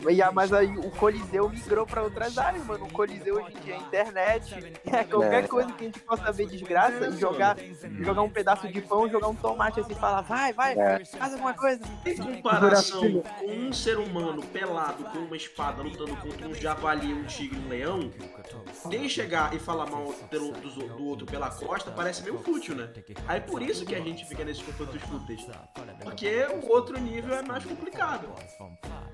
E, 0.09 0.21
ah, 0.21 0.31
mas 0.31 0.51
aí 0.51 0.77
o 0.77 0.89
Coliseu 0.91 1.49
migrou 1.49 1.85
pra 1.85 2.03
outras 2.03 2.37
áreas, 2.37 2.65
mano. 2.65 2.85
O 2.85 2.91
Coliseu 2.91 3.35
hoje 3.35 3.55
em 3.57 3.59
dia 3.61 3.75
é 3.75 3.77
internet. 3.77 4.77
É 4.97 5.03
qualquer 5.03 5.43
É. 5.43 5.47
coisa 5.47 5.71
que 5.73 5.83
a 5.83 5.87
gente 5.87 5.99
possa 5.99 6.31
ver 6.31 6.47
desgraça 6.47 7.11
jogar, 7.11 7.57
jogar 7.99 8.21
um 8.21 8.29
pedaço 8.29 8.67
de 8.67 8.81
pão, 8.81 9.07
jogar 9.09 9.27
um 9.27 9.35
tomate 9.35 9.79
assim 9.79 9.91
e 9.91 9.95
falar, 9.95 10.21
vai, 10.21 10.53
vai, 10.53 10.73
É. 10.77 11.05
faz 11.05 11.33
alguma 11.33 11.53
coisa. 11.53 11.81
Em 12.05 12.15
comparação 12.41 13.21
com 13.21 13.45
um 13.51 13.71
ser 13.73 13.97
humano 13.97 14.41
pelado 14.43 15.03
com 15.05 15.19
uma 15.19 15.35
espada 15.35 15.81
lutando 15.83 16.15
contra 16.17 16.47
um 16.47 16.53
javali, 16.55 17.13
um 17.13 17.25
tigre 17.25 17.57
e 17.59 17.65
um 17.65 17.67
leão, 17.69 18.11
quem 18.89 19.07
chegar 19.09 19.53
e 19.53 19.59
falar 19.59 19.89
mal 19.89 20.13
pelo- 20.29 20.51
dos- 20.53 20.73
do, 20.75 21.05
outro 21.05 21.25
pela 21.25 21.49
costa 21.51 21.91
parece 21.91 22.23
meio 22.23 22.37
fútil, 22.39 22.75
né? 22.75 22.89
Aí 23.27 23.41
por 23.41 23.61
isso 23.61 23.85
que 23.85 23.93
a 23.95 23.99
gente 23.99 24.25
fica 24.25 24.43
nesses 24.57 24.63
confrontos 24.63 25.01
fúteis. 25.03 25.45
Porque 26.03 26.45
o 26.61 26.71
outro 26.71 26.99
nível 26.99 27.35
é 27.35 27.41
mais 27.41 27.63
complicado. 27.63 28.27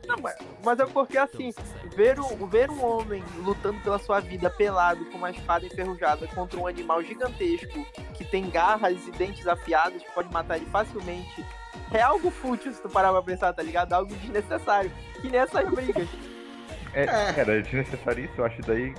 Não, 0.06 0.16
mas, 0.22 0.36
mas 0.64 0.80
é 0.80 0.86
porque 0.86 1.18
assim, 1.18 1.54
ver 1.96 2.20
um, 2.20 2.48
ver 2.48 2.70
um 2.70 2.84
homem 2.84 3.24
lutando 3.38 3.80
pela 3.82 4.00
sua 4.00 4.20
vida 4.20 4.50
pelado 4.50 5.06
com 5.06 5.18
uma 5.18 5.32
espada 5.32 5.66
enferrujada 5.66 6.28
contra 6.28 6.60
um 6.60 6.68
animal 6.68 7.02
gigantesco 7.04 7.86
que 8.14 8.26
tem 8.26 8.50
garras 8.50 9.06
e 9.08 9.12
dentes 9.12 9.48
afiados 9.48 10.02
que 10.04 10.12
pode 10.12 10.32
matar 10.32 10.58
ele 10.58 10.66
facilmente. 10.68 11.46
É 11.92 12.02
algo 12.02 12.30
fútil 12.32 12.74
se 12.74 12.82
tu 12.82 12.90
parar 12.90 13.12
pra 13.12 13.22
pensar, 13.22 13.54
tá 13.54 13.62
ligado? 13.62 13.94
Algo 13.94 14.14
desnecessário. 14.16 14.92
Que 15.22 15.30
nessas 15.30 15.70
brigas. 15.70 16.08
É, 16.94 17.06
cara, 17.06 17.58
é 17.58 17.62
desnecessário 17.62 18.26
isso, 18.26 18.34
eu 18.38 18.46
acho 18.46 18.62
daí 18.62 18.94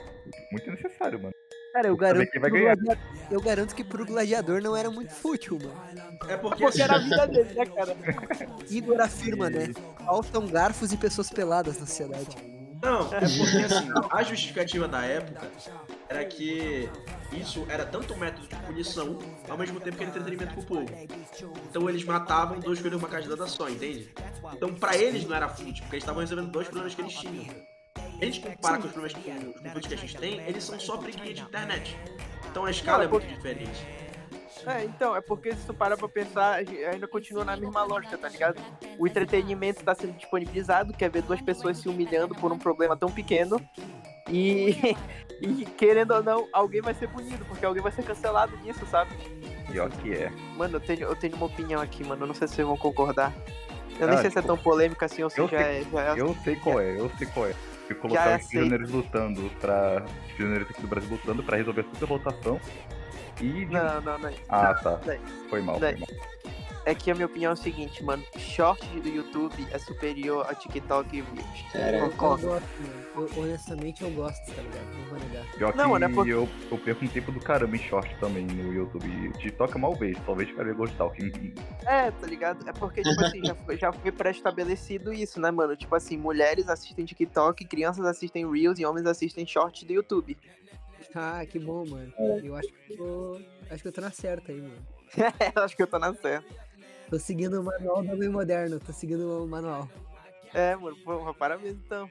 muito 0.50 0.70
necessário, 0.70 1.20
mano. 1.20 1.34
Cara, 1.74 1.88
eu 1.88 1.96
garanto, 1.96 2.30
que 2.30 2.38
gladiador- 2.38 2.98
eu 3.32 3.40
garanto 3.40 3.74
que 3.74 3.82
pro 3.82 4.06
gladiador 4.06 4.62
não 4.62 4.76
era 4.76 4.88
muito 4.92 5.12
fútil, 5.12 5.58
mano. 5.60 5.74
É 6.28 6.36
porque, 6.36 6.62
Porque 6.62 6.80
era 6.80 6.94
a 6.94 6.98
vida 7.02 7.26
dele, 7.26 7.52
né, 7.52 7.66
cara? 7.66 7.96
Igor 8.70 9.00
afirma, 9.00 9.50
né? 9.50 9.72
Faltam 10.06 10.46
garfos 10.46 10.92
e 10.92 10.96
pessoas 10.96 11.28
peladas 11.30 11.80
na 11.80 11.84
sociedade. 11.86 12.36
Não, 12.80 13.12
é 13.12 13.18
porque 13.20 13.56
assim, 13.64 13.88
a 14.08 14.22
justificativa 14.22 14.86
da 14.86 15.04
época 15.04 15.50
era 16.08 16.24
que 16.24 16.88
isso 17.32 17.66
era 17.68 17.84
tanto 17.84 18.14
um 18.14 18.18
método 18.18 18.46
de 18.46 18.54
punição, 18.54 19.18
ao 19.48 19.58
mesmo 19.58 19.80
tempo 19.80 19.96
que 19.96 20.02
era 20.04 20.10
entretenimento 20.10 20.54
pro 20.54 20.64
povo. 20.66 20.86
Então 21.68 21.88
eles 21.88 22.04
matavam 22.04 22.60
dois 22.60 22.78
coelhos 22.78 23.00
numa 23.00 23.10
cajadada 23.10 23.48
só, 23.48 23.68
entende? 23.68 24.12
Então 24.52 24.72
pra 24.74 24.96
eles 24.96 25.24
não 25.26 25.34
era 25.34 25.48
fútil, 25.48 25.82
porque 25.82 25.96
eles 25.96 26.04
estavam 26.04 26.20
resolvendo 26.20 26.52
dois 26.52 26.66
problemas 26.68 26.94
que 26.94 27.00
eles 27.02 27.14
tinham. 27.14 27.46
A 28.20 28.24
gente 28.24 28.40
compara 28.40 28.78
com 28.78 28.86
os 28.86 28.92
problemas 28.92 29.12
que, 29.12 29.30
com 29.30 29.50
os 29.50 29.60
conflitos 29.60 29.86
que 29.88 29.94
a 29.94 29.96
gente 29.96 30.16
tem, 30.16 30.40
eles 30.46 30.64
são 30.64 30.78
só 30.78 30.96
briguinha 30.96 31.34
de 31.34 31.42
internet. 31.42 31.96
Então 32.50 32.64
a 32.64 32.70
escala 32.70 32.98
Não, 32.98 33.04
é 33.04 33.06
é 33.06 33.10
muito 33.10 33.26
diferente. 33.26 33.86
É, 34.66 34.84
então, 34.84 35.14
é 35.14 35.20
porque 35.20 35.52
se 35.54 35.66
tu 35.66 35.74
parar 35.74 35.96
pra 35.96 36.08
pensar, 36.08 36.54
ainda 36.54 37.06
continua 37.06 37.44
na 37.44 37.54
mesma 37.56 37.82
lógica, 37.82 38.16
tá 38.16 38.28
ligado? 38.28 38.62
O 38.98 39.06
entretenimento 39.06 39.80
está 39.80 39.94
sendo 39.94 40.12
disponibilizado, 40.14 40.92
quer 40.94 41.10
ver 41.10 41.22
duas 41.22 41.40
pessoas 41.42 41.76
se 41.76 41.88
humilhando 41.88 42.34
por 42.34 42.50
um 42.50 42.58
problema 42.58 42.96
tão 42.96 43.10
pequeno. 43.10 43.60
E, 44.30 44.96
e 45.42 45.66
querendo 45.76 46.12
ou 46.14 46.22
não, 46.22 46.48
alguém 46.50 46.80
vai 46.80 46.94
ser 46.94 47.08
punido, 47.08 47.44
porque 47.44 47.66
alguém 47.66 47.82
vai 47.82 47.92
ser 47.92 48.04
cancelado 48.04 48.56
nisso, 48.58 48.86
sabe? 48.86 49.10
Pior 49.70 49.90
que 49.90 50.14
é. 50.14 50.30
Mano, 50.56 50.76
eu 50.76 50.80
tenho, 50.80 51.02
eu 51.02 51.16
tenho 51.16 51.36
uma 51.36 51.46
opinião 51.46 51.82
aqui, 51.82 52.02
mano. 52.04 52.22
Eu 52.22 52.26
não 52.28 52.34
sei 52.34 52.48
se 52.48 52.54
vocês 52.54 52.66
vão 52.66 52.76
concordar. 52.76 53.34
Eu 54.00 54.06
nem 54.08 54.16
Ah, 54.16 54.20
sei 54.22 54.30
se 54.30 54.38
é 54.38 54.42
tão 54.42 54.56
polêmica 54.56 55.04
assim 55.06 55.22
ou 55.22 55.28
se 55.30 55.38
eu 55.40 55.48
já 55.48 55.58
sei- 55.58 55.80
é. 55.80 55.84
Já 55.92 56.00
é 56.16 56.20
Eu 56.20 56.34
sei 56.42 56.56
qual 56.56 56.80
é, 56.80 56.98
eu 56.98 57.10
sei 57.18 57.26
qual 57.26 57.46
é. 57.48 57.54
E 57.84 57.88
Já 57.88 57.94
colocar 57.96 58.28
os 58.28 58.34
aceito. 58.34 58.50
pioneiros 58.50 58.90
lutando 58.90 59.50
pra. 59.60 60.04
Os 60.26 60.32
pioneiros 60.32 60.70
aqui 60.70 60.80
do 60.80 60.88
Brasil 60.88 61.10
lutando 61.10 61.42
pra 61.42 61.56
resolver 61.56 61.80
a 61.82 61.84
superlotação. 61.84 62.60
E. 63.40 63.66
Não, 63.66 64.00
não, 64.00 64.18
não. 64.18 64.30
Ah, 64.48 64.74
tá. 64.74 64.94
Daí- 65.04 65.20
Foi 65.50 65.60
mal, 65.60 65.78
foi 65.78 65.96
mal. 65.96 66.08
É 66.86 66.94
que 66.94 67.10
a 67.10 67.14
minha 67.14 67.24
opinião 67.24 67.50
é 67.50 67.54
o 67.54 67.56
seguinte, 67.56 68.04
mano. 68.04 68.22
Short 68.36 68.86
do 69.00 69.08
YouTube 69.08 69.66
é 69.70 69.78
superior 69.78 70.46
a 70.46 70.54
TikTok 70.54 71.16
e 71.16 71.22
Reels. 71.22 71.64
Eu, 71.74 71.80
eu 71.80 72.10
Concordo. 72.10 72.46
gosto, 72.46 72.66
mano. 72.82 73.04
Eu- 73.36 73.42
honestamente, 73.42 74.02
eu 74.02 74.10
gosto, 74.10 74.44
tá 74.54 74.60
ligado? 74.60 74.84
Não 74.98 75.04
vou 75.08 75.18
negar. 75.18 75.46
Pior 75.52 75.74
Não, 75.76 75.84
que 75.84 75.90
mano, 75.92 76.04
é 76.04 76.08
porque- 76.10 76.32
eu, 76.32 76.48
eu 76.70 76.78
perco 76.78 77.04
um 77.04 77.08
tempo 77.08 77.32
do 77.32 77.40
caramba 77.40 77.74
em 77.74 77.78
short 77.78 78.14
também 78.20 78.44
no 78.44 78.70
YouTube. 78.74 79.32
TikTok 79.38 79.74
é 79.74 79.78
mal 79.78 79.94
vez, 79.94 80.18
talvez 80.26 80.52
quero 80.52 80.74
gostar. 80.74 81.08
Que... 81.10 81.54
É, 81.86 82.10
tá 82.10 82.26
ligado? 82.26 82.68
É 82.68 82.72
porque, 82.74 83.00
tipo 83.02 83.24
assim, 83.24 83.42
já 83.42 83.54
foi, 83.54 83.76
já 83.78 83.90
foi 83.92 84.12
pré-estabelecido 84.12 85.10
isso, 85.10 85.40
né, 85.40 85.50
mano? 85.50 85.74
Tipo 85.76 85.94
assim, 85.94 86.18
mulheres 86.18 86.68
assistem 86.68 87.06
TikTok, 87.06 87.64
crianças 87.64 88.04
assistem 88.04 88.50
Reels 88.50 88.78
e 88.78 88.84
homens 88.84 89.06
assistem 89.06 89.46
Short 89.46 89.86
do 89.86 89.92
YouTube. 89.94 90.36
Ah, 91.14 91.46
que 91.46 91.58
bom, 91.58 91.86
mano. 91.88 92.12
Eu 92.42 92.54
acho 92.56 92.68
que 92.68 92.92
eu 92.92 92.96
tô. 92.98 93.40
Acho 93.70 93.82
que 93.82 93.88
eu 93.88 93.92
tô 93.92 94.00
na 94.02 94.10
certa 94.10 94.52
aí, 94.52 94.60
mano. 94.60 94.86
Acho 95.54 95.76
que 95.76 95.82
eu 95.82 95.86
tô 95.86 95.96
na 95.98 96.12
certa. 96.12 96.63
Tô 97.10 97.18
seguindo 97.18 97.60
o 97.60 97.64
manual 97.64 98.02
do 98.02 98.12
homem 98.12 98.28
moderno, 98.28 98.80
tô 98.80 98.92
seguindo 98.92 99.44
o 99.44 99.46
manual. 99.46 99.88
É, 100.52 100.74
mano, 100.76 100.96
pô, 101.04 101.34
parabéns 101.34 101.74
então. 101.74 102.08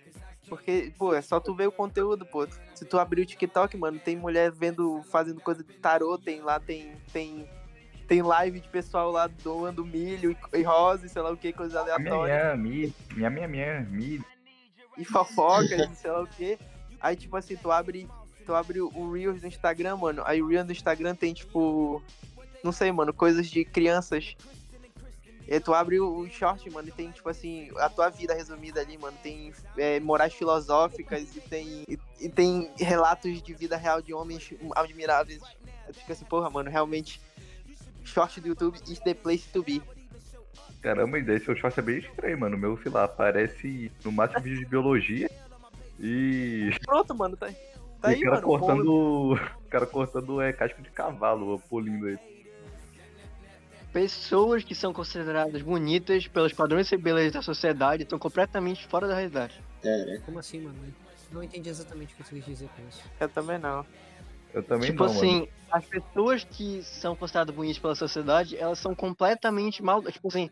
Porque, 0.47 0.91
pô, 0.97 1.13
é 1.13 1.21
só 1.21 1.39
tu 1.39 1.55
ver 1.55 1.67
o 1.67 1.71
conteúdo, 1.71 2.25
pô. 2.25 2.45
Se 2.75 2.85
tu 2.85 2.99
abrir 2.99 3.21
o 3.21 3.25
TikTok, 3.25 3.77
mano, 3.77 3.97
tem 3.99 4.15
mulher 4.17 4.51
vendo, 4.51 5.01
fazendo 5.03 5.39
coisa 5.39 5.63
de 5.63 5.73
tarô, 5.73 6.17
tem 6.17 6.41
lá, 6.41 6.59
tem. 6.59 6.93
Tem, 7.11 7.47
tem 8.07 8.21
live 8.21 8.59
de 8.59 8.67
pessoal 8.67 9.11
lá 9.11 9.27
doando 9.27 9.85
milho 9.85 10.31
e, 10.31 10.59
e 10.59 10.61
rosa 10.61 11.05
e 11.05 11.09
sei 11.09 11.21
lá 11.21 11.31
o 11.31 11.37
que, 11.37 11.53
coisa 11.53 11.81
Minha, 11.83 11.95
aleatória. 11.95 12.55
minha, 12.57 12.87
mi, 12.87 12.93
minha, 13.15 13.29
minha, 13.29 13.47
minha, 13.47 13.79
mi. 13.89 14.21
e 14.97 15.05
fofocas 15.05 15.89
e 15.89 15.95
sei 15.95 16.11
lá 16.11 16.21
o 16.21 16.27
que. 16.27 16.59
Aí, 16.99 17.15
tipo 17.15 17.35
assim, 17.37 17.55
tu 17.55 17.71
abre, 17.71 18.07
tu 18.45 18.53
abre 18.53 18.81
o 18.81 19.11
Reels 19.11 19.41
do 19.41 19.47
Instagram, 19.47 19.95
mano. 19.95 20.21
Aí 20.25 20.41
o 20.41 20.47
Reels 20.47 20.65
do 20.65 20.73
Instagram 20.73 21.15
tem, 21.15 21.33
tipo. 21.33 22.03
Não 22.63 22.71
sei, 22.73 22.91
mano, 22.91 23.13
coisas 23.13 23.47
de 23.49 23.63
crianças. 23.65 24.35
E 25.47 25.59
tu 25.59 25.73
abre 25.73 25.99
o 25.99 26.19
o 26.19 26.29
short, 26.29 26.69
mano, 26.69 26.87
e 26.87 26.91
tem, 26.91 27.11
tipo 27.11 27.27
assim, 27.29 27.69
a 27.77 27.89
tua 27.89 28.09
vida 28.09 28.33
resumida 28.33 28.81
ali, 28.81 28.97
mano. 28.97 29.17
Tem 29.21 29.51
é, 29.77 29.99
morais 29.99 30.33
filosóficas 30.33 31.35
e 31.35 31.41
tem, 31.41 31.83
e, 31.87 31.99
e 32.19 32.29
tem 32.29 32.71
relatos 32.77 33.41
de 33.41 33.53
vida 33.53 33.75
real 33.75 34.01
de 34.01 34.13
homens 34.13 34.53
admiráveis. 34.75 35.41
Eu 35.87 35.93
fico 35.93 36.11
assim, 36.11 36.25
porra, 36.25 36.49
mano, 36.49 36.69
realmente. 36.69 37.21
Short 38.05 38.41
do 38.41 38.49
YouTube 38.49 38.77
is 38.87 38.99
the 38.99 39.13
place 39.13 39.47
to 39.53 39.63
be. 39.63 39.81
Caramba, 40.81 41.17
e 41.17 41.23
daí 41.23 41.39
seu 41.39 41.55
short 41.55 41.79
é 41.79 41.83
bem 41.83 41.99
estranho, 41.99 42.37
mano. 42.37 42.57
O 42.57 42.59
meu, 42.59 42.77
sei 42.81 42.91
lá, 42.91 43.07
parece 43.07 43.89
no 44.03 44.11
máximo 44.11 44.41
vídeo 44.41 44.59
de 44.59 44.65
biologia. 44.65 45.29
E. 45.99 46.69
Pronto, 46.85 47.15
mano, 47.15 47.37
tá, 47.37 47.47
tá 48.01 48.09
aí, 48.09 48.17
o 48.17 48.21
cara 48.23 48.35
mano. 48.35 48.47
cortando. 48.47 49.33
O 49.33 49.69
cara 49.69 49.85
cortando 49.85 50.41
é 50.41 50.51
casco 50.51 50.81
de 50.81 50.91
cavalo, 50.91 51.59
polindo 51.69 52.09
ele. 52.09 52.32
Pessoas 53.93 54.63
que 54.63 54.73
são 54.73 54.91
consideradas 54.91 55.61
bonitas 55.61 56.27
pelos 56.27 56.51
padrões 56.51 56.89
de 56.89 56.97
beleza 56.97 57.35
da 57.35 57.41
sociedade 57.43 58.01
estão 58.03 58.17
completamente 58.17 58.87
fora 58.87 59.07
da 59.07 59.13
realidade. 59.13 59.61
Como 60.25 60.39
assim, 60.39 60.61
mano? 60.61 60.75
Não 61.31 61.43
entendi 61.43 61.69
exatamente 61.69 62.13
o 62.13 62.17
que 62.17 62.23
você 62.23 62.35
quis 62.35 62.45
dizer 62.45 62.69
com 62.75 62.87
isso. 62.89 63.03
Eu 63.19 63.29
também 63.29 63.59
não. 63.59 63.85
Eu 64.51 64.63
também 64.63 64.89
tipo 64.89 65.03
não, 65.03 65.11
assim, 65.11 65.33
mano. 65.41 65.47
as 65.71 65.85
pessoas 65.85 66.43
que 66.43 66.81
são 66.83 67.15
consideradas 67.15 67.55
bonitas 67.55 67.77
pela 67.77 67.95
sociedade, 67.95 68.57
elas 68.57 68.79
são 68.79 68.95
completamente 68.95 69.83
mal. 69.83 70.01
Tipo 70.01 70.27
assim, 70.27 70.49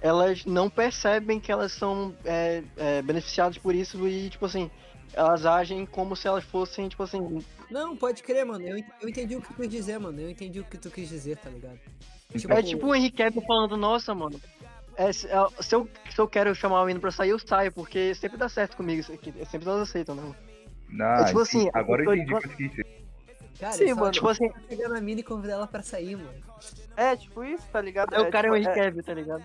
elas 0.00 0.44
não 0.44 0.70
percebem 0.70 1.40
que 1.40 1.50
elas 1.50 1.72
são 1.72 2.14
é, 2.24 2.62
é, 2.76 3.02
beneficiadas 3.02 3.58
por 3.58 3.74
isso 3.74 4.06
e, 4.06 4.30
tipo 4.30 4.46
assim, 4.46 4.70
elas 5.12 5.44
agem 5.44 5.84
como 5.84 6.14
se 6.14 6.28
elas 6.28 6.44
fossem, 6.44 6.88
tipo 6.88 7.02
assim. 7.02 7.44
Não, 7.70 7.96
pode 7.96 8.22
crer, 8.22 8.44
mano. 8.44 8.64
Eu 8.66 9.08
entendi 9.08 9.36
o 9.36 9.42
que 9.42 9.48
tu 9.48 9.54
quis 9.54 9.70
dizer, 9.70 9.98
mano. 9.98 10.20
Eu 10.20 10.30
entendi 10.30 10.60
o 10.60 10.64
que 10.64 10.78
tu 10.78 10.90
quis 10.90 11.08
dizer, 11.08 11.36
tá 11.36 11.50
ligado? 11.50 11.78
É 12.48 12.62
tipo 12.62 12.86
o 12.86 12.94
Henrique 12.94 13.16
Cavill 13.16 13.42
falando, 13.42 13.76
nossa, 13.76 14.14
mano. 14.14 14.40
é, 14.96 15.12
se, 15.12 15.26
é, 15.26 15.46
se 15.60 15.74
eu, 15.74 15.88
se 16.10 16.20
eu 16.20 16.28
quero 16.28 16.54
chamar 16.54 16.82
o 16.82 16.84
menino 16.84 17.00
pra 17.00 17.10
sair, 17.10 17.30
eu 17.30 17.38
saio, 17.38 17.72
porque 17.72 18.14
sempre 18.14 18.38
dá 18.38 18.48
certo 18.48 18.76
comigo 18.76 19.00
isso 19.00 19.12
aqui. 19.12 19.32
Sempre 19.46 19.68
elas 19.68 19.88
aceitam, 19.88 20.14
né? 20.14 20.34
Não, 20.88 21.24
tipo 21.24 21.40
assim, 21.40 21.70
agora 21.72 22.04
eu 22.04 22.14
entendi 22.14 22.34
o 22.34 22.40
que. 22.40 22.84
Cara, 23.58 23.72
Sim, 23.72 23.90
é 23.90 23.94
mano. 23.94 24.10
Tipo 24.10 24.28
assim, 24.28 24.50
pegar 24.68 24.88
na 24.88 25.00
mina 25.00 25.20
e 25.20 25.22
convidar 25.22 25.54
ela 25.54 25.66
pra 25.66 25.82
sair, 25.82 26.16
mano. 26.16 26.32
É, 26.96 27.14
tipo 27.16 27.44
isso, 27.44 27.66
tá 27.70 27.80
ligado? 27.80 28.14
é, 28.14 28.20
o 28.20 28.30
cara 28.30 28.48
é 28.48 28.50
o 28.50 28.54
tipo, 28.54 28.68
Henrique 28.68 28.84
Cavill, 28.84 29.02
tá 29.02 29.14
ligado? 29.14 29.44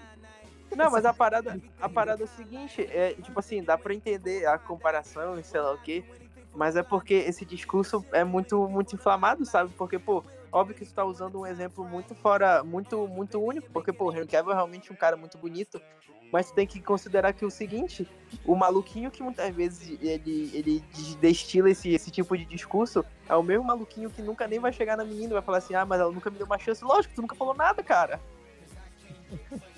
Não, 0.75 0.91
mas 0.91 1.05
a 1.05 1.13
parada, 1.13 1.59
a 1.79 1.89
parada 1.89 2.23
é 2.23 2.25
o 2.25 2.27
seguinte, 2.27 2.81
é, 2.91 3.13
tipo 3.13 3.39
assim, 3.39 3.63
dá 3.63 3.77
pra 3.77 3.93
entender 3.93 4.45
a 4.45 4.57
comparação 4.57 5.39
e 5.39 5.43
sei 5.43 5.61
lá 5.61 5.73
o 5.73 5.77
quê, 5.77 6.03
mas 6.53 6.75
é 6.75 6.83
porque 6.83 7.13
esse 7.13 7.45
discurso 7.45 8.05
é 8.11 8.23
muito, 8.23 8.67
muito 8.67 8.95
inflamado, 8.95 9.45
sabe? 9.45 9.71
Porque, 9.77 9.99
pô, 9.99 10.23
óbvio 10.55 10.73
que 10.73 10.85
tu 10.85 10.93
tá 10.93 11.03
usando 11.03 11.39
um 11.41 11.45
exemplo 11.45 11.83
muito 11.83 12.15
fora, 12.15 12.63
muito, 12.63 13.05
muito 13.07 13.37
único, 13.39 13.69
porque, 13.71 13.91
pô, 13.91 14.05
o 14.05 14.11
Henry 14.13 14.25
Cavill 14.25 14.53
é 14.53 14.55
realmente 14.55 14.91
um 14.91 14.95
cara 14.95 15.17
muito 15.17 15.37
bonito, 15.37 15.81
mas 16.31 16.49
tu 16.49 16.55
tem 16.55 16.65
que 16.65 16.81
considerar 16.81 17.33
que 17.33 17.45
o 17.45 17.51
seguinte, 17.51 18.07
o 18.45 18.55
maluquinho 18.55 19.11
que 19.11 19.21
muitas 19.21 19.53
vezes 19.53 19.97
ele, 20.01 20.49
ele 20.53 20.83
destila 21.19 21.69
esse, 21.69 21.89
esse 21.89 22.09
tipo 22.09 22.37
de 22.37 22.45
discurso 22.45 23.03
é 23.27 23.35
o 23.35 23.43
mesmo 23.43 23.65
maluquinho 23.65 24.09
que 24.09 24.21
nunca 24.21 24.47
nem 24.47 24.57
vai 24.59 24.71
chegar 24.71 24.95
na 24.95 25.03
menina 25.03 25.31
e 25.31 25.33
vai 25.33 25.41
falar 25.41 25.57
assim, 25.57 25.75
ah, 25.75 25.85
mas 25.85 25.99
ela 25.99 26.11
nunca 26.11 26.29
me 26.29 26.37
deu 26.37 26.45
uma 26.45 26.57
chance. 26.57 26.83
Lógico, 26.83 27.13
tu 27.13 27.21
nunca 27.21 27.35
falou 27.35 27.53
nada, 27.53 27.83
cara. 27.83 28.21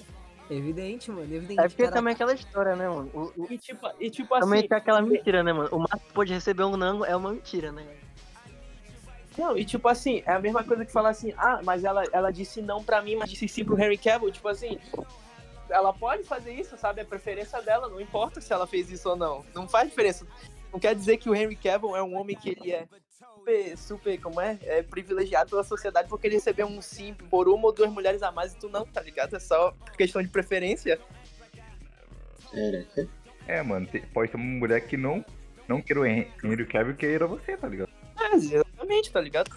Evidente, 0.49 1.11
mano. 1.11 1.33
Evidente. 1.33 1.59
É 1.59 1.67
porque 1.67 1.83
cara. 1.83 1.95
também 1.95 2.11
é 2.11 2.15
aquela 2.15 2.33
história, 2.33 2.75
né, 2.75 2.87
mano? 2.87 3.09
O, 3.13 3.43
o- 3.43 3.47
E 3.51 3.57
tipo, 3.57 3.85
e 3.99 4.09
tipo 4.09 4.33
assim... 4.33 4.45
também 4.45 4.67
tem 4.67 4.77
aquela 4.77 5.01
mentira, 5.01 5.43
né, 5.43 5.51
mano? 5.51 5.69
O 5.71 5.79
máximo 5.79 6.07
que 6.07 6.13
pode 6.13 6.33
receber 6.33 6.63
um 6.63 6.77
não 6.77 7.03
é 7.03 7.15
uma 7.15 7.33
mentira, 7.33 7.71
né? 7.71 7.85
Não, 9.37 9.57
e 9.57 9.63
tipo 9.63 9.87
assim, 9.87 10.23
é 10.25 10.31
a 10.31 10.39
mesma 10.39 10.63
coisa 10.63 10.83
que 10.83 10.91
falar 10.91 11.09
assim, 11.09 11.33
ah, 11.37 11.61
mas 11.63 11.83
ela, 11.83 12.03
ela 12.11 12.31
disse 12.31 12.61
não 12.61 12.83
pra 12.83 13.01
mim, 13.01 13.15
mas 13.15 13.29
disse 13.29 13.47
sim 13.47 13.63
pro 13.63 13.79
Henry 13.79 13.97
Cavill, 13.97 14.31
tipo 14.31 14.47
assim, 14.47 14.79
ela 15.69 15.93
pode 15.93 16.23
fazer 16.23 16.53
isso, 16.53 16.75
sabe? 16.77 17.01
É 17.01 17.03
preferência 17.03 17.61
dela, 17.61 17.87
não 17.87 18.01
importa 18.01 18.41
se 18.41 18.51
ela 18.51 18.65
fez 18.65 18.89
isso 18.89 19.09
ou 19.09 19.15
não. 19.15 19.45
Não 19.53 19.67
faz 19.67 19.89
diferença. 19.89 20.25
Não 20.73 20.79
quer 20.79 20.95
dizer 20.95 21.17
que 21.17 21.29
o 21.29 21.35
Henry 21.35 21.55
Cavill 21.55 21.95
é 21.95 22.01
um 22.01 22.15
homem 22.15 22.35
que 22.35 22.49
ele 22.49 22.71
é 22.71 22.87
super, 23.11 23.77
super, 23.77 24.21
como 24.21 24.41
é? 24.41 24.57
É 24.63 24.81
privilegiado 24.81 25.49
pela 25.51 25.63
sociedade 25.63 26.09
porque 26.09 26.27
ele 26.27 26.35
recebeu 26.35 26.65
um 26.67 26.81
sim 26.81 27.13
por 27.13 27.47
uma 27.47 27.67
ou 27.67 27.71
duas 27.73 27.91
mulheres 27.91 28.23
a 28.23 28.31
mais 28.31 28.53
e 28.53 28.57
tu 28.57 28.69
não, 28.69 28.85
tá 28.85 29.01
ligado? 29.01 29.35
É 29.35 29.39
só 29.39 29.71
questão 29.97 30.21
de 30.21 30.29
preferência. 30.29 30.99
É, 33.47 33.61
mano, 33.61 33.87
pode 34.13 34.31
ser 34.31 34.37
uma 34.37 34.45
mulher 34.45 34.81
que 34.81 34.97
não, 34.97 35.23
não 35.67 35.81
queira 35.81 36.01
o 36.01 36.05
Hen- 36.05 36.27
Henry 36.43 36.65
Cavill 36.65 36.95
queira 36.95 37.27
você, 37.27 37.55
tá 37.55 37.67
ligado? 37.67 37.89
É, 38.19 38.35
exatamente, 38.35 39.11
tá 39.11 39.21
ligado? 39.21 39.51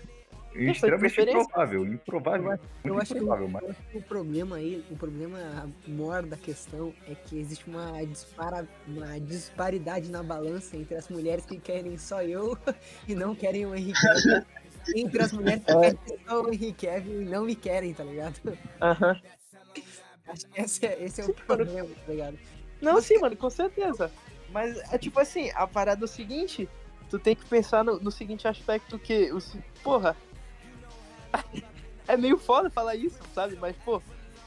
Extremamente 0.54 1.14
preferência. 1.14 1.42
improvável, 1.42 1.86
improvável, 1.86 2.58
Eu 2.84 2.94
muito 2.94 3.02
acho 3.02 3.14
que 3.14 3.20
improvável, 3.20 3.48
mas 3.48 3.62
Eu 3.62 3.70
acho 3.70 3.82
que 3.82 3.98
o 3.98 4.02
problema 4.02 4.56
aí, 4.56 4.84
o 4.90 4.96
problema 4.96 5.70
maior 5.86 6.22
da 6.24 6.36
questão 6.36 6.92
é 7.06 7.14
que 7.14 7.38
existe 7.38 7.68
uma, 7.68 8.04
dispara, 8.04 8.68
uma 8.86 9.20
disparidade 9.20 10.10
na 10.10 10.22
balança 10.22 10.76
entre 10.76 10.96
as 10.96 11.08
mulheres 11.08 11.46
que 11.46 11.58
querem 11.58 11.96
só 11.96 12.22
eu 12.22 12.58
e 13.06 13.14
não 13.14 13.34
querem 13.34 13.64
o 13.64 13.74
Henrique 13.74 14.00
entre 14.96 15.22
as 15.22 15.32
mulheres 15.32 15.62
que 15.64 15.72
querem 15.72 15.98
só 16.26 16.42
o 16.42 16.52
Henrique 16.52 16.86
Cavill 16.86 17.22
e 17.22 17.24
não 17.24 17.44
me 17.44 17.54
querem, 17.54 17.94
tá 17.94 18.02
ligado? 18.02 18.40
Aham. 18.80 19.20
Acho 20.26 20.46
que 20.46 20.60
esse 20.60 20.86
é, 20.86 21.04
esse 21.04 21.20
é 21.20 21.24
o 21.24 21.34
problema, 21.34 21.88
tá 22.06 22.12
ligado? 22.12 22.38
Não, 22.80 23.00
sim, 23.00 23.18
mano, 23.18 23.36
com 23.36 23.50
certeza. 23.50 24.10
Mas 24.52 24.78
é 24.92 24.98
tipo 24.98 25.20
assim, 25.20 25.50
a 25.54 25.66
parada 25.66 26.04
é 26.04 26.06
o 26.06 26.08
seguinte, 26.08 26.68
tu 27.10 27.18
tem 27.18 27.34
que 27.34 27.44
pensar 27.44 27.84
no, 27.84 27.98
no 27.98 28.10
seguinte 28.10 28.46
aspecto 28.46 28.98
que, 28.98 29.32
o, 29.32 29.40
se- 29.40 29.62
porra, 29.82 30.16
é 32.06 32.16
meio 32.16 32.38
foda 32.38 32.70
falar 32.70 32.94
isso, 32.94 33.18
sabe? 33.34 33.56
Mas, 33.56 33.76
pô, 33.84 34.00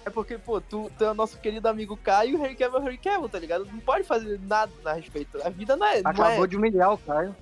é 0.06 0.10
porque, 0.10 0.38
pô, 0.38 0.60
tu, 0.62 0.90
tu 0.98 1.04
é 1.04 1.12
o 1.12 1.14
nosso 1.14 1.38
querido 1.40 1.68
amigo 1.68 1.98
Caio 1.98 2.32
e 2.32 2.36
o 2.36 2.42
Harry 2.42 2.56
Cavill 2.56 2.78
é 2.78 2.82
o 2.82 2.84
Harry 2.84 2.98
Cavill, 2.98 3.30
tá 3.30 3.38
ligado? 3.38 3.66
Não 3.66 3.80
pode 3.80 4.06
fazer 4.06 4.40
nada 4.40 4.72
a 4.86 4.94
respeito. 4.94 5.46
A 5.46 5.50
vida 5.50 5.76
não 5.76 5.86
é... 5.86 6.02
Não 6.02 6.12
Acabou 6.12 6.46
é 6.46 6.48
de 6.48 6.56
humilhar 6.56 6.94
o 6.94 6.98
Caio. 6.98 7.36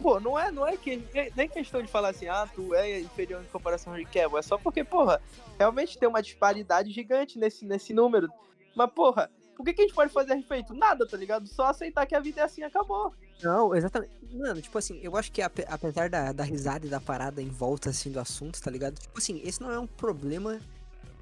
Pô, 0.00 0.18
não 0.18 0.38
é, 0.38 0.50
não 0.50 0.66
é 0.66 0.76
que, 0.76 1.02
nem 1.36 1.48
questão 1.48 1.82
de 1.82 1.88
falar 1.88 2.10
assim, 2.10 2.26
ah, 2.26 2.48
tu 2.54 2.74
é 2.74 3.00
inferior 3.00 3.42
em 3.42 3.46
comparação 3.46 3.92
ao 3.92 3.98
Harry 3.98 4.08
Cavill. 4.10 4.38
É 4.38 4.42
só 4.42 4.56
porque, 4.56 4.82
porra, 4.82 5.20
realmente 5.58 5.98
tem 5.98 6.08
uma 6.08 6.22
disparidade 6.22 6.90
gigante 6.90 7.38
nesse, 7.38 7.64
nesse 7.66 7.92
número. 7.92 8.28
Mas, 8.74 8.90
porra, 8.90 9.30
o 9.58 9.64
que, 9.64 9.72
que 9.72 9.82
a 9.82 9.84
gente 9.84 9.94
pode 9.94 10.12
fazer 10.12 10.32
a 10.32 10.36
respeito? 10.36 10.74
Nada, 10.74 11.06
tá 11.06 11.16
ligado? 11.16 11.46
Só 11.46 11.66
aceitar 11.66 12.06
que 12.06 12.14
a 12.14 12.20
vida 12.20 12.40
é 12.40 12.44
assim 12.44 12.62
acabou. 12.62 13.14
Não, 13.42 13.74
exatamente. 13.74 14.12
Mano, 14.32 14.62
tipo 14.62 14.78
assim, 14.78 14.98
eu 15.02 15.16
acho 15.16 15.30
que 15.32 15.42
ape- 15.42 15.66
apesar 15.68 16.08
da, 16.08 16.32
da 16.32 16.44
risada 16.44 16.86
e 16.86 16.88
da 16.88 17.00
parada 17.00 17.42
em 17.42 17.48
volta, 17.48 17.90
assim, 17.90 18.10
do 18.10 18.20
assunto, 18.20 18.60
tá 18.62 18.70
ligado? 18.70 18.98
Tipo 18.98 19.18
assim, 19.18 19.40
esse 19.44 19.60
não 19.60 19.70
é 19.70 19.78
um 19.78 19.86
problema. 19.86 20.60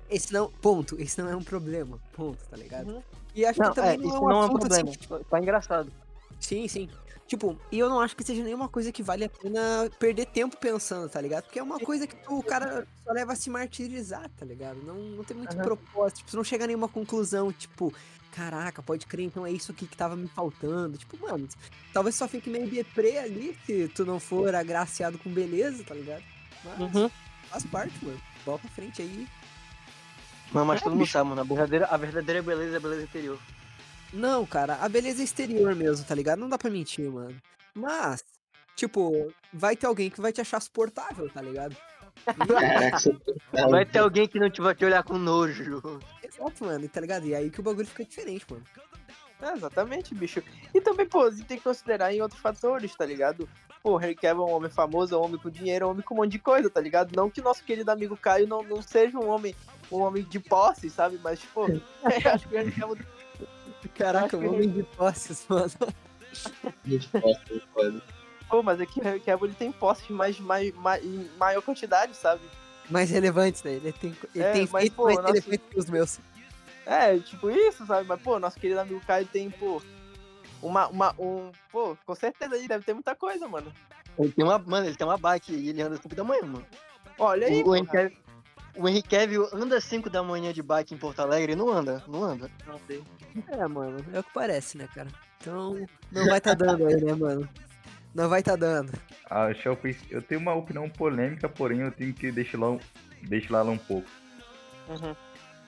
Esse 0.09 0.33
não. 0.33 0.51
Ponto. 0.51 1.01
Esse 1.01 1.21
não 1.21 1.29
é 1.31 1.37
um 1.37 1.43
problema. 1.43 1.99
Ponto, 2.12 2.39
tá 2.49 2.57
ligado? 2.57 2.89
Uhum. 2.89 3.03
E 3.35 3.45
acho 3.45 3.61
Não, 3.61 3.71
que 3.71 3.75
também 3.77 3.95
é, 3.95 3.97
não 3.97 4.11
é 4.11 4.18
um 4.18 4.21
não 4.21 4.31
é 4.31 4.35
um 4.35 4.41
assunto 4.41 4.57
assim, 4.59 4.68
problema. 4.68 4.91
que, 4.91 4.99
tipo, 4.99 5.25
Tá 5.25 5.39
engraçado. 5.39 5.93
Sim, 6.39 6.68
sim. 6.68 6.89
Tipo, 7.27 7.57
e 7.71 7.79
eu 7.79 7.89
não 7.89 8.01
acho 8.01 8.16
que 8.16 8.25
seja 8.25 8.43
nenhuma 8.43 8.68
coisa 8.68 8.91
que 8.91 9.05
vale 9.05 9.25
a 9.25 9.29
pena 9.29 9.89
perder 10.01 10.27
tempo 10.27 10.57
pensando, 10.57 11.09
tá 11.09 11.21
ligado? 11.21 11.45
Porque 11.45 11.61
é 11.61 11.62
uma 11.62 11.79
coisa 11.79 12.05
que 12.05 12.16
tu, 12.16 12.39
o 12.39 12.43
cara 12.43 12.85
só 13.05 13.12
leva 13.12 13.35
a 13.35 13.37
se 13.37 13.49
martirizar, 13.49 14.29
tá 14.37 14.45
ligado? 14.45 14.83
Não, 14.83 14.97
não 14.97 15.23
tem 15.23 15.37
muito 15.37 15.55
Aham. 15.55 15.62
propósito. 15.62 16.18
Tipo, 16.18 16.37
não 16.37 16.43
chega 16.43 16.64
a 16.64 16.66
nenhuma 16.66 16.89
conclusão, 16.89 17.53
tipo, 17.53 17.95
caraca, 18.31 18.83
pode 18.83 19.07
crer, 19.07 19.26
então 19.26 19.47
é 19.47 19.51
isso 19.53 19.72
aqui 19.72 19.87
que 19.87 19.97
tava 19.97 20.16
me 20.16 20.28
faltando. 20.28 20.97
Tipo, 20.97 21.18
mano, 21.20 21.49
talvez 21.93 22.14
só 22.14 22.26
fique 22.28 22.49
meio 22.51 22.68
deprê 22.68 23.18
ali 23.18 23.57
se 23.66 23.89
tu 23.89 24.05
não 24.05 24.18
for 24.20 24.55
agraciado 24.55 25.18
com 25.18 25.31
beleza, 25.31 25.85
tá 25.85 25.95
ligado? 25.95 26.22
Mas 26.64 26.78
Uhum. 26.95 27.11
faz 27.51 27.64
parte, 27.66 28.05
mano. 28.05 28.20
Bola 28.45 28.59
pra 28.59 28.70
frente 28.70 29.03
aí. 29.03 29.26
Mas, 30.53 30.66
mas 30.66 30.81
É, 30.81 30.85
todo 30.85 30.97
mundo 30.97 31.07
sabe, 31.07 31.28
mano. 31.31 31.41
A 31.43 31.45
verdadeira, 31.45 31.87
a 31.87 31.97
verdadeira 31.97 32.43
beleza 32.43 32.74
é 32.74 32.76
a 32.76 32.81
beleza 32.81 33.03
interior. 33.03 33.39
Não, 34.12 34.45
cara, 34.45 34.74
a 34.81 34.89
beleza 34.89 35.20
é 35.22 35.24
exterior 35.24 35.74
mesmo, 35.74 36.05
tá 36.05 36.14
ligado? 36.14 36.39
Não 36.41 36.49
dá 36.49 36.59
pra 36.59 36.68
mentir, 36.70 37.09
mano. 37.11 37.41
Mas, 37.74 38.24
tipo, 38.74 39.33
vai 39.53 39.76
ter 39.76 39.87
alguém 39.87 40.11
que 40.11 40.20
vai 40.20 40.33
te 40.33 40.41
achar 40.41 40.61
suportável, 40.61 41.31
tá 41.31 41.41
ligado? 41.41 41.76
Caraca, 42.25 42.99
você 42.99 43.12
tá 43.53 43.68
Vai 43.68 43.85
ter 43.85 43.99
alguém 43.99 44.29
que 44.29 44.39
não 44.39 44.51
te 44.51 44.61
vai 44.61 44.75
te 44.75 44.85
olhar 44.85 45.03
com 45.03 45.18
nojo. 45.18 46.01
Exato, 46.23 46.64
mano, 46.64 46.89
tá 46.89 47.01
ligado? 47.01 47.27
E 47.27 47.35
aí 47.35 47.51
que 47.51 47.61
o 47.61 47.62
bagulho 47.62 47.87
fica 47.87 48.05
diferente, 48.05 48.47
mano. 48.51 48.64
É, 49.43 49.53
exatamente, 49.53 50.14
bicho. 50.14 50.43
E 50.75 50.81
também, 50.81 51.07
pô, 51.07 51.31
gente 51.31 51.45
tem 51.45 51.57
que 51.57 51.64
considerar 51.64 52.12
em 52.12 52.21
outros 52.21 52.41
fatores, 52.41 52.95
tá 52.95 53.07
ligado? 53.07 53.49
Pô, 53.83 53.93
o 53.93 53.97
Harry 53.97 54.14
Cavill 54.14 54.47
é 54.47 54.47
um 54.47 54.55
homem 54.55 54.71
famoso, 54.71 55.14
é 55.14 55.18
um 55.18 55.25
homem 55.25 55.41
com 55.41 55.49
dinheiro, 55.49 55.85
é 55.85 55.89
um 55.89 55.91
homem 55.93 56.03
com 56.03 56.14
um 56.14 56.18
monte 56.18 56.33
de 56.33 56.39
coisa, 56.39 56.68
tá 56.68 56.81
ligado? 56.81 57.16
Não 57.16 57.31
que 57.31 57.41
nosso 57.41 57.64
querido 57.64 57.91
amigo 57.91 58.16
Caio 58.16 58.47
não, 58.47 58.62
não 58.62 58.83
seja 58.83 59.18
um 59.18 59.29
homem, 59.29 59.55
um 59.91 60.01
homem 60.03 60.23
de 60.23 60.39
posse, 60.39 60.91
sabe? 60.91 61.18
Mas, 61.25 61.41
pô, 61.55 61.66
eu 61.68 61.81
acho 62.33 62.49
que 62.49 62.57
o 62.57 62.73
Cavill 62.73 62.99
Caraca, 63.95 64.37
um 64.37 64.55
homem 64.55 64.68
de 64.68 64.83
posses, 64.83 65.47
mano. 65.49 65.73
muito 66.85 67.09
foda, 67.09 67.62
foda. 67.73 68.03
Pô, 68.51 68.62
mas 68.62 68.80
é 68.80 68.86
que 68.86 69.01
Cavill 69.20 69.46
ele 69.46 69.55
tem 69.55 69.70
posses 69.70 70.09
mais, 70.11 70.38
mais, 70.40 70.74
mais, 70.74 71.05
em 71.05 71.30
maior 71.38 71.62
quantidade, 71.62 72.14
sabe? 72.16 72.42
Mais 72.90 73.09
relevantes, 73.09 73.62
né? 73.62 73.74
Ele 73.74 73.92
tem, 73.92 74.16
ele 74.34 74.44
É, 74.44 74.53
tem 74.53 74.68
mas, 74.72 74.82
feito 74.82 74.96
pô, 74.96 75.05
mais 75.05 75.16
nosso- 75.18 75.32
relevantes 75.34 75.61
que 75.70 75.78
os 75.78 75.86
meus. 75.88 76.18
É, 76.84 77.16
tipo 77.18 77.48
isso, 77.51 77.86
sabe? 77.86 78.09
Mas, 78.09 78.20
pô, 78.20 78.38
nosso 78.40 78.59
querido 78.59 78.80
amigo 78.80 79.01
Caio 79.07 79.26
tem, 79.26 79.48
pô, 79.51 79.80
uma, 80.61 80.88
uma, 80.88 81.14
um, 81.18 81.53
pô, 81.70 81.96
com 82.05 82.14
certeza 82.16 82.57
aí 82.57 82.66
deve 82.66 82.84
ter 82.84 82.92
muita 82.92 83.14
coisa, 83.14 83.46
mano. 83.46 83.72
Ele 84.18 84.32
tem 84.32 84.44
uma, 84.44 84.59
mano, 84.59 84.86
ele 84.86 84.96
tem 84.96 85.07
uma 85.07 85.16
bike 85.16 85.53
e 85.53 85.68
ele 85.68 85.80
anda 85.82 85.94
às 85.94 86.01
5 86.03 86.14
da 86.16 86.24
manhã, 86.24 86.42
mano. 86.42 86.66
Olha 87.18 87.46
aí, 87.46 87.62
O, 87.62 87.68
o. 87.70 87.76
Henry 87.76 87.86
Cavill, 87.86 88.16
o 88.76 88.88
Henry 88.88 89.03
Cavill 89.03 89.48
anda 89.53 89.76
às 89.76 89.84
5 89.84 90.11
da 90.11 90.22
manhã 90.24 90.53
de 90.53 90.62
bike 90.62 90.92
em 90.94 90.98
Porto 90.98 91.20
Alegre? 91.20 91.55
Não 91.55 91.68
anda, 91.70 92.03
não 92.09 92.24
anda. 92.24 92.51
Não 92.66 92.80
sei. 92.86 93.05
É, 93.48 93.68
mano, 93.68 94.05
é 94.12 94.18
o 94.18 94.24
que 94.24 94.32
parece, 94.34 94.76
né, 94.76 94.88
cara? 94.92 95.09
Então, 95.40 95.86
não 96.11 96.26
vai 96.26 96.40
tá 96.40 96.53
dando 96.55 96.86
aí, 96.86 96.96
né, 97.01 97.14
mano? 97.14 97.48
Não 98.14 98.28
vai 98.28 98.42
tá 98.42 98.56
dando. 98.56 98.92
a 99.28 99.52
Shelby, 99.54 99.96
eu 100.11 100.20
tenho 100.20 100.40
uma 100.40 100.54
opinião 100.54 100.88
polêmica, 100.90 101.48
porém 101.48 101.80
eu 101.80 101.92
tenho 101.92 102.12
que 102.12 102.32
deixar 102.32 102.58
lá, 102.58 102.70
um- 102.70 102.80
deixar 103.22 103.62
lá 103.62 103.70
um 103.70 103.78
pouco. 103.78 104.08
Uhum. 104.88 105.14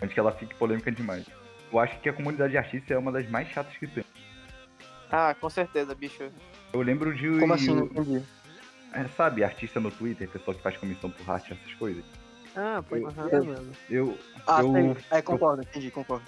Antes 0.03 0.13
que 0.15 0.19
ela 0.21 0.33
fique 0.33 0.55
polêmica 0.57 0.91
demais. 0.91 1.25
Eu 1.73 1.79
acho 1.79 1.99
que 2.01 2.09
a 2.09 2.13
comunidade 2.13 2.57
artista 2.59 2.93
é 2.93 2.99
uma 2.99 3.13
das 3.13 3.29
mais 3.31 3.49
chatas 3.49 3.77
que 3.77 3.87
tem. 3.87 4.05
Ah, 5.11 5.35
com 5.39 5.49
certeza, 5.49 5.95
bicho. 5.95 6.31
Eu 6.73 6.83
lembro 6.83 7.15
de. 7.15 7.39
Como 7.39 7.55
assim? 7.55 7.75
Não 7.75 7.85
entendi. 7.85 8.23
é, 8.95 9.07
sabe, 9.17 9.45
artista 9.45 9.79
no 9.79 9.91
Twitter, 9.91 10.29
pessoal 10.29 10.57
que 10.57 10.63
faz 10.63 10.77
comissão 10.77 11.11
por 11.11 11.31
arte, 11.31 11.53
essas 11.53 11.75
coisas. 11.75 12.05
Ah, 12.57 12.83
pode 12.87 13.05
Aham. 13.05 13.29
ser, 13.29 13.43
mano. 13.43 13.73
Eu, 13.89 14.19
Ah, 14.47 14.61
eu, 14.61 14.73
sei. 14.73 14.97
É, 15.19 15.23
concordo, 15.23 15.63
entendi, 15.63 15.91
concordo. 15.91 16.25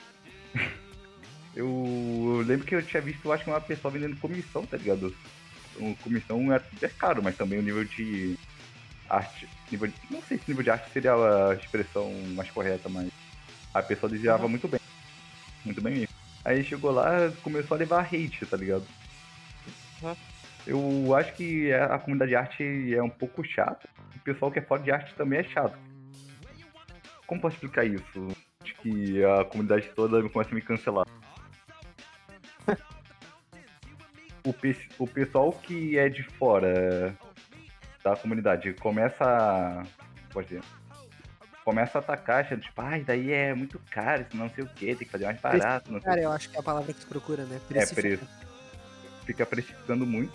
eu, 1.54 1.66
eu 1.66 2.42
lembro 2.46 2.64
que 2.66 2.74
eu 2.74 2.82
tinha 2.82 3.02
visto, 3.02 3.24
eu 3.24 3.32
acho 3.32 3.44
que 3.44 3.50
uma 3.50 3.60
pessoa 3.60 3.90
vendendo 3.92 4.16
comissão, 4.20 4.64
tá 4.64 4.76
ligado? 4.76 5.14
O 5.76 5.96
comissão 5.96 6.52
era 6.52 6.62
super 6.62 6.92
caro, 6.94 7.22
mas 7.22 7.36
também 7.36 7.58
o 7.58 7.62
nível 7.62 7.84
de 7.84 8.36
arte. 9.08 9.48
Nível 9.70 9.88
de, 9.88 9.94
não 10.10 10.22
sei 10.22 10.38
se 10.38 10.44
nível 10.48 10.62
de 10.62 10.70
arte 10.70 10.90
seria 10.92 11.14
a 11.14 11.54
expressão 11.54 12.12
mais 12.34 12.50
correta, 12.50 12.88
mas 12.88 13.10
a 13.72 13.82
pessoa 13.82 14.10
desenhava 14.10 14.48
muito 14.48 14.68
bem. 14.68 14.80
Muito 15.64 15.80
bem 15.80 15.94
mesmo. 15.94 16.14
Aí 16.44 16.62
chegou 16.62 16.90
lá, 16.90 17.32
começou 17.42 17.74
a 17.74 17.78
levar 17.78 18.04
hate, 18.04 18.44
tá 18.46 18.56
ligado? 18.56 18.86
Uhum. 20.02 20.14
Eu 20.66 21.14
acho 21.14 21.34
que 21.34 21.72
a 21.72 21.98
comunidade 21.98 22.30
de 22.30 22.36
arte 22.36 22.94
é 22.94 23.02
um 23.02 23.10
pouco 23.10 23.44
chata. 23.44 23.88
O 24.16 24.20
pessoal 24.20 24.50
que 24.50 24.58
é 24.58 24.62
fora 24.62 24.82
de 24.82 24.90
arte 24.90 25.14
também 25.14 25.40
é 25.40 25.44
chato. 25.44 25.76
Como 27.26 27.40
posso 27.40 27.56
explicar 27.56 27.84
isso? 27.84 28.28
Acho 28.62 28.74
que 28.76 29.22
a 29.24 29.44
comunidade 29.44 29.90
toda 29.94 30.26
começa 30.28 30.50
a 30.50 30.54
me 30.54 30.62
cancelar. 30.62 31.03
O, 34.44 34.52
pe- 34.52 34.88
o 34.98 35.06
pessoal 35.06 35.52
que 35.52 35.98
é 35.98 36.08
de 36.08 36.22
fora 36.22 37.14
da 38.02 38.14
comunidade 38.16 38.72
começa 38.74 39.24
a. 39.24 39.82
Pode 40.32 40.48
dizer. 40.48 40.62
Começa 41.64 41.96
a 41.96 42.00
atacar, 42.00 42.44
achando, 42.44 42.60
tipo, 42.60 42.78
ai, 42.82 43.00
daí 43.00 43.32
é 43.32 43.54
muito 43.54 43.80
caro, 43.90 44.20
isso 44.28 44.36
não 44.36 44.50
sei 44.50 44.64
o 44.64 44.66
que, 44.68 44.86
tem 44.94 45.06
que 45.06 45.08
fazer 45.08 45.24
mais 45.24 45.40
barato, 45.40 45.90
não 45.90 45.98
sei 45.98 46.10
Cara, 46.10 46.20
eu 46.20 46.30
acho 46.30 46.50
que 46.50 46.56
é 46.58 46.60
a 46.60 46.62
palavra 46.62 46.92
que 46.92 47.00
tu 47.00 47.06
procura, 47.06 47.44
né? 47.44 47.56
é, 47.56 47.58
Precificar. 47.86 47.94
preço. 48.18 48.28
Fica 49.24 49.46
precificando 49.46 50.04
muito. 50.04 50.32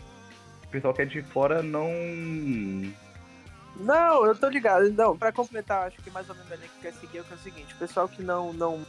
O 0.63 0.67
pessoal 0.69 0.91
que 0.91 1.03
é 1.03 1.05
de 1.05 1.21
fora 1.21 1.61
não. 1.61 1.87
Não, 3.75 4.25
eu 4.25 4.35
tô 4.35 4.49
ligado. 4.49 4.91
Não, 4.91 5.15
pra 5.15 5.31
completar, 5.31 5.87
acho 5.87 5.97
que 6.01 6.09
mais 6.09 6.27
ou 6.27 6.35
menos 6.35 6.51
a 6.51 6.55
linha 6.55 6.67
que 6.67 6.81
quer 6.81 6.93
seguir 6.93 7.19
é 7.19 7.23
que 7.23 7.31
é 7.31 7.35
o 7.35 7.39
seguinte, 7.39 7.73
o 7.75 7.77
pessoal 7.77 8.07
que 8.09 8.23
não, 8.23 8.51
não, 8.51 8.83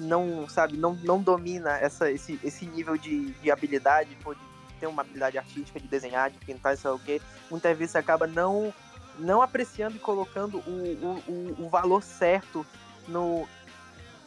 não 0.00 0.48
sabe, 0.48 0.78
não, 0.78 0.94
não 1.04 1.20
domina 1.22 1.76
essa, 1.78 2.10
esse, 2.10 2.40
esse 2.42 2.64
nível 2.64 2.96
de, 2.96 3.32
de 3.32 3.50
habilidade, 3.50 4.16
pô, 4.22 4.32
de 4.34 4.40
ter 4.82 4.88
uma 4.88 5.02
habilidade 5.02 5.38
artística, 5.38 5.78
de 5.78 5.86
desenhar, 5.86 6.28
de 6.28 6.38
pintar, 6.38 6.76
sei 6.76 6.90
lá 6.90 6.96
o 6.96 6.98
quê, 6.98 7.22
muitas 7.48 7.78
vezes 7.78 7.94
acaba 7.94 8.26
não, 8.26 8.74
não 9.16 9.40
apreciando 9.40 9.94
e 9.94 10.00
colocando 10.00 10.58
o, 10.58 10.70
o, 10.70 11.32
o, 11.32 11.66
o 11.66 11.68
valor 11.68 12.02
certo 12.02 12.66
no, 13.06 13.46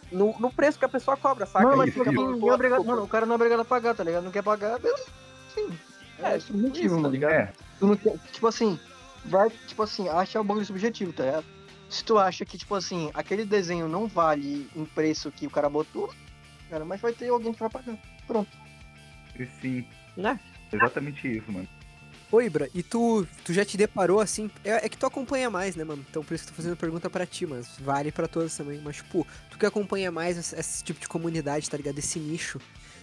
no, 0.10 0.34
no 0.40 0.50
preço 0.50 0.80
que 0.80 0.86
a 0.86 0.90
pessoa 0.90 1.18
cobra, 1.18 1.46
saca? 1.46 1.66
Mano, 1.66 1.78
mas 1.78 1.94
tipo, 1.94 2.10
ninguém 2.10 2.48
é 2.50 2.54
obrigado, 2.54 2.86
mano, 2.86 3.04
o 3.04 3.08
cara 3.08 3.26
não 3.26 3.34
é 3.34 3.36
obrigado 3.36 3.60
a 3.60 3.66
pagar, 3.66 3.94
tá 3.94 4.04
ligado? 4.06 4.24
Não 4.24 4.32
quer 4.32 4.44
pagar, 4.44 4.80
beleza. 4.80 5.06
Sim. 5.54 5.78
É, 6.20 6.36
É, 6.36 6.40
subjetivo, 6.40 6.86
isso, 6.86 6.96
tá 6.96 7.02
mano. 7.02 7.10
ligado? 7.14 7.32
É, 7.34 7.54
Tu 7.80 7.88
não 7.88 7.98
quer, 7.98 8.18
tipo 8.32 8.48
assim, 8.48 8.80
vai, 9.26 9.50
tipo 9.50 9.84
assim, 9.84 10.08
acha 10.08 10.40
o 10.40 10.44
bagulho 10.46 10.66
subjetivo, 10.66 11.12
tá 11.12 11.26
ligado? 11.26 11.46
Se 11.90 12.02
tu 12.06 12.18
acha 12.18 12.46
que, 12.46 12.58
tipo 12.58 12.74
assim, 12.76 13.12
aquele 13.14 13.44
desenho 13.44 13.90
não 13.90 14.08
vale 14.08 14.70
em 14.74 14.86
preço 14.86 15.30
que 15.32 15.46
o 15.48 15.50
cara 15.52 15.70
botou, 15.70 16.14
cara, 16.70 16.86
mas 16.86 17.02
vai 17.02 17.12
ter 17.12 17.28
alguém 17.28 17.54
que 17.54 17.60
vai 17.60 17.70
pagar. 17.70 17.98
Pronto. 18.26 18.50
e 19.38 19.46
sim. 19.62 19.86
Né? 20.18 20.40
Exatamente 20.72 21.28
isso, 21.38 21.52
mano. 21.52 21.68
Ô, 22.32 22.42
Ibra, 22.42 22.70
e 22.74 22.82
tu, 22.82 23.26
tu 23.46 23.54
já 23.54 23.64
te 23.64 23.78
deparou 23.78 24.20
assim? 24.20 24.50
É, 24.64 24.86
é 24.86 24.90
que 24.90 24.98
tu 24.98 25.06
acompanha 25.06 25.50
mais, 25.50 25.76
né, 25.76 25.84
mano? 25.84 26.04
Então 26.10 26.24
por 26.24 26.34
isso 26.34 26.44
que 26.44 26.50
eu 26.50 26.54
tô 26.56 26.58
fazendo 26.62 26.76
pergunta 26.76 27.10
pra 27.10 27.26
ti, 27.26 27.46
mas 27.46 27.78
vale 27.80 28.12
pra 28.12 28.28
todos 28.28 28.56
também. 28.58 28.82
Mas, 28.84 28.98
tipo, 28.98 29.26
tu 29.50 29.58
que 29.58 29.66
acompanha 29.66 30.12
mais 30.12 30.38
esse, 30.38 30.56
esse 30.56 30.84
tipo 30.84 31.00
de 31.00 31.08
comunidade, 31.08 31.70
tá 31.70 31.78
ligado? 31.78 31.98
Esse 32.00 32.20
nicho. 32.20 32.60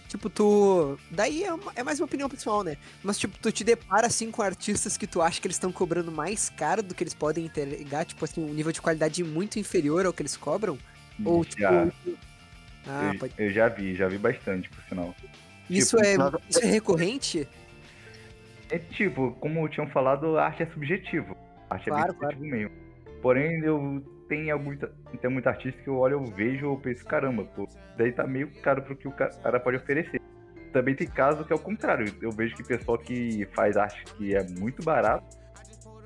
Tipo, 0.09 0.29
tu. 0.29 0.99
Daí 1.09 1.43
é, 1.43 1.53
uma- 1.53 1.71
é 1.75 1.81
mais 1.81 1.99
uma 1.99 2.05
opinião 2.05 2.29
pessoal, 2.29 2.63
né? 2.63 2.77
Mas, 3.01 3.17
tipo, 3.17 3.35
tu 3.39 3.51
te 3.51 3.63
depara 3.63 4.05
assim 4.07 4.29
com 4.29 4.41
artistas 4.41 4.97
que 4.97 5.07
tu 5.07 5.21
acha 5.21 5.39
que 5.41 5.47
eles 5.47 5.55
estão 5.55 5.71
cobrando 5.71 6.11
mais 6.11 6.49
caro 6.49 6.83
do 6.83 6.93
que 6.93 7.03
eles 7.03 7.13
podem 7.15 7.45
entregar, 7.45 8.05
tipo 8.05 8.23
assim, 8.25 8.43
um 8.43 8.53
nível 8.53 8.71
de 8.71 8.81
qualidade 8.81 9.23
muito 9.23 9.57
inferior 9.57 10.05
ao 10.05 10.13
que 10.13 10.21
eles 10.21 10.35
cobram? 10.37 10.77
Ou, 11.23 11.43
tipo. 11.45 11.61
já, 11.61 11.87
Ah, 12.85 13.11
eu, 13.13 13.19
pode. 13.19 13.33
eu 13.37 13.49
já 13.51 13.69
vi, 13.69 13.95
já 13.95 14.07
vi 14.09 14.17
bastante, 14.17 14.69
por 14.69 14.83
sinal. 14.83 15.15
Isso, 15.69 15.97
tipo, 15.97 16.07
é, 16.07 16.17
nada- 16.17 16.39
isso 16.49 16.59
é 16.63 16.65
recorrente? 16.67 17.47
É 18.69 18.79
tipo, 18.79 19.31
como 19.39 19.67
tinham 19.69 19.87
falado, 19.87 20.37
a 20.37 20.45
arte 20.45 20.63
é 20.63 20.65
subjetivo. 20.67 21.35
A 21.69 21.75
arte 21.75 21.89
Claro, 21.89 22.03
é 22.03 22.05
bem 22.13 22.15
subjetivo 22.19 22.55
mesmo. 22.55 22.71
Porém, 23.21 23.59
eu 23.63 24.03
tenho 24.27 24.53
alguns. 24.53 24.77
Tem 25.21 25.29
muito 25.31 25.47
artista 25.47 25.81
que 25.81 25.87
eu 25.87 25.97
olho, 25.97 26.13
eu 26.15 26.25
vejo, 26.25 26.65
eu 26.65 26.77
penso, 26.77 27.05
caramba, 27.05 27.43
pô, 27.45 27.67
daí 27.97 28.11
tá 28.11 28.25
meio 28.25 28.49
caro 28.61 28.81
pro 28.81 28.95
que 28.95 29.07
o 29.07 29.11
ca- 29.11 29.29
cara 29.29 29.59
pode 29.59 29.77
oferecer. 29.77 30.19
Também 30.71 30.95
tem 30.95 31.07
caso 31.07 31.45
que 31.45 31.53
é 31.53 31.55
o 31.55 31.59
contrário. 31.59 32.11
Eu 32.21 32.31
vejo 32.31 32.55
que 32.55 32.63
pessoal 32.63 32.97
que 32.97 33.47
faz 33.53 33.77
arte 33.77 34.03
que 34.17 34.35
é 34.35 34.43
muito 34.43 34.83
barato, 34.83 35.25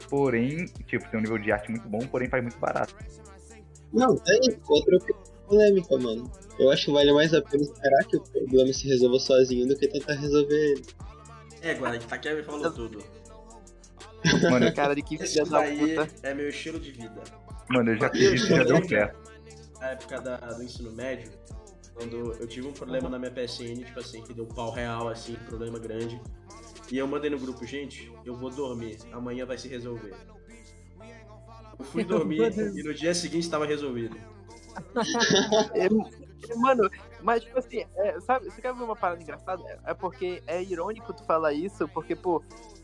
porém, 0.10 0.66
tipo, 0.86 1.08
tem 1.10 1.20
um 1.20 1.24
nível 1.24 1.38
de 1.38 1.52
arte 1.52 1.72
muito 1.72 1.88
bom, 1.88 2.00
porém 2.00 2.28
faz 2.30 2.44
muito 2.44 2.60
barato. 2.60 2.94
Não, 3.94 4.12
aí, 4.28 4.58
outra 4.68 4.98
polêmica, 5.48 5.98
mano. 5.98 6.30
Eu 6.60 6.72
acho 6.72 6.86
que 6.86 6.92
vale 6.92 7.14
mais 7.14 7.34
a 7.34 7.42
pena 7.42 7.64
esperar 7.64 8.04
que 8.08 8.18
o 8.18 8.22
problema 8.24 8.74
se 8.74 8.88
resolva 8.88 9.20
sozinho 9.20 9.68
do 9.68 9.76
que 9.78 9.88
tentar 9.88 10.14
resolver 10.16 10.56
ele. 10.72 10.86
É, 11.62 11.74
Guarda, 11.76 12.00
Takeru 12.00 12.44
falou 12.44 12.72
tudo. 12.72 13.04
Mano, 14.50 14.72
Cara 14.74 14.96
de 14.96 15.02
que 15.04 15.18
filha 15.18 15.46
da 15.46 15.62
puta. 15.64 16.08
é 16.24 16.34
meu 16.34 16.50
estilo 16.50 16.80
de 16.80 16.92
vida. 16.92 17.22
mano, 17.70 17.92
eu 17.92 17.98
já 17.98 18.10
fiz 18.10 18.34
isso 18.34 18.48
já 18.48 18.64
deu 18.64 18.84
certo. 18.88 19.32
Na 19.80 19.90
época 19.90 20.20
da- 20.22 20.38
do 20.38 20.64
ensino 20.64 20.92
médio, 20.92 21.32
quando 21.94 22.34
eu 22.40 22.48
tive 22.48 22.68
um 22.68 22.74
problema 22.74 23.08
na 23.10 23.20
minha 23.20 23.32
PSN, 23.32 23.84
tipo 23.86 24.00
assim, 24.00 24.24
que 24.24 24.34
deu 24.34 24.46
pau 24.48 24.72
real, 24.72 25.08
assim, 25.10 25.36
problema 25.48 25.78
grande. 25.78 26.20
E 26.92 26.98
eu 26.98 27.08
mandei 27.08 27.30
no 27.30 27.38
grupo, 27.38 27.66
gente, 27.66 28.12
eu 28.26 28.36
vou 28.36 28.50
dormir, 28.50 28.98
amanhã 29.12 29.46
vai 29.46 29.58
se 29.58 29.68
resolver. 29.68 30.16
Eu 31.80 31.86
fui 31.86 32.04
dormir 32.04 32.40
e 32.76 32.82
no 32.84 32.94
dia 32.94 33.14
seguinte 33.14 33.44
estava 33.44 33.66
resolvido. 33.66 34.18
É, 35.76 35.88
Mano, 36.56 36.90
mas 37.22 37.44
tipo 37.44 37.58
assim, 37.60 37.86
é, 37.96 38.20
sabe, 38.22 38.46
você 38.46 38.62
quer 38.62 38.74
ver 38.74 38.84
uma 38.84 38.96
parada 38.96 39.22
engraçada? 39.22 39.64
É 39.86 39.94
porque 39.94 40.42
é 40.48 40.62
irônico 40.62 41.14
tu 41.14 41.24
falar 41.24 41.54
isso, 41.54 41.88
porque, 41.90 42.16
pô, 42.16 42.42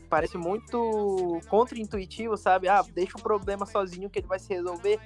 parece 0.08 0.36
muito 0.36 1.40
contra-intuitivo, 1.48 2.36
sabe? 2.36 2.68
Ah, 2.68 2.82
deixa 2.82 3.16
o 3.16 3.22
problema 3.22 3.66
sozinho 3.66 4.10
que 4.10 4.18
ele 4.18 4.26
vai 4.26 4.38
se 4.38 4.52
resolver. 4.52 5.00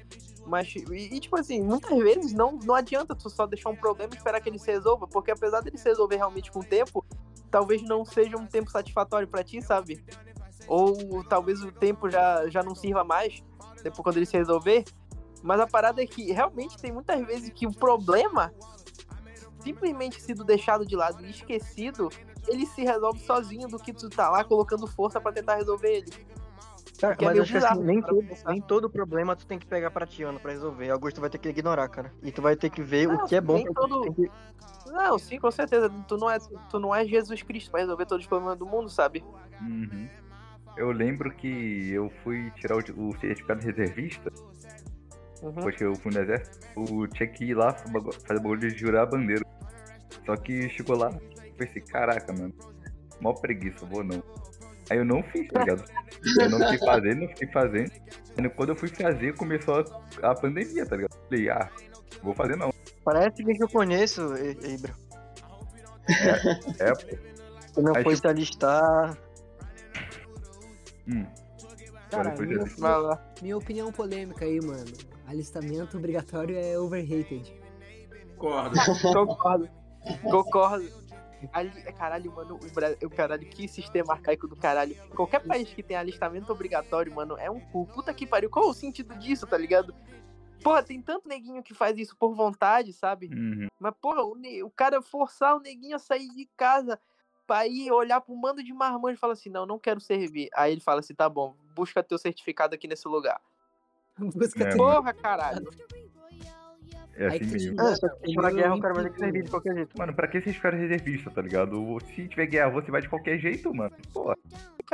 Mas, 0.46 0.74
e, 0.74 1.14
e, 1.14 1.20
tipo 1.20 1.36
assim, 1.36 1.62
muitas 1.62 1.98
vezes 1.98 2.32
não, 2.32 2.52
não 2.52 2.74
adianta 2.74 3.14
tu 3.14 3.28
só 3.28 3.46
deixar 3.46 3.68
um 3.70 3.76
problema 3.76 4.14
e 4.14 4.16
esperar 4.16 4.40
que 4.40 4.48
ele 4.48 4.58
se 4.58 4.70
resolva, 4.70 5.06
porque 5.06 5.30
apesar 5.30 5.60
dele 5.60 5.76
se 5.76 5.88
resolver 5.88 6.16
realmente 6.16 6.50
com 6.50 6.60
o 6.60 6.64
tempo, 6.64 7.04
talvez 7.50 7.82
não 7.82 8.04
seja 8.04 8.36
um 8.36 8.46
tempo 8.46 8.70
satisfatório 8.70 9.28
pra 9.28 9.44
ti, 9.44 9.60
sabe? 9.60 10.02
Ou 10.66 11.22
talvez 11.24 11.62
o 11.62 11.70
tempo 11.70 12.08
já, 12.08 12.48
já 12.48 12.62
não 12.62 12.74
sirva 12.74 13.04
mais, 13.04 13.42
depois 13.82 14.02
quando 14.02 14.16
ele 14.16 14.26
se 14.26 14.36
resolver. 14.36 14.84
Mas 15.42 15.60
a 15.60 15.66
parada 15.66 16.02
é 16.02 16.06
que 16.06 16.32
realmente 16.32 16.76
tem 16.78 16.90
muitas 16.92 17.24
vezes 17.26 17.50
que 17.50 17.66
o 17.66 17.72
problema, 17.72 18.52
simplesmente 19.60 20.20
sido 20.20 20.44
deixado 20.44 20.84
de 20.86 20.96
lado 20.96 21.24
e 21.24 21.30
esquecido, 21.30 22.10
ele 22.46 22.66
se 22.66 22.82
resolve 22.82 23.20
sozinho 23.20 23.68
do 23.68 23.78
que 23.78 23.92
tu 23.92 24.08
tá 24.08 24.30
lá 24.30 24.42
colocando 24.44 24.86
força 24.86 25.20
pra 25.20 25.32
tentar 25.32 25.56
resolver 25.56 25.88
ele. 25.98 26.12
Cara, 27.00 27.14
Que 27.14 27.24
é 27.24 27.26
mas 27.28 27.34
meio 27.34 27.42
acho 27.44 27.52
que 27.52 27.58
assim, 27.58 27.84
nem 27.84 28.00
para 28.00 28.10
todo, 28.10 28.26
nem 28.48 28.60
todo 28.60 28.90
problema 28.90 29.36
tu 29.36 29.46
tem 29.46 29.56
que 29.58 29.66
pegar 29.66 29.90
pra 29.92 30.04
ti, 30.04 30.24
Ana, 30.24 30.40
pra 30.40 30.50
resolver. 30.50 30.90
Augusto 30.90 31.20
vai 31.20 31.30
ter 31.30 31.38
que 31.38 31.48
ignorar, 31.48 31.88
cara. 31.88 32.12
E 32.22 32.32
tu 32.32 32.42
vai 32.42 32.56
ter 32.56 32.70
que 32.70 32.82
ver 32.82 33.06
Não, 33.06 33.14
o 33.14 33.26
que 33.28 33.36
é 33.36 33.40
bom 33.40 33.62
pra 33.62 33.72
todo- 33.72 34.12
que- 34.14 34.30
Não, 34.86 35.16
sim, 35.16 35.38
com 35.38 35.50
certeza. 35.50 35.88
Tu 36.08 36.16
não 36.16 36.28
é, 36.28 36.38
tu 36.68 36.80
não 36.80 36.92
é 36.92 37.04
Jesus 37.04 37.40
Cristo 37.42 37.70
pra 37.70 37.80
resolver 37.80 38.04
todos 38.04 38.24
os 38.24 38.28
problemas 38.28 38.58
do 38.58 38.66
mundo, 38.66 38.88
sabe? 38.90 39.24
Uhum. 39.60 40.08
Eu 40.76 40.90
lembro 40.90 41.30
que 41.32 41.90
eu 41.90 42.10
fui 42.24 42.50
tirar 42.52 42.76
o, 42.76 43.08
o 43.10 43.16
certificado 43.20 43.60
de 43.60 43.66
reservista, 43.66 44.32
Uhum. 45.42 45.52
depois 45.52 45.76
que 45.76 45.84
eu 45.84 45.94
fui 45.94 46.12
no 46.12 46.20
exército, 46.20 46.58
eu 46.76 47.06
tinha 47.08 47.28
que 47.28 47.44
ir 47.44 47.54
lá 47.54 47.72
fazer 47.72 47.92
bagu- 47.92 48.12
fazer 48.12 48.40
bagulho 48.40 48.60
de 48.60 48.78
jurar 48.78 49.02
a 49.02 49.06
bandeira. 49.06 49.44
Só 50.26 50.36
que 50.36 50.68
chegou 50.70 50.96
lá, 50.96 51.12
pensei, 51.56 51.80
caraca, 51.82 52.32
mano, 52.32 52.52
mó 53.20 53.32
preguiça, 53.32 53.86
vou 53.86 54.02
não. 54.02 54.22
Aí 54.90 54.98
eu 54.98 55.04
não 55.04 55.22
fiz, 55.22 55.46
tá 55.48 55.60
ligado? 55.60 55.84
Eu 56.40 56.50
não 56.50 56.58
fiquei 56.60 56.78
fazendo, 56.78 57.20
não 57.20 57.28
fiquei 57.28 57.48
fazendo. 57.48 57.90
Quando 58.56 58.68
eu 58.70 58.76
fui 58.76 58.88
fazer, 58.88 59.34
começou 59.36 59.84
a, 60.22 60.30
a 60.30 60.34
pandemia, 60.34 60.86
tá 60.86 60.96
ligado? 60.96 61.14
Falei, 61.28 61.50
ah, 61.50 61.70
vou 62.22 62.34
fazer 62.34 62.56
não. 62.56 62.72
Parece 63.04 63.44
que 63.44 63.62
eu 63.62 63.68
conheço, 63.68 64.22
Ibra. 64.36 64.94
É, 66.78 66.92
pô. 66.94 67.18
Tu 67.74 67.82
não 67.82 67.94
Aí, 67.94 68.02
foi 68.02 68.14
tipo- 68.14 68.26
se 68.26 68.26
alistar. 68.28 69.18
Hum. 71.06 71.26
Cara, 72.10 72.34
minha, 72.38 72.64
minha 73.42 73.56
opinião 73.56 73.92
polêmica 73.92 74.44
aí, 74.44 74.60
mano. 74.60 74.84
Alistamento 75.28 75.98
obrigatório 75.98 76.56
é 76.56 76.78
overrated. 76.78 77.54
Concordo. 78.38 78.76
Concordo. 79.12 79.70
Concordo. 80.22 81.08
Ali, 81.52 81.70
caralho, 81.92 82.32
mano, 82.32 82.58
o, 83.04 83.10
caralho, 83.10 83.46
que 83.46 83.68
sistema 83.68 84.14
arcaico 84.14 84.48
do 84.48 84.56
caralho. 84.56 84.96
Qualquer 85.14 85.40
país 85.40 85.68
que 85.72 85.82
tem 85.82 85.98
alistamento 85.98 86.50
obrigatório, 86.50 87.14
mano, 87.14 87.36
é 87.36 87.50
um 87.50 87.60
cu. 87.60 87.86
Puta 87.86 88.12
que 88.14 88.26
pariu. 88.26 88.48
Qual 88.48 88.70
o 88.70 88.74
sentido 88.74 89.14
disso, 89.16 89.46
tá 89.46 89.58
ligado? 89.58 89.94
Porra, 90.62 90.82
tem 90.82 91.00
tanto 91.00 91.28
neguinho 91.28 91.62
que 91.62 91.74
faz 91.74 91.98
isso 91.98 92.16
por 92.16 92.34
vontade, 92.34 92.92
sabe? 92.94 93.28
Uhum. 93.28 93.68
Mas, 93.78 93.94
porra, 94.00 94.24
o, 94.24 94.34
o 94.64 94.70
cara 94.70 95.02
forçar 95.02 95.56
o 95.56 95.60
neguinho 95.60 95.94
a 95.94 96.00
sair 96.00 96.28
de 96.34 96.48
casa 96.56 96.98
pra 97.46 97.66
ir 97.66 97.92
olhar 97.92 98.22
pro 98.22 98.34
mando 98.34 98.64
de 98.64 98.72
marmanjo 98.72 99.16
e 99.16 99.20
falar 99.20 99.34
assim, 99.34 99.50
não, 99.50 99.66
não 99.66 99.78
quero 99.78 100.00
servir. 100.00 100.48
Aí 100.54 100.72
ele 100.72 100.80
fala 100.80 101.00
assim, 101.00 101.14
tá 101.14 101.28
bom, 101.28 101.54
busca 101.74 102.02
teu 102.02 102.18
certificado 102.18 102.74
aqui 102.74 102.88
nesse 102.88 103.06
lugar. 103.06 103.40
Busca 104.34 104.64
É, 104.64 104.76
Porra, 104.76 105.12
caralho. 105.12 105.68
É 107.16 107.26
assim 107.26 107.46
mesmo. 107.46 107.80
É, 107.80 107.96
só 107.96 108.08
que 108.08 108.32
guerra 108.32 108.74
o 108.76 108.80
cara 108.80 108.94
vai 108.94 109.04
ter 109.04 109.10
que 109.10 109.18
servir 109.18 109.42
de 109.42 109.50
qualquer 109.50 109.74
jeito. 109.74 109.98
Mano, 109.98 110.14
pra 110.14 110.28
que 110.28 110.40
vocês 110.40 110.54
ficaram 110.54 110.78
reservista, 110.78 111.30
tá 111.30 111.42
ligado? 111.42 111.98
Se 112.14 112.28
tiver 112.28 112.46
guerra, 112.46 112.70
você 112.70 112.90
vai 112.92 113.00
de 113.00 113.08
qualquer 113.08 113.38
jeito, 113.38 113.74
mano. 113.74 113.90
Pô, 114.12 114.32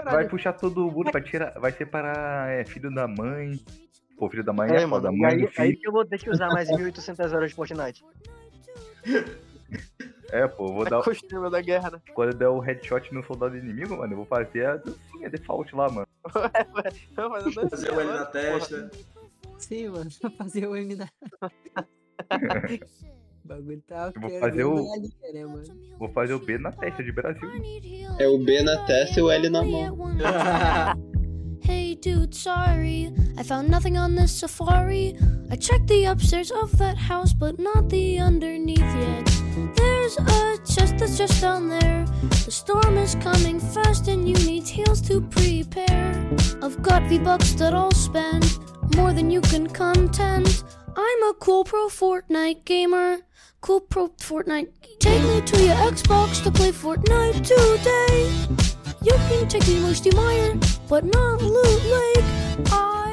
vai 0.03 0.27
puxar 0.27 0.55
todo 0.55 0.91
mundo, 0.91 1.13
vai 1.13 1.21
tirar, 1.23 1.53
vai 1.61 1.71
separar 1.71 2.51
é, 2.51 2.65
filho 2.65 2.93
da 2.93 3.07
mãe. 3.07 3.61
Pô, 4.17 4.31
filho 4.31 4.43
da 4.43 4.55
mãe 4.55 4.71
É, 4.71 4.77
é, 4.77 4.87
mano. 4.87 5.03
foda, 5.03 5.13
mãe 5.13 5.35
aí, 5.35 5.51
aí 5.59 5.77
que 5.77 5.87
eu 5.87 5.93
vou 5.93 6.05
ter 6.07 6.19
que 6.19 6.31
usar 6.31 6.49
mais 6.49 6.69
1.800 6.73 7.35
horas 7.35 7.51
de 7.51 7.57
Fortnite. 7.57 8.03
É, 10.31 10.49
pô, 10.49 10.73
vou 10.73 10.85
dar. 10.89 11.03
Costume 11.03 11.51
da 11.51 11.61
guerra, 11.61 11.91
né? 11.91 12.01
Quando 12.15 12.31
eu 12.33 12.39
der 12.39 12.49
o 12.49 12.59
headshot 12.59 13.13
no 13.13 13.23
soldado 13.25 13.57
inimigo, 13.57 13.99
mano, 13.99 14.15
eu 14.15 14.17
vou 14.17 14.27
fazer 14.27 14.67
a 14.67 14.77
dancinha 14.77 15.29
default 15.29 15.77
lá, 15.77 15.91
mano. 15.91 16.09
Não, 17.17 17.29
mas 17.29 17.45
eu 17.45 17.63
não 17.63 17.71
Fazer 17.71 17.93
o 17.93 18.01
L 18.01 18.11
na 18.11 18.25
testa. 18.25 18.91
Sim, 19.59 19.89
mano. 19.89 20.11
Fazer 20.39 20.67
o 20.67 20.77
M 20.77 20.95
na. 20.97 21.09
O 23.45 23.49
bagulho 23.49 23.83
tá. 23.87 24.11
Eu 24.15 24.21
vou 24.23 24.41
fazer 24.41 24.65
o- 24.65 24.75
na 24.89 24.97
linha, 24.97 25.33
né, 25.35 25.45
mano? 25.45 25.65
Vou 25.99 26.09
fazer 26.09 26.33
o 26.33 26.39
B 26.39 26.57
na 26.57 26.73
testa 26.73 27.05
de 27.05 27.13
Brasil. 27.13 27.47
É 28.19 28.27
o 28.27 28.39
B 28.39 28.63
na 28.63 28.87
testa 28.87 29.21
e 29.21 29.23
o 29.23 29.31
L 29.31 29.51
na 29.51 29.63
mão. 29.63 29.99
Hey 31.67 31.95
dude, 31.97 32.35
sorry. 32.37 33.11
I 33.39 33.43
found 33.43 33.71
nothing 33.71 33.97
on 33.99 34.15
this 34.15 34.33
safari. 34.33 35.17
I 35.51 35.57
checked 35.57 35.87
the 35.89 36.05
upstairs 36.07 36.51
of 36.51 36.77
that 36.77 36.97
house, 36.99 37.33
but 37.33 37.59
not 37.59 37.89
the 37.89 38.19
underneath 38.21 38.81
yet. 38.81 39.25
There's 39.75 40.17
a 40.19 40.59
chest 40.67 40.99
that's 40.99 41.17
just 41.17 41.41
down 41.41 41.71
there. 41.71 42.05
The 42.45 42.51
storm 42.51 42.99
is 42.99 43.15
coming 43.15 43.59
fast, 43.61 44.09
and 44.09 44.29
you 44.29 44.35
need 44.47 44.69
heals 44.69 45.01
to 45.09 45.23
prepare. 45.23 46.13
I've 46.63 46.83
got 46.83 47.05
V 47.09 47.19
bucks 47.21 47.53
that 47.55 47.73
I'll 47.73 47.93
spend 47.93 48.45
more 48.97 49.13
than 49.13 49.31
you 49.31 49.41
can 49.41 49.67
contend. 49.67 50.65
I'm 50.97 51.23
a 51.23 51.35
cool 51.41 51.65
pro 51.65 51.89
Fortnite 51.89 52.65
gamer. 52.65 53.19
Cool 53.61 53.81
pro 53.81 54.09
Fortnite. 54.09 54.69
Take 55.01 55.23
me 55.23 55.41
to 55.41 55.65
your 55.65 55.75
Xbox 55.75 56.43
to 56.45 56.51
play 56.51 56.71
Fortnite 56.71 57.43
today. 57.43 58.31
You 59.03 59.13
can 59.29 59.49
take 59.49 59.67
me 59.67 59.81
Musty 59.81 60.11
Meyer, 60.11 60.55
but 60.89 61.05
not 61.05 61.43
Loot 61.43 61.85
Lake. 61.85 62.25
I 62.73 63.04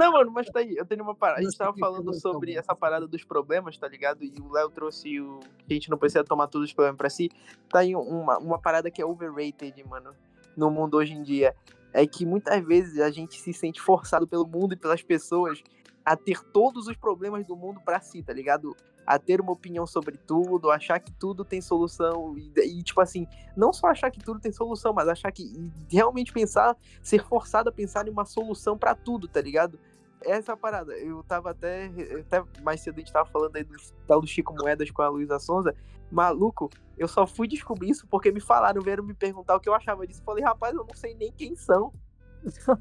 Não, 0.00 0.12
mano, 0.12 0.32
mas 0.32 0.46
tá 0.46 0.60
aí. 0.60 0.74
Eu 0.74 0.86
tenho 0.86 1.02
uma 1.02 1.14
parada. 1.14 1.40
A 1.40 1.42
gente 1.42 1.58
tava 1.58 1.76
falando 1.76 2.14
sobre 2.14 2.56
essa 2.56 2.74
parada 2.74 3.06
dos 3.06 3.22
problemas, 3.22 3.76
tá 3.76 3.86
ligado? 3.86 4.24
E 4.24 4.32
o 4.40 4.50
Léo 4.50 4.70
trouxe 4.70 5.20
o. 5.20 5.40
A 5.68 5.72
gente 5.74 5.90
não 5.90 5.98
precisa 5.98 6.24
tomar 6.24 6.46
todos 6.46 6.70
os 6.70 6.74
problemas 6.74 6.96
pra 6.96 7.10
si. 7.10 7.28
Tá 7.68 7.80
aí 7.80 7.94
uma, 7.94 8.38
uma 8.38 8.58
parada 8.58 8.90
que 8.90 9.02
é 9.02 9.04
overrated, 9.04 9.84
mano, 9.86 10.14
no 10.56 10.70
mundo 10.70 10.96
hoje 10.96 11.12
em 11.12 11.22
dia. 11.22 11.54
É 11.92 12.06
que 12.06 12.24
muitas 12.24 12.64
vezes 12.64 12.98
a 12.98 13.10
gente 13.10 13.38
se 13.38 13.52
sente 13.52 13.78
forçado 13.78 14.26
pelo 14.26 14.46
mundo 14.46 14.72
e 14.72 14.76
pelas 14.76 15.02
pessoas 15.02 15.62
a 16.02 16.16
ter 16.16 16.42
todos 16.44 16.86
os 16.86 16.96
problemas 16.96 17.46
do 17.46 17.54
mundo 17.54 17.78
pra 17.84 18.00
si, 18.00 18.22
tá 18.22 18.32
ligado? 18.32 18.74
A 19.06 19.18
ter 19.18 19.38
uma 19.38 19.52
opinião 19.52 19.86
sobre 19.86 20.16
tudo, 20.16 20.70
achar 20.70 20.98
que 20.98 21.12
tudo 21.12 21.44
tem 21.44 21.60
solução. 21.60 22.38
E, 22.38 22.78
e, 22.78 22.82
tipo 22.82 23.02
assim, 23.02 23.26
não 23.54 23.70
só 23.70 23.88
achar 23.88 24.10
que 24.10 24.20
tudo 24.20 24.40
tem 24.40 24.50
solução, 24.50 24.94
mas 24.94 25.08
achar 25.08 25.30
que. 25.30 25.70
realmente 25.90 26.32
pensar, 26.32 26.74
ser 27.02 27.22
forçado 27.22 27.68
a 27.68 27.72
pensar 27.72 28.08
em 28.08 28.10
uma 28.10 28.24
solução 28.24 28.78
pra 28.78 28.94
tudo, 28.94 29.28
tá 29.28 29.42
ligado? 29.42 29.78
Essa 30.22 30.52
é 30.52 30.54
a 30.54 30.56
parada. 30.56 30.92
Eu 30.98 31.22
tava 31.22 31.50
até. 31.50 31.90
Até 32.20 32.44
mais 32.62 32.80
cedo 32.80 32.96
a 32.96 33.00
gente 33.00 33.12
tava 33.12 33.28
falando 33.30 33.56
aí 33.56 33.64
do 33.64 33.74
tal 34.06 34.20
do 34.20 34.26
Chico 34.26 34.54
Moedas 34.54 34.90
com 34.90 35.02
a 35.02 35.08
Luísa 35.08 35.38
Sonza. 35.38 35.74
Maluco, 36.10 36.68
eu 36.98 37.06
só 37.06 37.26
fui 37.26 37.46
descobrir 37.46 37.90
isso 37.90 38.06
porque 38.08 38.32
me 38.32 38.40
falaram, 38.40 38.82
vieram 38.82 39.04
me 39.04 39.14
perguntar 39.14 39.56
o 39.56 39.60
que 39.60 39.68
eu 39.68 39.74
achava 39.74 40.06
disso. 40.06 40.20
Eu 40.20 40.24
falei, 40.24 40.44
rapaz, 40.44 40.74
eu 40.74 40.84
não 40.84 40.94
sei 40.94 41.14
nem 41.14 41.32
quem 41.32 41.54
são. 41.54 41.92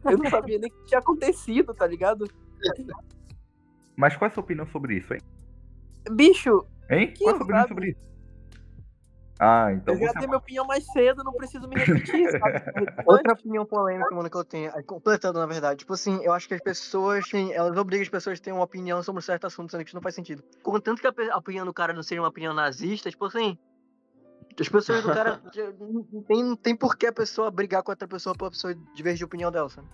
Eu 0.05 0.17
não 0.17 0.29
sabia 0.29 0.57
nem 0.57 0.69
o 0.71 0.73
que 0.73 0.85
tinha 0.85 0.99
acontecido, 0.99 1.73
tá 1.73 1.85
ligado? 1.85 2.25
Mas 3.95 4.15
qual 4.15 4.27
é 4.27 4.31
a 4.31 4.33
sua 4.33 4.43
opinião 4.43 4.65
sobre 4.67 4.95
isso, 4.95 5.13
hein? 5.13 5.19
Bicho, 6.11 6.65
Hein? 6.89 7.13
Qual 7.17 7.29
é 7.29 7.33
a 7.33 7.37
sua 7.37 7.43
opinião 7.43 7.61
sabe? 7.61 7.67
sobre 7.67 7.89
isso? 7.91 7.99
Ah, 9.41 9.71
então 9.71 9.93
eu 9.93 10.01
já 10.01 10.11
dei 10.11 10.27
minha 10.27 10.37
opinião 10.37 10.65
mais 10.65 10.85
cedo, 10.91 11.23
não 11.23 11.33
preciso 11.33 11.65
me 11.65 11.77
repetir, 11.77 12.29
sabe? 12.29 12.61
Outra 13.05 13.31
opinião 13.33 13.65
polêmica, 13.65 14.13
mano, 14.13 14.29
que 14.29 14.35
eu 14.35 14.43
tenho, 14.43 14.69
aí, 14.75 14.83
completando 14.83 15.39
na 15.39 15.45
verdade, 15.45 15.79
tipo 15.79 15.93
assim, 15.93 16.21
eu 16.23 16.33
acho 16.33 16.45
que 16.45 16.53
as 16.55 16.59
pessoas, 16.61 17.25
têm- 17.29 17.53
elas 17.53 17.77
obrigam 17.77 18.03
as 18.03 18.09
pessoas 18.09 18.37
a 18.37 18.41
terem 18.41 18.57
uma 18.59 18.65
opinião 18.65 19.01
sobre 19.01 19.19
um 19.19 19.21
certo 19.21 19.47
assunto, 19.47 19.71
sendo 19.71 19.81
que 19.85 19.89
isso 19.91 19.95
não 19.95 20.01
faz 20.01 20.13
sentido. 20.13 20.43
Contanto 20.61 20.99
que 21.01 21.07
a, 21.07 21.37
opinião 21.37 21.65
do 21.65 21.73
cara 21.73 21.93
não 21.93 22.03
seja 22.03 22.19
uma 22.21 22.27
opinião 22.27 22.53
nazista, 22.53 23.09
tipo 23.09 23.25
assim, 23.25 23.57
as 24.59 24.67
pessoas 24.67 25.01
do 25.03 25.13
cara, 25.13 25.39
não 25.79 26.21
tem, 26.23 26.43
não 26.43 26.55
tem 26.57 26.75
por 26.75 26.97
que 26.97 27.07
a 27.07 27.13
pessoa 27.13 27.49
brigar 27.49 27.81
com 27.81 27.93
outra 27.93 28.09
pessoa 28.09 28.35
pra 28.35 28.49
pessoa 28.49 28.75
divergir 28.93 29.19
de 29.19 29.25
opinião 29.25 29.49
dela, 29.49 29.69
sabe? 29.69 29.87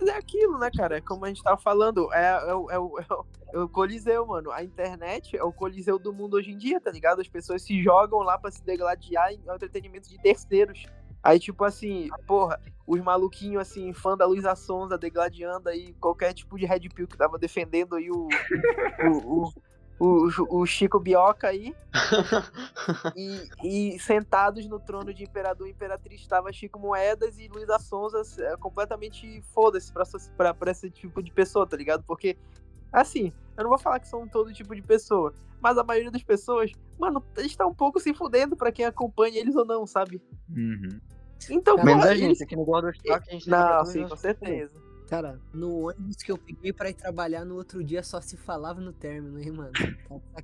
Mas 0.00 0.08
é 0.08 0.16
aquilo, 0.16 0.58
né, 0.58 0.70
cara? 0.74 0.96
É 0.96 1.00
Como 1.02 1.22
a 1.26 1.28
gente 1.28 1.42
tava 1.42 1.58
falando, 1.58 2.10
é, 2.14 2.28
é, 2.48 2.54
o- 2.54 2.70
é, 2.70 2.78
o- 2.78 2.98
é, 2.98 3.04
o- 3.52 3.60
é 3.60 3.64
o 3.64 3.68
Coliseu, 3.68 4.26
mano. 4.26 4.50
A 4.50 4.62
internet 4.62 5.36
é 5.36 5.42
o 5.42 5.52
Coliseu 5.52 5.98
do 5.98 6.12
mundo 6.12 6.34
hoje 6.34 6.50
em 6.50 6.56
dia, 6.56 6.80
tá 6.80 6.90
ligado? 6.90 7.20
As 7.20 7.28
pessoas 7.28 7.62
se 7.62 7.82
jogam 7.82 8.20
lá 8.20 8.38
pra 8.38 8.50
se 8.50 8.64
degladiar 8.64 9.32
em 9.32 9.40
entretenimento 9.54 10.08
de 10.08 10.18
terceiros. 10.18 10.86
Aí, 11.22 11.38
tipo 11.38 11.64
assim, 11.64 12.08
porra, 12.26 12.60
os 12.84 13.00
maluquinhos, 13.00 13.62
assim, 13.62 13.92
fã 13.92 14.16
da 14.16 14.26
Luísa 14.26 14.56
Sonza, 14.56 14.98
degladiando 14.98 15.68
aí 15.68 15.94
qualquer 15.94 16.34
tipo 16.34 16.58
de 16.58 16.66
Red 16.66 16.88
Pill 16.88 17.06
que 17.06 17.16
tava 17.16 17.38
defendendo 17.38 17.94
aí 17.94 18.10
o, 18.10 18.28
o, 19.04 19.52
o, 20.00 20.28
o, 20.60 20.66
Chico 20.66 20.98
Bioca 20.98 21.46
aí. 21.48 21.74
E, 23.64 23.98
sentados 24.00 24.66
no 24.66 24.80
trono 24.80 25.14
de 25.14 25.22
imperador 25.22 25.68
e 25.68 25.70
imperatriz 25.70 26.20
estava 26.20 26.52
Chico 26.52 26.78
Moedas 26.78 27.38
e 27.38 27.46
Luísa 27.46 27.78
Sonza 27.78 28.22
é, 28.42 28.56
completamente 28.56 29.40
foda-se 29.54 29.92
pra, 29.92 30.04
pra, 30.36 30.54
pra 30.54 30.70
esse 30.72 30.90
tipo 30.90 31.22
de 31.22 31.30
pessoa, 31.30 31.66
tá 31.66 31.76
ligado? 31.76 32.02
Porque, 32.02 32.36
assim, 32.92 33.32
eu 33.56 33.62
não 33.62 33.70
vou 33.70 33.78
falar 33.78 34.00
que 34.00 34.08
são 34.08 34.26
todo 34.28 34.52
tipo 34.52 34.74
de 34.74 34.82
pessoa, 34.82 35.32
mas 35.60 35.76
a 35.78 35.84
maioria 35.84 36.10
das 36.10 36.22
pessoas, 36.22 36.72
mano, 36.98 37.22
está 37.38 37.66
um 37.66 37.74
pouco 37.74 38.00
se 38.00 38.12
fudendo 38.14 38.56
pra 38.56 38.72
quem 38.72 38.84
acompanha 38.84 39.38
eles 39.38 39.54
ou 39.56 39.64
não, 39.64 39.86
sabe? 39.86 40.20
Uhum. 40.50 41.00
Então, 41.50 41.76
Menos 41.76 41.94
porra, 42.02 42.10
a 42.10 42.14
gente, 42.14 42.24
eles- 42.26 42.42
aqui 42.42 42.56
no 42.56 42.64
Gordo 42.64 42.90
Stock, 42.90 43.28
a 43.28 43.32
gente 43.32 43.48
Não, 43.48 43.84
sim, 43.84 44.06
com 44.08 44.16
certeza. 44.16 44.80
Cara, 45.08 45.38
no 45.52 45.88
ônibus 45.88 46.16
que 46.16 46.32
eu 46.32 46.38
peguei 46.38 46.72
pra 46.72 46.88
ir 46.88 46.94
trabalhar 46.94 47.44
no 47.44 47.56
outro 47.56 47.84
dia 47.84 48.02
só 48.02 48.20
se 48.20 48.36
falava 48.36 48.80
no 48.80 48.92
término, 48.92 49.38
hein, 49.38 49.50
mano? 49.50 49.72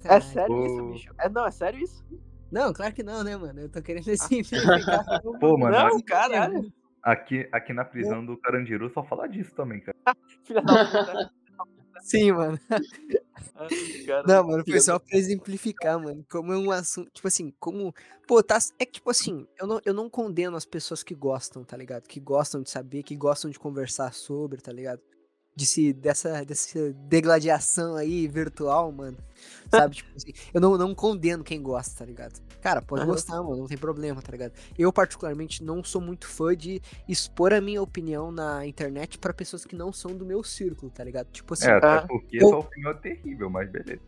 Tá 0.02 0.16
É 0.16 0.20
sério 0.20 0.66
isso, 0.66 0.76
Pô. 0.76 0.92
bicho? 0.92 1.14
É, 1.18 1.28
não, 1.28 1.46
é 1.46 1.50
sério 1.50 1.80
isso? 1.80 2.04
Não, 2.50 2.72
claro 2.72 2.92
que 2.94 3.02
não, 3.02 3.22
né, 3.24 3.36
mano? 3.36 3.61
Eu 3.61 3.68
tô 3.70 3.80
querendo 3.80 4.04
simplificar. 4.92 5.04
Pô, 5.40 5.56
mano, 5.56 5.70
Não, 5.74 6.00
caralho. 6.02 6.70
aqui, 7.02 7.48
aqui 7.52 7.72
na 7.72 7.84
prisão 7.84 8.24
do 8.26 8.36
Carandiru 8.36 8.90
só 8.90 9.02
fala 9.04 9.26
disso 9.26 9.54
também, 9.54 9.80
cara. 9.80 9.96
Filha 10.44 10.61
da 10.61 10.84
puta. 10.84 11.30
Sim, 12.03 12.32
mano. 12.32 12.59
Ai, 13.55 13.68
cara, 14.07 14.24
Não, 14.26 14.46
mano, 14.46 14.64
foi 14.66 14.80
só 14.80 14.99
pra 14.99 15.16
exemplificar, 15.18 15.99
mano. 16.01 16.24
Como 16.30 16.53
é 16.53 16.57
um 16.59 16.70
assunto. 16.70 17.11
Tipo 17.12 17.28
assim, 17.28 17.53
como. 17.59 17.94
Pô, 18.26 18.42
tá. 18.42 18.59
É 18.78 18.84
que, 18.84 18.92
tipo 18.92 19.11
assim, 19.11 19.46
eu 19.59 19.66
não, 19.66 19.80
eu 19.84 19.94
não 19.94 20.09
condeno 20.09 20.57
as 20.57 20.64
pessoas 20.64 21.03
que 21.03 21.14
gostam, 21.14 21.64
tá 21.64 21.76
ligado? 21.76 22.07
Que 22.07 22.20
gostam 22.20 22.62
de 22.62 22.70
saber, 22.70 23.03
que 23.03 23.16
gostam 23.16 23.51
de 23.51 23.59
conversar 23.59 24.12
sobre, 24.14 24.61
tá 24.61 24.72
ligado? 24.72 25.01
De 25.59 25.66
se, 25.66 25.92
dessa, 25.92 26.44
dessa 26.44 26.92
degladiação 27.09 27.96
aí 27.96 28.28
virtual, 28.28 28.92
mano. 28.92 29.16
Sabe? 29.70 29.96
tipo 29.96 30.09
assim, 30.16 30.32
eu 30.54 30.61
não, 30.61 30.78
não 30.78 30.94
condeno 30.94 31.42
quem 31.42 31.61
gosta, 31.61 31.98
tá 31.98 32.04
ligado? 32.04 32.40
Cara, 32.61 32.80
pode 32.80 33.02
Aham. 33.02 33.11
gostar, 33.11 33.42
mano, 33.42 33.56
não 33.56 33.66
tem 33.66 33.76
problema, 33.76 34.22
tá 34.22 34.30
ligado? 34.30 34.52
Eu, 34.78 34.92
particularmente, 34.92 35.62
não 35.64 35.82
sou 35.82 36.00
muito 36.00 36.28
fã 36.28 36.56
de 36.56 36.80
expor 37.09 37.52
a 37.52 37.61
minha 37.61 37.82
opinião 37.82 38.30
na 38.30 38.64
internet 38.66 39.18
pra 39.18 39.34
pessoas 39.34 39.64
que 39.64 39.74
não 39.74 39.92
são 39.92 40.16
do 40.16 40.24
meu 40.24 40.42
círculo, 40.44 40.90
tá 40.92 41.02
ligado? 41.02 41.26
Tipo 41.32 41.54
assim. 41.54 41.66
É, 41.66 41.72
até 41.72 41.86
Ah. 41.86 42.06
porque 42.06 42.36
Eu- 42.36 42.48
sua 42.50 42.59
opinião 42.59 42.90
é 42.92 42.94
terrível, 42.94 43.50
mas 43.50 43.68
beleza. 43.68 44.00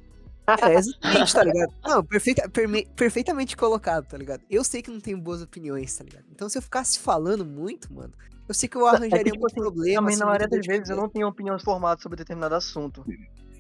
É, 0.47 0.75
exatamente, 0.75 1.33
tá 1.33 1.45
ligado? 1.45 1.75
Não, 1.85 2.05
perfeita, 2.05 2.49
perme- 2.49 2.87
perfeitamente 2.97 3.57
colocado, 3.57 4.07
tá 4.07 4.17
ligado? 4.17 4.43
Eu 4.49 4.65
sei 4.65 4.83
que 4.83 4.91
não 4.91 4.99
tenho 5.01 5.19
boas 5.19 5.43
opiniões, 5.43 5.97
tá 5.97 6.03
ligado? 6.05 6.25
Então 6.33 6.49
se 6.49 6.57
eu 6.59 6.63
ficasse 6.63 6.99
falando 6.99 7.45
muito, 7.45 7.93
mano, 7.93 8.13
eu 8.51 8.55
sei 8.55 8.69
que 8.69 8.77
eu 8.77 8.87
É 8.87 8.91
arranjaria 8.97 9.25
tipo 9.25 9.39
muito 9.39 9.47
assim, 9.47 9.61
problema. 9.61 10.01
Também 10.01 10.15
assim, 10.15 10.21
na 10.21 10.27
maioria 10.27 10.49
das 10.49 10.67
vezes 10.67 10.91
eu 10.91 10.97
não 10.97 11.09
tenho 11.09 11.29
opiniões 11.29 11.63
formadas 11.63 12.03
sobre 12.03 12.17
determinado 12.17 12.55
assunto. 12.57 13.05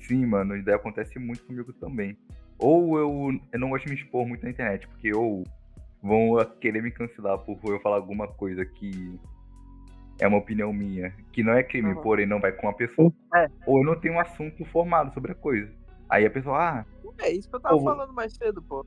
Sim, 0.07 0.27
mano, 0.27 0.57
isso 0.57 0.65
daí 0.65 0.75
acontece 0.75 1.17
muito 1.19 1.45
comigo 1.45 1.73
também. 1.75 2.17
Ou 2.59 2.99
eu, 2.99 3.41
eu 3.53 3.59
não 3.61 3.71
gosto 3.71 3.85
de 3.87 3.93
me 3.93 4.01
expor 4.01 4.27
muito 4.27 4.43
na 4.43 4.51
internet, 4.51 4.89
porque 4.89 5.15
ou 5.15 5.45
vão 6.03 6.45
querer 6.61 6.83
me 6.83 6.91
cancelar 6.91 7.39
por 7.39 7.59
eu 7.73 7.79
falar 7.81 7.97
alguma 7.97 8.27
coisa 8.27 8.67
que 8.67 9.17
é 10.19 10.27
uma 10.27 10.39
opinião 10.39 10.73
minha, 10.73 11.15
que 11.33 11.43
não 11.45 11.53
é 11.53 11.63
crime, 11.63 11.95
Uhum. 11.95 12.03
porém 12.03 12.27
não 12.27 12.41
vai 12.41 12.51
com 12.53 12.69
a 12.69 12.73
pessoa. 12.73 13.13
É. 13.37 13.47
Ou 13.67 13.79
eu 13.79 13.85
não 13.85 13.95
tenho 13.99 14.15
um 14.15 14.21
assunto 14.21 14.65
formado 14.67 15.15
sobre 15.15 15.31
a 15.33 15.35
coisa. 15.37 15.71
Aí 16.09 16.27
a 16.27 16.31
pessoa, 16.31 16.59
ah, 16.59 16.85
É 17.21 17.31
isso 17.31 17.49
que 17.49 17.55
eu 17.57 17.61
tava 17.61 17.77
Pô, 17.79 17.85
falando 17.85 18.13
mais 18.13 18.35
cedo, 18.35 18.61
pô. 18.63 18.85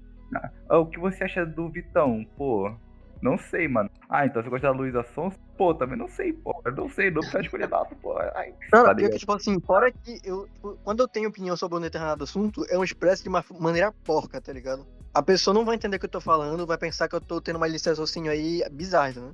ah, 0.70 0.78
o 0.78 0.86
que 0.88 1.00
você 1.00 1.24
acha 1.24 1.46
do 1.46 1.70
Vitão? 1.70 2.26
Pô, 2.36 2.76
não 3.24 3.38
sei, 3.38 3.70
mano. 3.70 3.90
Ah, 4.10 4.26
então 4.26 4.44
você 4.44 4.50
gosta 4.50 4.68
da 4.68 4.74
Luísa 4.74 5.02
Sons? 5.16 5.34
Pô, 5.58 5.74
também 5.74 5.98
não 5.98 6.10
sei, 6.10 6.34
pô. 6.34 6.62
Eu 6.66 6.74
não 6.74 6.90
sei, 6.90 7.10
não 7.10 7.22
precisa 7.22 7.42
escolher 7.42 7.70
nada, 7.70 7.88
pô. 8.02 8.18
Ai, 8.36 8.54
Não, 8.72 8.84
tá 8.84 8.94
não, 8.94 9.10
tipo 9.12 9.34
assim, 9.34 9.60
fora 9.62 9.90
que 9.92 10.20
eu. 10.26 10.46
tipo, 10.50 10.78
Quando 10.84 11.00
eu 11.00 11.08
tenho 11.08 11.30
opinião 11.30 11.56
sobre 11.56 11.78
um 11.78 11.82
determinado 11.82 12.26
assunto, 12.26 12.66
eu 12.70 12.84
expresso 12.84 13.24
de 13.24 13.30
uma 13.30 13.44
maneira 13.60 13.94
porca, 14.04 14.42
tá 14.42 14.52
ligado? 14.52 14.86
A 15.14 15.24
pessoa 15.24 15.54
não 15.54 15.64
vai 15.64 15.76
entender 15.76 15.96
o 15.96 16.00
que 16.00 16.06
eu 16.06 16.10
tô 16.10 16.20
falando, 16.20 16.68
vai 16.68 16.78
pensar 16.78 17.08
que 17.08 17.16
eu 17.16 17.22
tô 17.22 17.40
tendo 17.40 17.56
uma 17.56 17.68
lista 17.68 17.90
de 17.90 17.92
raciocínio 17.92 18.30
aí 18.30 18.62
bizarra, 18.72 19.22
né? 19.22 19.32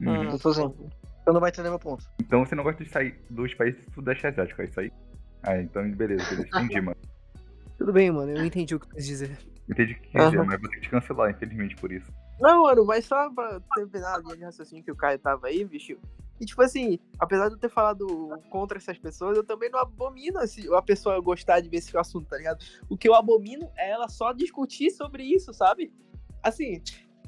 Uhum. 0.00 0.24
Então, 0.24 0.36
tipo 0.36 0.48
assim, 0.50 0.74
eu 1.26 1.32
não 1.32 1.40
vai 1.40 1.50
entender 1.50 1.68
meu 1.68 1.78
ponto. 1.80 2.04
Então 2.20 2.44
você 2.44 2.54
não 2.54 2.62
gosta 2.62 2.84
de 2.84 2.90
sair 2.90 3.18
dos 3.28 3.52
países 3.54 3.84
do 3.86 3.92
Sudeste 3.94 4.26
Asiático, 4.28 4.62
é 4.62 4.66
isso 4.66 4.78
aí? 4.78 4.92
Ah, 5.42 5.58
então 5.58 5.90
beleza, 5.90 6.24
beleza. 6.30 6.48
Entendi, 6.48 6.80
mano. 6.80 6.96
Tudo 7.76 7.92
bem, 7.92 8.10
mano, 8.10 8.30
eu 8.30 8.44
entendi 8.44 8.74
o 8.74 8.80
que 8.80 8.88
quis 8.94 9.04
dizer. 9.04 9.36
Entendi 9.68 9.94
o 9.94 9.96
que 9.96 10.08
quer 10.10 10.26
dizer, 10.26 10.44
mas 10.44 10.60
vou 10.60 10.70
ter 10.70 10.76
que 10.76 10.82
te 10.82 10.90
cancelar, 10.90 11.30
infelizmente, 11.30 11.74
por 11.76 11.90
isso. 11.90 12.10
Não, 12.40 12.64
mano, 12.64 12.84
mas 12.84 13.04
só 13.04 13.30
pra 13.30 13.60
terminar 13.74 14.16
a 14.16 14.18
linha 14.18 14.36
de 14.36 14.44
raciocínio 14.44 14.84
que 14.84 14.92
o 14.92 14.96
Caio 14.96 15.18
tava 15.18 15.46
aí, 15.46 15.64
bicho. 15.64 15.96
E 16.38 16.44
tipo 16.44 16.60
assim, 16.62 16.98
apesar 17.18 17.48
de 17.48 17.54
eu 17.54 17.58
ter 17.58 17.70
falado 17.70 18.06
contra 18.50 18.76
essas 18.76 18.98
pessoas, 18.98 19.36
eu 19.36 19.44
também 19.44 19.70
não 19.70 19.78
abomino 19.78 20.40
esse, 20.40 20.72
a 20.74 20.82
pessoa 20.82 21.18
gostar 21.20 21.60
de 21.60 21.68
ver 21.68 21.78
esse 21.78 21.96
assunto, 21.96 22.28
tá 22.28 22.36
ligado? 22.36 22.62
O 22.90 22.96
que 22.96 23.08
eu 23.08 23.14
abomino 23.14 23.70
é 23.76 23.90
ela 23.90 24.08
só 24.08 24.32
discutir 24.32 24.90
sobre 24.90 25.22
isso, 25.22 25.54
sabe? 25.54 25.90
Assim, 26.42 26.82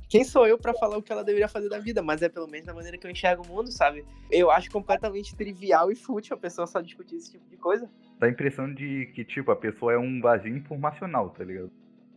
quem 0.08 0.24
sou 0.24 0.46
eu 0.46 0.58
pra 0.58 0.74
falar 0.74 0.98
o 0.98 1.02
que 1.02 1.10
ela 1.10 1.24
deveria 1.24 1.48
fazer 1.48 1.70
da 1.70 1.78
vida? 1.78 2.02
Mas 2.02 2.20
é 2.20 2.28
pelo 2.28 2.46
menos 2.46 2.66
da 2.66 2.74
maneira 2.74 2.98
que 2.98 3.06
eu 3.06 3.10
enxergo 3.10 3.42
o 3.44 3.46
mundo, 3.46 3.72
sabe? 3.72 4.04
Eu 4.30 4.50
acho 4.50 4.70
completamente 4.70 5.34
trivial 5.34 5.90
e 5.90 5.94
fútil 5.94 6.36
a 6.36 6.38
pessoa 6.38 6.66
só 6.66 6.80
discutir 6.80 7.16
esse 7.16 7.32
tipo 7.32 7.48
de 7.48 7.56
coisa. 7.56 7.90
Dá 8.18 8.26
a 8.26 8.30
impressão 8.30 8.72
de 8.72 9.06
que, 9.14 9.24
tipo, 9.24 9.50
a 9.50 9.56
pessoa 9.56 9.92
é 9.94 9.98
um 9.98 10.20
vazio 10.20 10.54
informacional, 10.56 11.30
tá 11.30 11.44
ligado? 11.44 11.70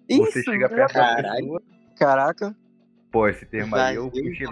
Isso, 0.09 0.23
Você 0.23 0.43
chega 0.43 0.67
perto 0.69 0.93
da 0.93 1.15
pessoa. 1.15 1.61
Caraca. 1.97 2.55
Pô, 3.11 3.27
esse 3.27 3.45
termo 3.45 3.75
aí 3.75 3.95
eu 3.95 4.09
fugi. 4.09 4.43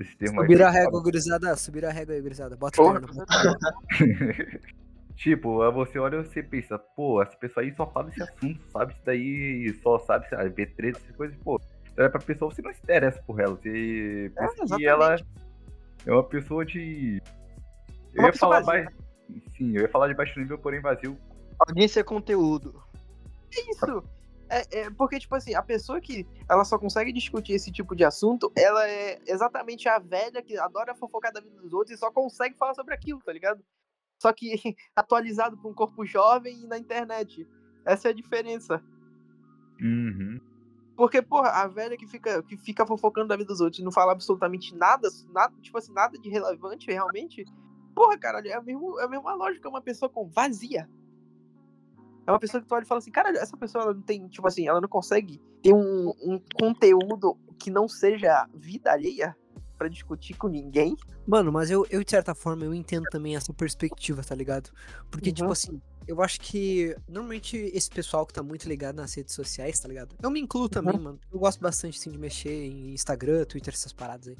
Esse 0.00 0.16
termo 0.16 0.40
aí. 0.40 0.46
Subir 0.46 0.62
a 0.62 0.70
régua, 0.70 1.02
gurizada. 1.02 1.56
Subir 1.56 1.84
a 1.84 1.92
régua 1.92 2.14
aí, 2.14 2.20
gurizada. 2.20 2.56
Bota 2.56 2.80
o 2.80 2.92
terno. 2.92 3.06
bota 3.14 3.22
o 3.22 3.98
terno. 3.98 4.60
tipo, 5.14 5.72
você 5.72 5.98
olha 5.98 6.16
e 6.16 6.24
você 6.24 6.42
pensa, 6.42 6.78
pô, 6.78 7.22
essa 7.22 7.36
pessoa 7.36 7.62
aí 7.62 7.74
só 7.74 7.86
fala 7.86 8.08
esse 8.08 8.22
assunto, 8.22 8.60
sabe? 8.72 8.92
Isso 8.92 9.02
daí 9.04 9.74
só 9.82 9.98
sabe, 9.98 10.28
sei 10.28 10.38
lá, 10.38 10.44
V3, 10.44 10.96
essas 10.96 11.16
coisas, 11.16 11.36
pô. 11.38 11.60
É 11.96 12.08
pra 12.08 12.20
pessoa, 12.20 12.50
você 12.50 12.62
não 12.62 12.72
se 12.72 12.80
interessa 12.82 13.22
por 13.26 13.38
ela. 13.38 13.54
Você 13.54 14.32
pensa 14.34 14.54
que 14.54 14.62
exatamente. 14.62 14.86
ela 14.86 15.16
é 16.06 16.12
uma 16.12 16.24
pessoa 16.24 16.64
de. 16.64 17.22
Eu 18.14 18.24
ia 18.24 18.32
falar 18.32 18.60
vazia. 18.60 18.84
baixo. 18.84 18.96
Sim, 19.56 19.76
eu 19.76 19.82
ia 19.82 19.88
falar 19.88 20.08
de 20.08 20.14
baixo 20.14 20.40
nível, 20.40 20.58
porém 20.58 20.80
vazio. 20.80 21.18
Audiência 21.58 22.00
é 22.00 22.04
conteúdo. 22.04 22.82
isso. 23.50 24.02
É, 24.52 24.80
é 24.80 24.90
porque, 24.90 25.18
tipo 25.18 25.34
assim, 25.34 25.54
a 25.54 25.62
pessoa 25.62 25.98
que 25.98 26.26
ela 26.46 26.62
só 26.62 26.78
consegue 26.78 27.10
discutir 27.10 27.54
esse 27.54 27.72
tipo 27.72 27.96
de 27.96 28.04
assunto, 28.04 28.52
ela 28.54 28.86
é 28.86 29.18
exatamente 29.26 29.88
a 29.88 29.98
velha 29.98 30.42
que 30.42 30.58
adora 30.58 30.94
fofocar 30.94 31.32
da 31.32 31.40
vida 31.40 31.56
dos 31.56 31.72
outros 31.72 31.96
e 31.96 31.98
só 31.98 32.10
consegue 32.10 32.54
falar 32.58 32.74
sobre 32.74 32.92
aquilo, 32.92 33.18
tá 33.20 33.32
ligado? 33.32 33.64
Só 34.20 34.30
que 34.30 34.52
atualizado 34.94 35.56
pra 35.56 35.70
um 35.70 35.74
corpo 35.74 36.04
jovem 36.04 36.64
e 36.64 36.66
na 36.66 36.76
internet. 36.76 37.48
Essa 37.82 38.08
é 38.08 38.10
a 38.10 38.14
diferença. 38.14 38.84
Uhum. 39.80 40.38
Porque, 40.98 41.22
porra, 41.22 41.48
a 41.48 41.66
velha 41.66 41.96
que 41.96 42.06
fica, 42.06 42.42
que 42.42 42.58
fica 42.58 42.86
fofocando 42.86 43.28
da 43.28 43.36
vida 43.36 43.48
dos 43.48 43.62
outros 43.62 43.80
e 43.80 43.82
não 43.82 43.90
fala 43.90 44.12
absolutamente 44.12 44.76
nada, 44.76 45.08
nada, 45.32 45.54
tipo 45.62 45.78
assim, 45.78 45.94
nada 45.94 46.18
de 46.18 46.28
relevante 46.28 46.92
realmente. 46.92 47.46
Porra, 47.94 48.18
caralho, 48.18 48.48
é 48.48 48.52
a, 48.52 48.60
mesmo, 48.60 49.00
é 49.00 49.04
a 49.04 49.08
mesma 49.08 49.34
lógica, 49.34 49.66
uma 49.66 49.80
pessoa 49.80 50.10
com 50.10 50.28
vazia. 50.28 50.86
É 52.26 52.30
uma 52.30 52.38
pessoa 52.38 52.60
que 52.60 52.68
tu 52.68 52.74
olha 52.74 52.84
e 52.84 52.86
fala 52.86 52.98
assim, 52.98 53.10
caralho, 53.10 53.36
essa 53.38 53.56
pessoa 53.56 53.84
ela 53.84 53.94
não 53.94 54.02
tem, 54.02 54.28
tipo 54.28 54.46
assim, 54.46 54.68
ela 54.68 54.80
não 54.80 54.88
consegue 54.88 55.40
ter 55.62 55.72
um, 55.72 56.10
um 56.22 56.40
conteúdo 56.54 57.36
que 57.58 57.70
não 57.70 57.88
seja 57.88 58.46
vida 58.54 58.92
alheia 58.92 59.36
pra 59.76 59.88
discutir 59.88 60.34
com 60.34 60.46
ninguém. 60.48 60.96
Mano, 61.26 61.50
mas 61.50 61.70
eu, 61.70 61.84
eu, 61.90 62.04
de 62.04 62.10
certa 62.10 62.34
forma, 62.34 62.64
eu 62.64 62.72
entendo 62.72 63.04
também 63.10 63.34
essa 63.34 63.52
perspectiva, 63.52 64.22
tá 64.22 64.34
ligado? 64.34 64.70
Porque, 65.10 65.30
Uhum. 65.30 65.34
tipo 65.34 65.52
assim, 65.52 65.80
eu 66.06 66.20
acho 66.22 66.40
que 66.40 66.94
normalmente 67.08 67.56
esse 67.56 67.90
pessoal 67.90 68.24
que 68.26 68.32
tá 68.32 68.42
muito 68.42 68.68
ligado 68.68 68.96
nas 68.96 69.14
redes 69.14 69.34
sociais, 69.34 69.78
tá 69.80 69.88
ligado? 69.88 70.14
Eu 70.22 70.30
me 70.30 70.40
incluo 70.40 70.68
também, 70.68 70.98
mano. 70.98 71.18
Eu 71.32 71.38
gosto 71.40 71.60
bastante, 71.60 71.98
assim, 71.98 72.10
de 72.10 72.18
mexer 72.18 72.52
em 72.66 72.92
Instagram, 72.92 73.44
Twitter, 73.44 73.74
essas 73.74 73.92
paradas 73.92 74.28
aí. 74.28 74.36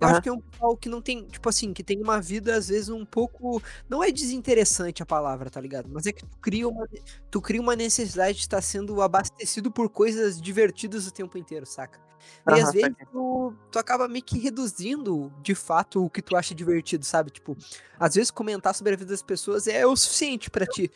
Eu 0.00 0.06
Aham. 0.06 0.12
acho 0.12 0.22
que 0.22 0.28
é 0.28 0.32
um 0.32 0.40
pessoal 0.40 0.76
que 0.76 0.88
não 0.88 1.00
tem, 1.00 1.24
tipo 1.26 1.48
assim, 1.48 1.72
que 1.72 1.82
tem 1.82 2.00
uma 2.00 2.20
vida, 2.20 2.56
às 2.56 2.68
vezes, 2.68 2.88
um 2.88 3.04
pouco. 3.04 3.62
Não 3.88 4.02
é 4.02 4.10
desinteressante 4.10 5.02
a 5.02 5.06
palavra, 5.06 5.50
tá 5.50 5.60
ligado? 5.60 5.88
Mas 5.90 6.06
é 6.06 6.12
que 6.12 6.24
tu 6.24 6.38
cria 6.40 6.68
uma, 6.68 6.86
tu 7.30 7.40
cria 7.40 7.60
uma 7.60 7.76
necessidade 7.76 8.34
de 8.38 8.40
estar 8.44 8.60
sendo 8.62 9.00
abastecido 9.02 9.70
por 9.70 9.88
coisas 9.88 10.40
divertidas 10.40 11.06
o 11.06 11.12
tempo 11.12 11.36
inteiro, 11.38 11.66
saca? 11.66 12.00
E 12.46 12.58
às 12.58 12.70
Aham, 12.70 12.72
vezes 12.72 12.96
tu, 13.12 13.54
tu 13.70 13.78
acaba 13.78 14.08
meio 14.08 14.24
que 14.24 14.38
reduzindo, 14.38 15.32
de 15.42 15.54
fato, 15.54 16.04
o 16.04 16.10
que 16.10 16.22
tu 16.22 16.36
acha 16.36 16.54
divertido, 16.54 17.04
sabe? 17.04 17.30
Tipo, 17.30 17.56
às 17.98 18.14
vezes 18.14 18.30
comentar 18.30 18.74
sobre 18.74 18.94
a 18.94 18.96
vida 18.96 19.10
das 19.10 19.22
pessoas 19.22 19.66
é 19.66 19.86
o 19.86 19.94
suficiente 19.96 20.50
pra 20.50 20.66
ti. 20.66 20.90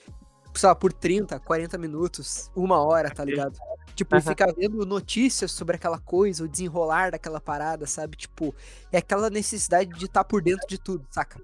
Sei 0.58 0.68
lá, 0.68 0.74
por 0.74 0.92
30, 0.92 1.38
40 1.38 1.78
minutos, 1.78 2.50
uma 2.52 2.82
hora, 2.82 3.08
tá 3.12 3.24
ligado? 3.24 3.56
Tipo, 3.94 4.16
Aham. 4.16 4.22
ficar 4.22 4.52
vendo 4.52 4.84
notícias 4.84 5.52
sobre 5.52 5.76
aquela 5.76 6.00
coisa, 6.00 6.42
o 6.42 6.48
desenrolar 6.48 7.12
daquela 7.12 7.40
parada, 7.40 7.86
sabe? 7.86 8.16
Tipo, 8.16 8.52
é 8.90 8.98
aquela 8.98 9.30
necessidade 9.30 9.92
de 9.92 10.06
estar 10.06 10.24
por 10.24 10.42
dentro 10.42 10.66
de 10.66 10.76
tudo, 10.76 11.06
saca? 11.12 11.40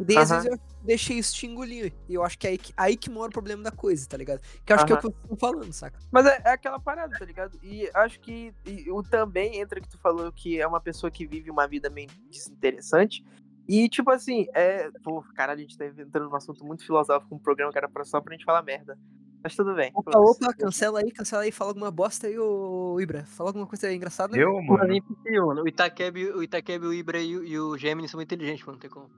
E 0.00 0.04
daí, 0.04 0.18
às 0.18 0.30
Aham. 0.30 0.40
vezes, 0.40 0.50
eu 0.50 0.60
deixei 0.82 1.16
isso 1.16 1.32
te 1.36 1.46
engolir. 1.46 1.94
E 2.08 2.14
eu 2.14 2.24
acho 2.24 2.36
que 2.36 2.44
é 2.44 2.50
aí 2.50 2.58
que, 2.58 2.72
aí 2.76 2.96
que 2.96 3.08
mora 3.08 3.28
o 3.28 3.32
problema 3.32 3.62
da 3.62 3.70
coisa, 3.70 4.04
tá 4.08 4.16
ligado? 4.16 4.40
Que 4.64 4.72
eu 4.72 4.76
acho 4.76 4.84
que 4.84 4.92
é 4.92 4.96
o 4.96 4.98
que 4.98 5.04
vocês 5.04 5.22
estão 5.22 5.36
falando, 5.36 5.72
saca? 5.72 6.00
Mas 6.10 6.26
é, 6.26 6.42
é 6.44 6.50
aquela 6.50 6.80
parada, 6.80 7.14
tá 7.16 7.24
ligado? 7.24 7.56
E 7.62 7.88
acho 7.94 8.18
que 8.18 8.52
e 8.64 8.90
o 8.90 9.00
também 9.00 9.60
entra 9.60 9.80
que 9.80 9.88
tu 9.88 9.98
falou 9.98 10.32
que 10.32 10.60
é 10.60 10.66
uma 10.66 10.80
pessoa 10.80 11.08
que 11.08 11.24
vive 11.24 11.52
uma 11.52 11.68
vida 11.68 11.88
meio 11.88 12.08
desinteressante. 12.28 13.24
E, 13.68 13.88
tipo 13.88 14.10
assim, 14.10 14.46
é. 14.54 14.90
Pô, 15.02 15.22
caralho, 15.34 15.58
a 15.58 15.62
gente 15.62 15.76
tá 15.76 15.86
entrando 15.86 16.28
num 16.30 16.36
assunto 16.36 16.64
muito 16.64 16.84
filosófico, 16.84 17.34
um 17.34 17.38
programa 17.38 17.72
que 17.72 17.78
era 17.78 17.88
pra- 17.88 18.04
só 18.04 18.20
pra 18.20 18.32
gente 18.34 18.44
falar 18.44 18.62
merda. 18.62 18.98
Mas 19.42 19.54
tudo 19.54 19.74
bem. 19.74 19.92
Opa, 19.94 20.18
opa, 20.18 20.52
cancela 20.54 20.98
aí, 21.00 21.10
cancela 21.12 21.42
aí, 21.42 21.52
fala 21.52 21.70
alguma 21.70 21.90
bosta 21.90 22.26
aí, 22.26 22.36
ô 22.38 22.98
Ibra. 23.00 23.24
Fala 23.26 23.50
alguma 23.50 23.66
coisa 23.66 23.92
engraçada. 23.92 24.36
Eu, 24.36 24.54
Mas 24.60 24.66
mano. 24.66 25.02
é 25.26 25.40
mano. 25.40 25.62
O 25.62 25.68
Itakebi, 25.68 26.30
o 26.30 26.42
Itakebi, 26.42 26.86
o 26.86 26.92
Ibra 26.92 27.20
e 27.20 27.36
o, 27.36 27.44
e 27.44 27.58
o 27.58 27.76
Gemini 27.78 28.08
são 28.08 28.18
muito 28.18 28.34
inteligentes, 28.34 28.64
mano. 28.64 28.74
Não 28.76 28.80
tem 28.80 28.90
como. 28.90 29.08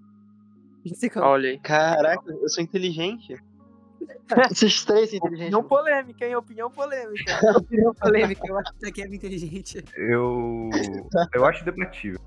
Como. 1.12 1.26
Olha 1.26 1.50
aí. 1.50 1.58
Caraca, 1.60 2.30
eu 2.30 2.48
sou 2.48 2.62
inteligente. 2.62 3.36
Esses 4.52 4.84
três 4.84 5.10
são 5.10 5.18
inteligentes. 5.18 5.54
Opinião 5.54 5.62
polêmica, 5.64 6.26
hein? 6.26 6.36
Opinião 6.36 6.70
polêmica. 6.70 7.24
Opinião 7.58 7.94
polêmica, 7.94 8.46
eu 8.46 8.58
acho 8.58 8.72
que 8.72 8.78
isso 8.78 8.88
aqui 8.88 9.02
é 9.02 9.06
inteligente. 9.06 9.84
Eu. 9.96 10.68
Eu 11.34 11.44
acho 11.46 11.64
debatível. 11.64 12.20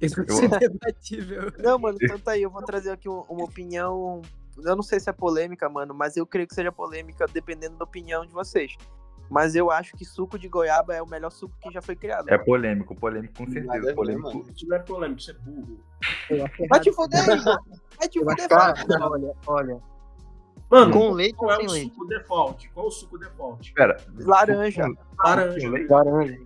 Isso 0.00 0.20
é 0.20 0.58
debatível. 0.68 1.52
Não, 1.58 1.78
mano, 1.78 1.96
então 2.00 2.18
tá 2.18 2.32
aí, 2.32 2.42
eu 2.42 2.50
vou 2.50 2.62
trazer 2.62 2.90
aqui 2.90 3.08
um- 3.08 3.24
uma 3.28 3.44
opinião. 3.44 4.20
Eu 4.58 4.74
não 4.74 4.82
sei 4.82 4.98
se 4.98 5.08
é 5.10 5.12
polêmica, 5.12 5.68
mano, 5.68 5.92
mas 5.94 6.16
eu 6.16 6.26
creio 6.26 6.48
que 6.48 6.54
seja 6.54 6.72
polêmica 6.72 7.26
dependendo 7.30 7.76
da 7.76 7.84
opinião 7.84 8.24
de 8.24 8.32
vocês. 8.32 8.74
Mas 9.28 9.54
eu 9.56 9.70
acho 9.70 9.92
que 9.96 10.04
suco 10.04 10.38
de 10.38 10.48
goiaba 10.48 10.94
é 10.94 11.02
o 11.02 11.06
melhor 11.06 11.30
suco 11.30 11.54
que 11.60 11.70
já 11.70 11.82
foi 11.82 11.96
criado. 11.96 12.28
É 12.28 12.32
mano. 12.32 12.44
polêmico, 12.44 12.94
polêmico 12.94 13.34
com 13.36 13.50
certeza. 13.50 13.86
ver, 13.86 13.94
Polêmico. 13.94 14.28
mano. 14.38 14.46
Não 14.68 14.76
é 14.76 14.78
polêmico, 14.78 15.20
isso 15.20 15.30
é 15.30 15.34
burro. 15.34 15.80
Eu 16.30 16.68
Vai 16.68 16.80
te 16.80 16.92
fuder, 16.92 17.20
Igor. 17.28 17.58
Vai 17.98 18.08
te 18.08 18.18
Eu 18.18 18.24
fuder, 18.24 18.48
Cara, 18.48 18.76
fala. 18.76 19.10
olha, 19.10 19.32
olha. 19.46 19.80
Mano, 20.70 20.92
Com 20.92 21.10
leite 21.12 21.34
qual 21.36 21.50
ou 21.50 21.54
é 21.54 21.58
sem 21.58 21.66
o 21.68 21.70
leite? 21.72 21.94
suco 21.94 22.06
default? 22.06 22.68
Qual 22.70 22.86
é 22.86 22.88
o 22.88 22.92
suco 22.92 23.18
default? 23.18 23.72
Pera. 23.74 23.96
Laranja. 24.16 24.84
suco- 24.84 25.06
Laranja. 25.24 25.70
leite? 25.70 25.90
Laranja. 25.90 26.40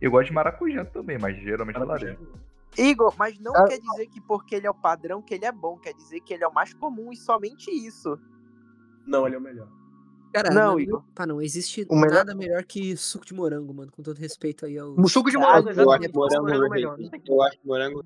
Eu 0.00 0.10
gosto 0.10 0.28
de 0.28 0.32
maracujá 0.34 0.84
também, 0.84 1.18
mas 1.18 1.36
geralmente 1.36 1.76
é 1.76 1.84
laranja. 1.84 2.18
Igor, 2.76 3.14
mas 3.18 3.38
não 3.38 3.54
Ah. 3.54 3.64
quer 3.66 3.78
dizer 3.78 4.06
que 4.08 4.20
porque 4.20 4.54
ele 4.54 4.66
é 4.66 4.70
o 4.70 4.74
padrão 4.74 5.20
que 5.20 5.34
ele 5.34 5.44
é 5.44 5.52
bom, 5.52 5.76
quer 5.78 5.92
dizer 5.94 6.20
que 6.20 6.32
ele 6.32 6.42
é 6.44 6.48
o 6.48 6.52
mais 6.54 6.72
comum 6.74 7.12
e 7.12 7.16
somente 7.16 7.70
isso. 7.70 8.18
Não, 9.06 9.26
ele 9.26 9.36
é 9.36 9.38
o 9.38 9.42
melhor. 9.42 9.68
Cara, 10.32 10.48
Não, 10.50 10.72
não, 10.72 10.80
Igor. 10.80 11.04
Tá, 11.14 11.26
não 11.26 11.42
existe 11.42 11.86
O 11.90 11.94
melhor- 11.94 12.14
nada 12.14 12.34
melhor 12.34 12.64
que 12.64 12.96
suco 12.96 13.26
de 13.26 13.34
morango, 13.34 13.74
mano. 13.74 13.92
Com 13.92 14.02
todo 14.02 14.16
respeito 14.16 14.64
aí 14.64 14.78
ao 14.78 14.94
O 14.98 15.06
suco 15.08 15.30
de 15.30 15.36
Ah, 15.36 15.40
morango, 15.40 15.68
eu 15.68 15.74
Eu 15.74 15.90
acho 15.92 16.10
morango 16.14 16.42
Morango 16.42 16.64
é 16.64 16.68
melhor. 16.70 16.92
overrated. 16.94 17.30
Eu 17.30 17.42
acho 17.42 17.58
morango 17.64 18.04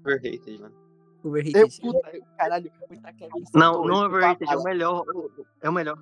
overrated, 0.00 0.60
mano. 0.60 0.74
Eu, 1.22 1.30
overrated. 1.30 1.80
puta, 1.80 2.10
eu- 2.16 2.22
caralho, 2.36 2.72
o 2.90 2.94
Itaqueb 2.94 3.30
Não, 3.54 3.84
não 3.84 4.00
é 4.00 4.02
a 4.02 4.06
overrated, 4.08 4.50
é 4.52 4.56
o 4.56 4.62
melhor. 4.64 5.04
É 5.60 5.70
o 5.70 5.72
melhor. 5.72 5.98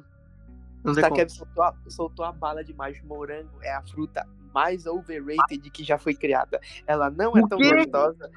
Não 0.82 0.92
O. 0.94 0.98
Itaqueb 0.98 1.28
soltou 1.30 1.62
a, 1.64 1.74
soltou 1.88 2.24
a 2.24 2.32
bala 2.32 2.64
demais. 2.64 3.02
Morango 3.02 3.60
é 3.62 3.74
a 3.74 3.82
fruta 3.82 4.26
mais 4.56 4.86
overrated 4.86 5.68
que 5.70 5.84
já 5.84 5.98
foi 5.98 6.14
criada. 6.14 6.58
Ela 6.86 7.10
não 7.10 7.36
é 7.36 7.46
tão 7.46 7.58
gostosa. 7.58 8.30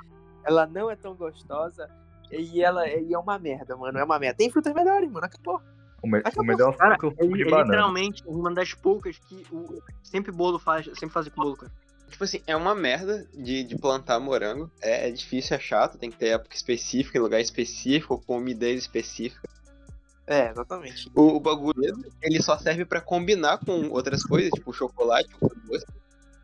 Ela 0.43 0.67
não 0.67 0.91
é 0.91 0.95
tão 0.97 1.15
gostosa. 1.15 1.89
E 2.29 2.61
ela 2.61 2.85
e 2.89 3.13
é 3.13 3.17
uma 3.17 3.39
merda, 3.39 3.77
mano. 3.77 3.97
É 3.97 4.03
uma 4.03 4.19
merda. 4.19 4.37
Tem 4.37 4.49
frutas 4.51 4.73
melhores, 4.73 5.09
mano. 5.09 5.25
Acabou. 5.25 5.61
O, 6.03 6.07
me- 6.07 6.19
Acabou. 6.19 6.43
o 6.43 6.45
melhor 6.47 6.75
Cara, 6.75 6.97
é 7.01 7.05
o 7.05 7.09
é, 7.09 7.11
suco 7.23 7.37
de 7.37 7.41
é 7.43 7.45
banana. 7.45 7.63
literalmente 7.63 8.23
uma 8.27 8.53
das 8.53 8.73
poucas 8.73 9.17
que 9.17 9.45
o, 9.49 9.81
sempre 10.03 10.31
bolo 10.31 10.59
faz, 10.59 10.85
sempre 10.85 11.09
fazem 11.09 11.31
com 11.31 11.41
bolo, 11.41 11.55
cara. 11.55 11.71
Tipo 12.09 12.23
assim, 12.25 12.41
é 12.47 12.55
uma 12.55 12.75
merda 12.75 13.25
de, 13.33 13.63
de 13.63 13.77
plantar 13.77 14.19
morango. 14.19 14.69
É, 14.81 15.07
é 15.07 15.11
difícil, 15.11 15.55
é 15.55 15.59
chato, 15.59 15.97
tem 15.97 16.11
que 16.11 16.17
ter 16.17 16.29
época 16.29 16.55
específica, 16.55 17.17
em 17.17 17.21
lugar 17.21 17.39
específico, 17.39 18.21
com 18.25 18.37
umidade 18.37 18.75
específica. 18.75 19.47
É, 20.27 20.49
exatamente. 20.51 21.09
O, 21.15 21.35
o 21.37 21.39
bagulho, 21.39 21.81
ele 22.21 22.41
só 22.41 22.55
serve 22.57 22.85
pra 22.85 23.01
combinar 23.01 23.57
com 23.59 23.89
outras 23.89 24.23
coisas, 24.23 24.51
tipo 24.51 24.71
chocolate 24.71 25.29
ou 25.41 25.51
doce. 25.67 25.85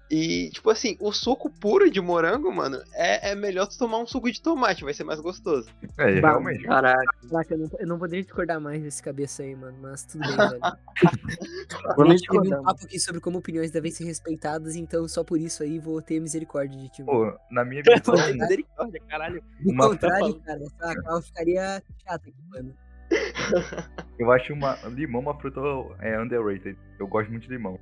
E, 0.10 0.51
tipo 0.51 0.70
assim, 0.70 0.95
o 0.99 1.12
suco 1.12 1.49
puro 1.49 1.89
de 1.89 1.99
morango, 1.99 2.53
mano, 2.53 2.80
é, 2.93 3.32
é 3.32 3.36
melhor 3.36 3.68
tu 3.68 3.78
tomar 3.78 3.97
um 3.97 4.06
suco 4.06 4.32
de 4.32 4.39
tomate, 4.39 4.84
vai 4.84 4.93
ser 4.93 5.03
mais 5.03 5.20
gostoso. 5.20 5.68
É, 5.97 6.20
realmente. 6.20 6.64
Caraca. 6.64 7.03
Eu 7.49 7.58
não, 7.58 7.70
eu 7.80 7.88
não 7.88 7.99
poderia 7.99 8.24
discordar 8.24 8.62
mais 8.62 8.84
desse 8.84 9.01
cabeça 9.01 9.41
aí, 9.41 9.56
mano. 9.56 9.78
Mas 9.82 10.06
tudo 10.06 10.22
bem, 10.28 10.38
velho. 10.38 10.60
Vou 11.95 12.06
A 12.06 12.10
gente 12.10 12.28
teve 12.28 12.56
um 12.56 12.64
papo 12.64 12.86
aqui 12.86 12.99
sobre 12.99 13.20
como 13.20 13.39
opiniões 13.39 13.72
devem 13.72 13.91
ser 13.91 14.06
respeitadas, 14.06 14.76
então 14.76 15.08
só 15.08 15.24
por 15.24 15.39
isso 15.39 15.64
aí 15.64 15.80
vou 15.80 16.01
ter 16.01 16.20
misericórdia 16.20 16.80
de 16.80 16.89
ti. 16.89 17.03
mano. 17.03 17.32
Pô, 17.32 17.39
na 17.51 17.66
minha 17.66 17.82
visão, 17.82 18.16
Misericórdia, 18.34 19.01
caralho. 19.08 19.43
Do 19.60 19.76
contrário, 19.76 20.39
cara, 20.41 20.60
essa 20.62 21.01
Clau 21.01 21.22
ficaria 21.22 21.84
chata 22.03 22.30
aqui, 22.30 22.43
mano. 22.49 22.76
Eu 24.20 24.32
acho 24.32 24.53
uma, 24.53 24.76
limão 24.89 25.22
uma 25.22 25.38
fruta 25.39 25.60
é, 25.99 26.20
underrated. 26.20 26.78
Eu 26.99 27.08
gosto 27.08 27.30
muito 27.30 27.43
de 27.43 27.49
limão. 27.49 27.80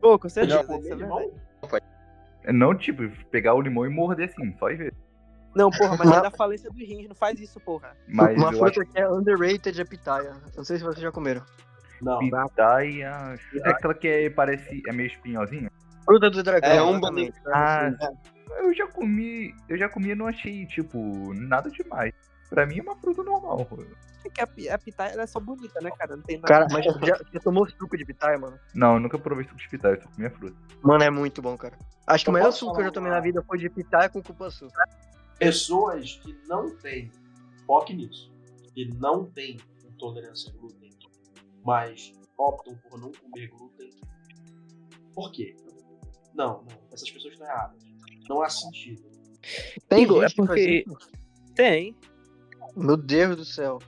Pô, 0.00 0.18
com 0.18 0.28
Já 0.28 0.34
certeza. 0.34 0.64
comeu 0.64 0.80
isso 0.80 0.92
é 0.92 0.96
limão? 0.96 1.32
Verdade. 1.64 1.84
Não, 2.52 2.74
tipo, 2.74 3.08
pegar 3.30 3.54
o 3.54 3.60
limão 3.60 3.86
e 3.86 3.88
morder 3.88 4.28
assim, 4.28 4.54
só 4.58 4.70
e 4.70 4.76
ver. 4.76 4.94
Não, 5.54 5.70
porra, 5.70 5.96
mas 5.96 6.10
é 6.10 6.20
da 6.20 6.30
falência 6.30 6.68
dos 6.68 6.80
rins, 6.80 7.08
não 7.08 7.14
faz 7.14 7.38
isso, 7.40 7.60
porra. 7.60 7.96
Mas 8.08 8.36
Uma 8.36 8.52
fruta 8.52 8.80
acho 8.80 8.92
que 8.92 8.98
é 8.98 9.08
underrated 9.08 9.80
é 9.80 9.84
pitaia. 9.84 10.28
Eu 10.28 10.56
Não 10.56 10.64
sei 10.64 10.78
se 10.78 10.84
vocês 10.84 11.00
já 11.00 11.12
comeram. 11.12 11.42
Não. 12.02 12.18
que 12.18 12.30
pitaia. 12.30 13.38
É 13.64 13.68
aquela 13.68 13.94
que 13.94 14.08
é, 14.08 14.30
parece. 14.30 14.82
é 14.86 14.92
meio 14.92 15.06
espinhosinha. 15.06 15.70
Fruta 16.04 16.28
do 16.28 16.42
dragão. 16.42 16.70
É 16.70 16.82
um 16.82 16.96
exatamente. 16.96 17.40
Ah, 17.46 17.90
eu 18.58 18.74
já 18.74 18.86
comi. 18.88 19.54
Eu 19.68 19.78
já 19.78 19.88
comi 19.88 20.10
e 20.10 20.14
não 20.14 20.26
achei, 20.26 20.66
tipo, 20.66 21.32
nada 21.34 21.70
demais. 21.70 22.12
Pra 22.50 22.66
mim 22.66 22.80
é 22.80 22.82
uma 22.82 22.96
fruta 22.96 23.22
normal. 23.22 23.60
É 23.60 24.13
que 24.30 24.40
a, 24.40 24.74
a 24.74 24.78
pitaia 24.78 25.20
é 25.20 25.26
só 25.26 25.40
bonita, 25.40 25.80
né, 25.80 25.90
cara? 25.90 26.16
Não 26.16 26.22
tem 26.22 26.36
nada. 26.36 26.48
Cara, 26.48 26.66
mas 26.70 26.84
já, 26.84 27.18
já 27.32 27.40
tomou 27.40 27.68
suco 27.68 27.96
de 27.96 28.04
pitaia, 28.04 28.38
mano? 28.38 28.58
Não, 28.74 28.94
eu 28.94 29.00
nunca 29.00 29.18
provei 29.18 29.44
suco 29.44 29.56
de 29.56 29.68
pitaia, 29.68 29.94
eu 29.94 30.02
só 30.02 30.08
comi 30.08 30.26
a 30.26 30.30
fruta. 30.30 30.56
Mano, 30.82 31.04
é 31.04 31.10
muito 31.10 31.40
bom, 31.42 31.56
cara. 31.56 31.78
Acho 32.06 32.24
que 32.24 32.30
o 32.30 32.32
melhor 32.32 32.52
suco 32.52 32.74
que 32.74 32.80
eu 32.80 32.84
já 32.86 32.90
tomei 32.90 33.10
na 33.10 33.20
vida 33.20 33.42
foi 33.42 33.58
de 33.58 33.68
pitaia 33.70 34.08
com 34.08 34.22
cupuaçu. 34.22 34.68
Pessoas 35.38 36.20
que 36.22 36.32
não 36.46 36.76
têm, 36.76 37.10
foque 37.66 37.94
nisso, 37.94 38.32
que 38.74 38.86
não 38.98 39.24
têm 39.26 39.58
intolerância 39.84 40.52
a 40.52 40.56
glúten, 40.56 40.90
mas 41.64 42.12
optam 42.36 42.76
por 42.88 42.98
não 43.00 43.10
comer 43.12 43.48
glúten. 43.48 43.90
Por 45.14 45.30
quê? 45.32 45.56
Não, 46.34 46.64
não, 46.64 46.66
essas 46.92 47.10
pessoas 47.10 47.34
estão 47.34 47.46
erradas. 47.46 47.82
Não 48.28 48.42
há 48.42 48.48
sentido. 48.48 49.02
Tem 49.88 50.04
é 50.04 50.08
gente 50.08 50.08
que 50.08 50.16
faz 50.18 50.34
porque- 50.36 50.84
isso? 50.86 51.10
Tem. 51.54 51.96
Meu 52.76 52.96
Deus 52.96 53.36
do 53.36 53.44
céu. 53.44 53.78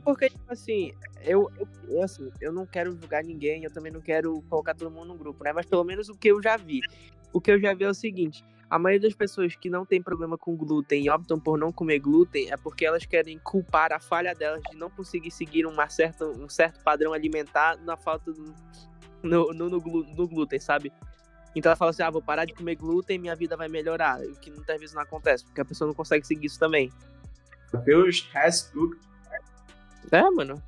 Porque, 0.00 0.30
tipo 0.30 0.52
assim, 0.52 0.92
eu, 1.22 1.50
eu, 1.88 2.02
assim, 2.02 2.30
eu 2.40 2.52
não 2.52 2.66
quero 2.66 2.92
julgar 2.92 3.22
ninguém, 3.22 3.64
eu 3.64 3.70
também 3.70 3.92
não 3.92 4.00
quero 4.00 4.40
colocar 4.48 4.74
todo 4.74 4.90
mundo 4.90 5.08
num 5.08 5.16
grupo, 5.16 5.44
né? 5.44 5.52
Mas 5.52 5.66
pelo 5.66 5.84
menos 5.84 6.08
o 6.08 6.14
que 6.14 6.28
eu 6.28 6.42
já 6.42 6.56
vi. 6.56 6.80
O 7.32 7.40
que 7.40 7.50
eu 7.50 7.60
já 7.60 7.74
vi 7.74 7.84
é 7.84 7.88
o 7.88 7.94
seguinte: 7.94 8.44
a 8.68 8.78
maioria 8.78 9.08
das 9.08 9.16
pessoas 9.16 9.54
que 9.54 9.68
não 9.68 9.84
tem 9.84 10.02
problema 10.02 10.38
com 10.38 10.56
glúten 10.56 11.04
e 11.04 11.10
optam 11.10 11.38
por 11.38 11.58
não 11.58 11.72
comer 11.72 11.98
glúten 11.98 12.50
é 12.50 12.56
porque 12.56 12.86
elas 12.86 13.04
querem 13.04 13.38
culpar 13.38 13.92
a 13.92 14.00
falha 14.00 14.34
delas 14.34 14.62
de 14.70 14.76
não 14.76 14.88
conseguir 14.88 15.30
seguir 15.30 15.66
uma 15.66 15.88
certa, 15.88 16.24
um 16.24 16.48
certo 16.48 16.82
padrão 16.82 17.12
alimentar 17.12 17.76
na 17.78 17.96
falta 17.96 18.32
do, 18.32 18.54
no, 19.22 19.52
no, 19.52 19.68
no, 19.68 19.78
no 19.78 20.28
glúten, 20.28 20.60
sabe? 20.60 20.92
Então 21.54 21.70
ela 21.70 21.76
fala 21.76 21.90
assim: 21.90 22.02
ah, 22.02 22.10
vou 22.10 22.22
parar 22.22 22.44
de 22.44 22.54
comer 22.54 22.76
glúten 22.76 23.16
e 23.16 23.18
minha 23.18 23.34
vida 23.34 23.56
vai 23.56 23.68
melhorar. 23.68 24.20
O 24.20 24.36
que 24.36 24.50
muitas 24.50 24.78
vezes 24.78 24.94
não 24.94 25.02
acontece, 25.02 25.44
porque 25.44 25.60
a 25.60 25.64
pessoa 25.64 25.88
não 25.88 25.94
consegue 25.94 26.26
seguir 26.26 26.46
isso 26.46 26.58
também. 26.58 26.92
Deus 27.84 28.28
has 28.34 28.70
good. 28.72 28.96
É, 30.10 30.22
mano. 30.30 30.62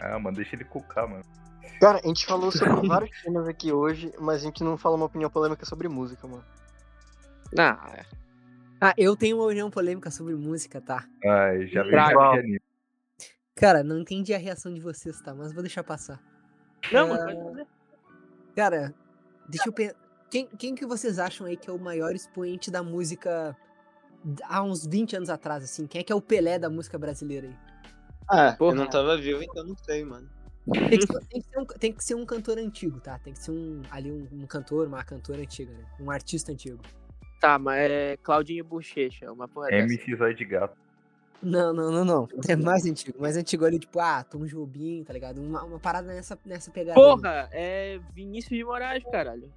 Ah, 0.00 0.18
mano, 0.18 0.36
deixa 0.36 0.56
ele 0.56 0.64
cucar, 0.64 1.08
mano. 1.08 1.24
Cara, 1.80 2.00
a 2.02 2.06
gente 2.06 2.26
falou 2.26 2.50
sobre 2.50 2.86
vários 2.88 3.22
temas 3.22 3.46
aqui 3.48 3.72
hoje, 3.72 4.12
mas 4.18 4.42
a 4.42 4.44
gente 4.44 4.64
não 4.64 4.76
fala 4.76 4.96
uma 4.96 5.06
opinião 5.06 5.30
polêmica 5.30 5.64
sobre 5.66 5.88
música, 5.88 6.26
mano. 6.26 6.44
Ah, 7.58 7.92
é. 7.94 8.04
Ah, 8.80 8.94
eu 8.96 9.16
tenho 9.16 9.36
uma 9.36 9.46
opinião 9.46 9.70
polêmica 9.70 10.10
sobre 10.10 10.34
música, 10.34 10.80
tá? 10.80 11.06
Ai, 11.24 11.66
já 11.66 11.82
de 11.82 11.94
anime. 11.94 12.60
Cara, 13.54 13.82
não 13.82 13.98
entendi 13.98 14.34
a 14.34 14.38
reação 14.38 14.72
de 14.72 14.80
vocês, 14.80 15.20
tá? 15.22 15.34
Mas 15.34 15.52
vou 15.52 15.62
deixar 15.62 15.82
passar. 15.82 16.20
Não, 16.92 17.08
mano, 17.08 17.24
pode 17.24 17.44
fazer. 17.50 17.66
Cara, 18.54 18.94
deixa 19.48 19.68
eu 19.68 19.72
pensar. 19.72 19.96
Quem, 20.30 20.46
quem 20.46 20.74
que 20.74 20.84
vocês 20.84 21.18
acham 21.18 21.46
aí 21.46 21.56
que 21.56 21.70
é 21.70 21.72
o 21.72 21.78
maior 21.78 22.14
expoente 22.14 22.70
da 22.70 22.82
música 22.82 23.56
há 24.44 24.62
uns 24.62 24.84
20 24.84 25.16
anos 25.16 25.30
atrás, 25.30 25.64
assim? 25.64 25.86
Quem 25.86 26.00
é 26.00 26.04
que 26.04 26.12
é 26.12 26.16
o 26.16 26.20
Pelé 26.20 26.58
da 26.58 26.68
música 26.68 26.98
brasileira 26.98 27.46
aí? 27.46 27.56
Ah, 28.28 28.50
eu 28.50 28.56
Porra. 28.56 28.74
não 28.74 28.88
tava 28.88 29.16
vivo, 29.16 29.42
então 29.42 29.64
não 29.64 29.76
sei, 29.76 30.04
mano. 30.04 30.28
Tem 30.72 30.98
que, 30.98 31.06
ser, 31.06 31.20
tem 31.26 31.40
que 31.40 31.48
ser 31.48 31.58
um, 31.58 31.64
tem 31.64 31.92
que 31.92 32.04
ser 32.04 32.14
um 32.16 32.26
cantor 32.26 32.58
antigo, 32.58 32.98
tá? 32.98 33.18
Tem 33.20 33.32
que 33.32 33.38
ser 33.38 33.52
um 33.52 33.82
ali 33.88 34.10
um, 34.10 34.26
um 34.32 34.46
cantor, 34.46 34.88
uma 34.88 35.04
cantora 35.04 35.40
antiga, 35.40 35.72
né? 35.72 35.84
Um 36.00 36.10
artista 36.10 36.50
antigo. 36.50 36.80
Tá, 37.40 37.58
mas 37.58 37.90
é 37.90 38.16
Claudinho 38.16 38.64
Bochecha, 38.64 39.30
uma 39.30 39.46
porra 39.46 39.68
dessa. 39.68 39.84
MC 39.84 40.16
Zóio 40.16 40.34
de 40.34 40.44
Gato. 40.44 40.76
Não, 41.42 41.72
não, 41.72 41.92
não, 41.92 42.04
não. 42.04 42.28
É 42.48 42.56
mais 42.56 42.84
antigo. 42.84 43.20
Mais 43.20 43.36
antigo 43.36 43.64
ali, 43.64 43.78
tipo, 43.78 44.00
ah, 44.00 44.24
Tom 44.24 44.44
Jobim, 44.46 45.04
tá 45.04 45.12
ligado? 45.12 45.40
Uma, 45.40 45.62
uma 45.62 45.78
parada 45.78 46.08
nessa, 46.08 46.36
nessa 46.44 46.70
pegada. 46.70 46.98
Porra, 46.98 47.48
é 47.52 48.00
Vinícius 48.12 48.58
de 48.58 48.64
Moraes, 48.64 49.04
caralho. 49.04 49.52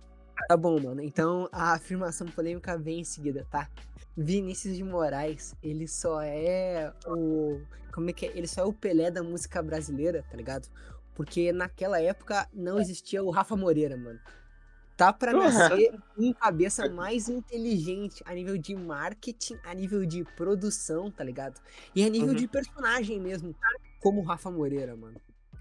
Tá 0.47 0.57
bom, 0.57 0.79
mano. 0.79 1.01
Então 1.01 1.47
a 1.51 1.73
afirmação 1.73 2.27
polêmica 2.27 2.77
vem 2.77 3.01
em 3.01 3.03
seguida, 3.03 3.45
tá? 3.49 3.69
Vinícius 4.17 4.75
de 4.75 4.83
Moraes, 4.83 5.55
ele 5.61 5.87
só 5.87 6.21
é 6.21 6.91
o. 7.05 7.61
Como 7.93 8.09
é 8.09 8.13
que 8.13 8.25
é? 8.25 8.37
Ele 8.37 8.47
só 8.47 8.61
é 8.61 8.65
o 8.65 8.73
Pelé 8.73 9.09
da 9.11 9.23
música 9.23 9.61
brasileira, 9.61 10.23
tá 10.29 10.35
ligado? 10.35 10.67
Porque 11.15 11.51
naquela 11.51 12.01
época 12.01 12.47
não 12.53 12.79
existia 12.79 13.23
o 13.23 13.29
Rafa 13.29 13.55
Moreira, 13.55 13.97
mano. 13.97 14.19
Tá 14.95 15.13
pra 15.13 15.31
Porra. 15.31 15.49
nascer 15.49 15.97
um 16.17 16.33
cabeça 16.33 16.89
mais 16.89 17.29
inteligente 17.29 18.21
a 18.25 18.33
nível 18.33 18.57
de 18.57 18.75
marketing, 18.75 19.57
a 19.63 19.73
nível 19.73 20.05
de 20.05 20.25
produção, 20.35 21.09
tá 21.09 21.23
ligado? 21.23 21.59
E 21.95 22.03
a 22.03 22.09
nível 22.09 22.29
Uhum. 22.29 22.35
de 22.35 22.47
personagem 22.47 23.19
mesmo, 23.19 23.55
como 24.01 24.19
o 24.19 24.23
Rafa 24.25 24.51
Moreira, 24.51 24.95
mano. 24.97 25.15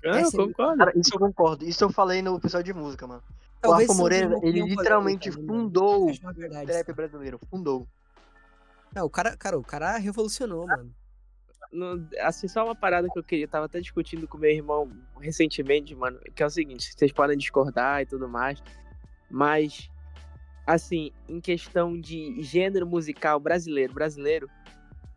Ah, 0.05 0.21
é 0.21 0.31
concordo. 0.31 0.79
Cara, 0.79 0.93
isso 0.97 1.15
eu 1.15 1.19
concordo. 1.21 1.65
Isso 1.65 1.85
eu 1.85 1.91
falei 1.91 2.21
no 2.23 2.37
episódio 2.37 2.73
de 2.73 2.81
música, 2.81 3.07
mano. 3.07 3.23
Talvez 3.61 3.89
o 3.89 3.93
Rafa 3.93 4.03
Moreira, 4.03 4.39
ele 4.43 4.63
literalmente 4.63 5.31
né, 5.31 5.37
mano? 5.37 5.47
fundou 5.49 6.11
o 6.11 6.19
trap 6.65 6.87
tá? 6.87 6.93
brasileiro. 6.93 7.41
Fundou. 7.51 7.89
É, 8.95 9.03
o 9.03 9.11
cara, 9.11 9.37
cara, 9.37 9.59
o 9.59 9.65
cara 9.65 9.97
revolucionou, 9.99 10.67
mano. 10.67 10.95
No- 11.71 12.09
assim, 12.21 12.49
só 12.49 12.65
uma 12.65 12.75
parada 12.75 13.09
que 13.11 13.19
eu 13.19 13.23
queria, 13.25 13.45
eu 13.45 13.49
tava 13.49 13.67
até 13.67 13.79
discutindo 13.81 14.27
com 14.27 14.39
meu 14.39 14.51
irmão 14.51 14.91
recentemente, 15.21 15.95
mano, 15.95 16.19
que 16.35 16.43
é 16.43 16.47
o 16.47 16.51
seguinte, 16.51 16.95
vocês 16.97 17.13
podem 17.13 17.37
discordar 17.37 18.01
e 18.01 18.07
tudo 18.07 18.27
mais, 18.27 18.63
mas, 19.31 19.91
assim, 20.67 21.13
em 21.29 21.41
questão 21.41 22.01
de 22.01 22.41
gênero 22.43 22.87
musical 22.87 23.39
brasileiro, 23.39 23.93
brasileiro, 23.93 24.49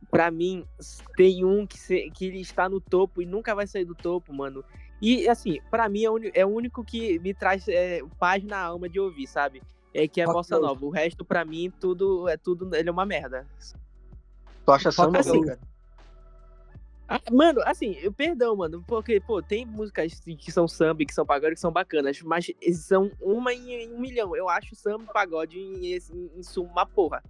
pra 0.09 0.29
mim, 0.29 0.65
tem 1.15 1.45
um 1.45 1.65
que, 1.65 1.79
se- 1.79 2.11
que 2.11 2.25
ele 2.25 2.41
está 2.41 2.67
no 2.67 2.81
topo 2.81 3.21
e 3.21 3.25
nunca 3.25 3.55
vai 3.55 3.65
sair 3.65 3.85
do 3.85 3.95
topo, 3.95 4.33
mano. 4.33 4.61
E, 5.01 5.27
assim, 5.27 5.59
pra 5.71 5.89
mim 5.89 6.03
é 6.03 6.09
o, 6.09 6.13
uni- 6.13 6.31
é 6.33 6.45
o 6.45 6.49
único 6.49 6.83
que 6.83 7.17
me 7.19 7.33
traz 7.33 7.67
é, 7.67 8.01
paz 8.19 8.43
na 8.43 8.59
alma 8.59 8.87
de 8.87 8.99
ouvir, 8.99 9.25
sabe? 9.27 9.61
É 9.93 10.07
que 10.07 10.21
é 10.21 10.25
Rock 10.25 10.35
bossa 10.37 10.59
nova. 10.59 10.85
O 10.85 10.89
resto, 10.89 11.25
pra 11.25 11.43
mim, 11.43 11.71
tudo 11.79 12.27
é 12.29 12.37
tudo. 12.37 12.73
Ele 12.75 12.87
é 12.87 12.91
uma 12.91 13.05
merda. 13.05 13.47
Tu 14.65 14.71
acha 14.71 14.91
samba, 14.91 15.19
assim, 15.19 15.39
não, 15.39 15.45
cara? 15.47 15.59
Ah, 17.09 17.19
Mano, 17.29 17.59
assim, 17.65 17.97
eu 18.01 18.13
perdão, 18.13 18.55
mano, 18.55 18.85
porque, 18.87 19.19
pô, 19.19 19.41
tem 19.41 19.65
músicas 19.65 20.17
que 20.21 20.49
são 20.49 20.65
samba 20.65 21.03
e 21.03 21.05
que 21.05 21.13
são 21.13 21.25
pagode 21.25 21.55
que 21.55 21.59
são 21.59 21.71
bacanas, 21.71 22.21
mas 22.21 22.53
são 22.73 23.11
uma 23.19 23.53
em, 23.53 23.73
em 23.83 23.93
um 23.93 23.99
milhão. 23.99 24.33
Eu 24.33 24.47
acho 24.47 24.75
samba 24.77 25.03
e 25.03 25.11
pagode 25.13 25.59
em, 25.59 25.93
em, 25.93 26.31
em 26.37 26.43
suma 26.43 26.71
uma 26.71 26.85
porra. 26.85 27.21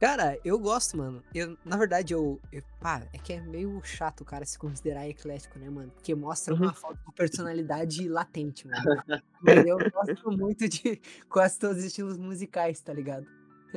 Cara, 0.00 0.38
eu 0.42 0.58
gosto, 0.58 0.96
mano. 0.96 1.22
Eu, 1.34 1.58
na 1.62 1.76
verdade, 1.76 2.14
eu, 2.14 2.40
eu. 2.50 2.62
Pá, 2.80 3.06
é 3.12 3.18
que 3.18 3.34
é 3.34 3.40
meio 3.42 3.78
chato 3.84 4.22
o 4.22 4.24
cara 4.24 4.46
se 4.46 4.58
considerar 4.58 5.06
eclético, 5.06 5.58
né, 5.58 5.68
mano? 5.68 5.90
Porque 5.92 6.14
mostra 6.14 6.54
Uhum. 6.54 6.62
uma 6.62 6.72
falta 6.72 6.98
de 7.06 7.12
personalidade 7.14 8.08
latente, 8.08 8.66
mano. 8.66 8.82
Mas 9.42 9.66
eu 9.66 9.78
gosto 9.90 10.30
muito 10.32 10.66
de 10.70 10.98
quase 11.28 11.58
todos 11.58 11.78
os 11.78 11.84
estilos 11.84 12.16
musicais, 12.16 12.80
tá 12.80 12.94
ligado? 12.94 13.26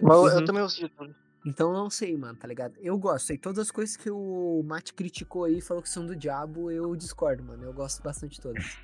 Mas 0.01 0.15
eu, 0.17 0.28
eu 0.30 0.39
Uhum. 0.39 0.45
também 0.45 0.63
ouço 0.63 0.80
de 0.80 0.88
tudo. 0.88 1.13
Então 1.45 1.74
não 1.74 1.89
sei, 1.89 2.15
mano, 2.15 2.38
tá 2.39 2.47
ligado? 2.47 2.76
Eu 2.80 2.97
gosto. 2.97 3.34
E 3.34 3.38
todas 3.38 3.59
as 3.59 3.69
coisas 3.71 3.97
que 3.97 4.09
o 4.09 4.63
Matt 4.65 4.93
criticou 4.93 5.43
aí, 5.43 5.59
falou 5.59 5.84
que 5.84 5.89
são 5.89 6.05
do 6.05 6.15
diabo, 6.15 6.71
eu 6.71 6.95
discordo, 6.95 7.43
mano. 7.43 7.65
Eu 7.65 7.74
gosto 7.74 8.01
bastante 8.01 8.36
de 8.36 8.41
todas. 8.41 8.78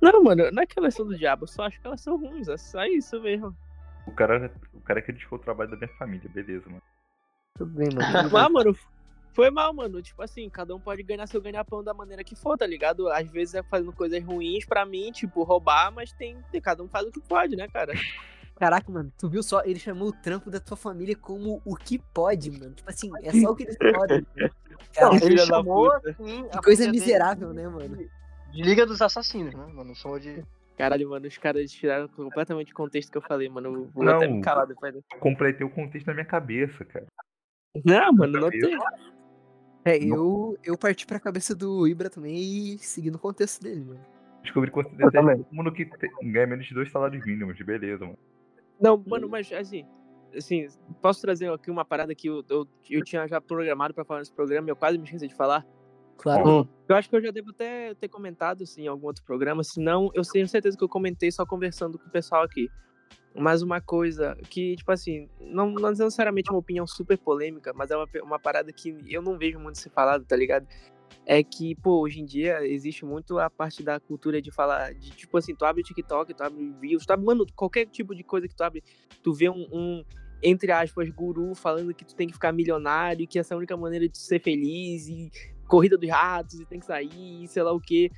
Não, 0.00 0.22
mano, 0.22 0.48
não 0.52 0.62
é 0.62 0.66
que 0.66 0.78
elas 0.78 0.94
são 0.94 1.04
do 1.06 1.16
diabo, 1.18 1.42
eu 1.42 1.48
só 1.48 1.64
acho 1.64 1.80
que 1.80 1.86
elas 1.86 2.00
são 2.00 2.16
ruins, 2.16 2.46
é 2.48 2.56
só 2.56 2.84
isso 2.84 3.20
mesmo. 3.20 3.56
O 4.06 4.12
cara, 4.12 4.52
o 4.74 4.80
cara 4.80 5.02
criticou 5.02 5.38
o 5.38 5.42
trabalho 5.42 5.70
da 5.70 5.76
minha 5.76 5.96
família, 5.96 6.28
beleza, 6.28 6.64
mano. 6.66 6.82
Tudo 7.56 7.70
bem, 7.72 7.88
mano. 7.94 8.06
tudo 8.06 8.22
bem. 8.22 8.32
Mas, 8.32 8.52
mano, 8.52 8.76
foi 9.32 9.50
mal, 9.50 9.72
mano. 9.72 10.02
Tipo 10.02 10.22
assim, 10.22 10.48
cada 10.50 10.74
um 10.74 10.80
pode 10.80 11.02
ganhar 11.02 11.26
seu 11.26 11.40
ganha-pão 11.40 11.82
da 11.82 11.94
maneira 11.94 12.24
que 12.24 12.34
for, 12.34 12.56
tá 12.56 12.66
ligado? 12.66 13.08
Às 13.10 13.30
vezes 13.30 13.54
é 13.54 13.62
fazendo 13.62 13.92
coisas 13.92 14.22
ruins 14.22 14.64
pra 14.64 14.84
mim, 14.84 15.10
tipo, 15.12 15.42
roubar, 15.42 15.92
mas 15.92 16.12
tem. 16.12 16.38
Cada 16.62 16.82
um 16.82 16.88
faz 16.88 17.06
o 17.06 17.12
que 17.12 17.20
pode, 17.20 17.56
né, 17.56 17.68
cara? 17.68 17.92
Caraca, 18.56 18.92
mano, 18.92 19.12
tu 19.18 19.28
viu 19.28 19.42
só? 19.42 19.62
Ele 19.64 19.78
chamou 19.78 20.08
o 20.08 20.12
trampo 20.12 20.50
da 20.50 20.60
tua 20.60 20.76
família 20.76 21.16
como 21.16 21.60
o 21.64 21.74
que 21.74 21.98
pode, 21.98 22.50
mano. 22.50 22.74
Tipo 22.74 22.88
assim, 22.88 23.10
é 23.22 23.32
só 23.32 23.50
o 23.50 23.56
que 23.56 23.64
eles 23.64 23.76
podem. 23.92 24.26
Caraca, 24.94 25.24
ele 25.24 25.38
chamou 25.38 25.92
assim. 25.92 26.44
que 26.48 26.62
coisa 26.62 26.84
família 26.84 26.92
dele 26.92 26.92
miserável, 26.92 27.52
né, 27.52 27.66
mano? 27.66 27.96
De 28.52 28.62
Liga 28.62 28.86
dos 28.86 29.00
Assassinos, 29.00 29.54
né, 29.54 29.66
mano? 29.66 29.96
Só 29.96 30.18
de. 30.18 30.44
Caralho, 30.82 31.10
mano, 31.10 31.28
os 31.28 31.38
caras 31.38 31.70
tiraram 31.70 32.08
completamente 32.08 32.72
o 32.72 32.74
contexto 32.74 33.12
que 33.12 33.16
eu 33.16 33.22
falei, 33.22 33.48
mano. 33.48 33.72
Eu 33.72 33.84
Vou 33.90 34.02
Não. 34.02 34.16
até 34.16 34.26
me 34.26 34.42
calar 34.42 34.66
depois. 34.66 34.92
Eu 34.92 35.18
completei 35.20 35.64
o 35.64 35.70
contexto 35.70 36.08
na 36.08 36.12
minha 36.12 36.26
cabeça, 36.26 36.84
cara. 36.84 37.06
Não, 37.84 38.12
mano, 38.12 38.40
não 38.40 38.50
tem. 38.50 38.76
É, 39.84 39.96
eu, 39.96 40.58
eu 40.64 40.76
parti 40.76 41.06
pra 41.06 41.20
cabeça 41.20 41.54
do 41.54 41.86
Ibra 41.86 42.10
também 42.10 42.34
e 42.36 42.78
segui 42.78 43.12
no 43.12 43.18
contexto 43.20 43.62
dele, 43.62 43.84
mano. 43.84 44.04
Descobri 44.42 44.72
que 44.72 44.82
você 44.82 45.10
também. 45.12 45.36
todo 45.44 45.54
mundo 45.54 45.72
que 45.72 45.84
te- 45.84 46.10
ganha 46.20 46.48
menos 46.48 46.66
de 46.66 46.74
dois 46.74 46.90
salários 46.90 47.24
mínimos, 47.24 47.56
beleza, 47.62 48.04
mano. 48.04 48.18
Não, 48.80 49.00
mano, 49.06 49.28
mas 49.28 49.52
assim, 49.52 49.86
assim, 50.36 50.66
posso 51.00 51.20
trazer 51.20 51.48
aqui 51.52 51.70
uma 51.70 51.84
parada 51.84 52.12
que 52.12 52.26
eu, 52.26 52.44
eu, 52.50 52.66
eu 52.90 53.04
tinha 53.04 53.24
já 53.28 53.40
programado 53.40 53.94
pra 53.94 54.04
falar 54.04 54.18
nesse 54.18 54.34
programa 54.34 54.66
e 54.66 54.72
eu 54.72 54.76
quase 54.76 54.98
me 54.98 55.04
esqueci 55.04 55.28
de 55.28 55.34
falar. 55.36 55.64
Claro. 56.22 56.48
Hum. 56.48 56.68
Eu 56.88 56.94
acho 56.94 57.10
que 57.10 57.16
eu 57.16 57.20
já 57.20 57.32
devo 57.32 57.50
até 57.50 57.94
ter 57.94 58.06
comentado 58.06 58.62
assim, 58.62 58.82
em 58.82 58.86
algum 58.86 59.08
outro 59.08 59.24
programa, 59.24 59.64
se 59.64 59.80
não, 59.80 60.08
eu 60.14 60.22
tenho 60.22 60.46
certeza 60.46 60.78
que 60.78 60.84
eu 60.84 60.88
comentei 60.88 61.32
só 61.32 61.44
conversando 61.44 61.98
com 61.98 62.06
o 62.06 62.10
pessoal 62.10 62.44
aqui. 62.44 62.70
Mas 63.34 63.62
uma 63.62 63.80
coisa 63.80 64.36
que, 64.48 64.76
tipo 64.76 64.92
assim, 64.92 65.28
não, 65.40 65.70
não 65.70 65.90
necessariamente 65.90 66.50
uma 66.50 66.58
opinião 66.58 66.86
super 66.86 67.18
polêmica, 67.18 67.72
mas 67.74 67.90
é 67.90 67.96
uma, 67.96 68.06
uma 68.22 68.38
parada 68.38 68.72
que 68.72 68.96
eu 69.08 69.20
não 69.20 69.36
vejo 69.36 69.58
muito 69.58 69.78
ser 69.78 69.90
falado, 69.90 70.24
tá 70.24 70.36
ligado? 70.36 70.66
É 71.26 71.42
que, 71.42 71.74
pô, 71.76 72.02
hoje 72.02 72.20
em 72.20 72.24
dia 72.24 72.64
existe 72.64 73.04
muito 73.04 73.38
a 73.38 73.50
parte 73.50 73.82
da 73.82 73.98
cultura 73.98 74.40
de 74.40 74.50
falar, 74.52 74.94
de 74.94 75.10
tipo 75.10 75.36
assim, 75.38 75.56
tu 75.56 75.64
abre 75.64 75.80
o 75.80 75.84
TikTok, 75.84 76.34
tu 76.34 76.42
abre 76.42 76.74
Reels, 76.80 77.04
tu 77.04 77.12
abre, 77.12 77.24
mano, 77.24 77.46
qualquer 77.56 77.86
tipo 77.86 78.14
de 78.14 78.22
coisa 78.22 78.46
que 78.46 78.54
tu 78.54 78.62
abre, 78.62 78.84
tu 79.22 79.32
vê 79.32 79.48
um, 79.48 79.66
um, 79.72 80.04
entre 80.42 80.70
aspas, 80.70 81.08
guru 81.08 81.54
falando 81.54 81.94
que 81.94 82.04
tu 82.04 82.14
tem 82.14 82.26
que 82.26 82.34
ficar 82.34 82.52
milionário, 82.52 83.26
que 83.26 83.38
essa 83.38 83.54
é 83.54 83.56
a 83.56 83.58
única 83.58 83.76
maneira 83.76 84.08
de 84.08 84.18
ser 84.18 84.40
feliz, 84.40 85.08
e 85.08 85.30
corrida 85.72 85.96
dos 85.96 86.10
ratos, 86.10 86.60
e 86.60 86.66
tem 86.66 86.78
que 86.78 86.84
sair, 86.84 87.44
e 87.44 87.48
sei 87.48 87.62
lá 87.62 87.72
o 87.72 87.80
quê. 87.80 88.10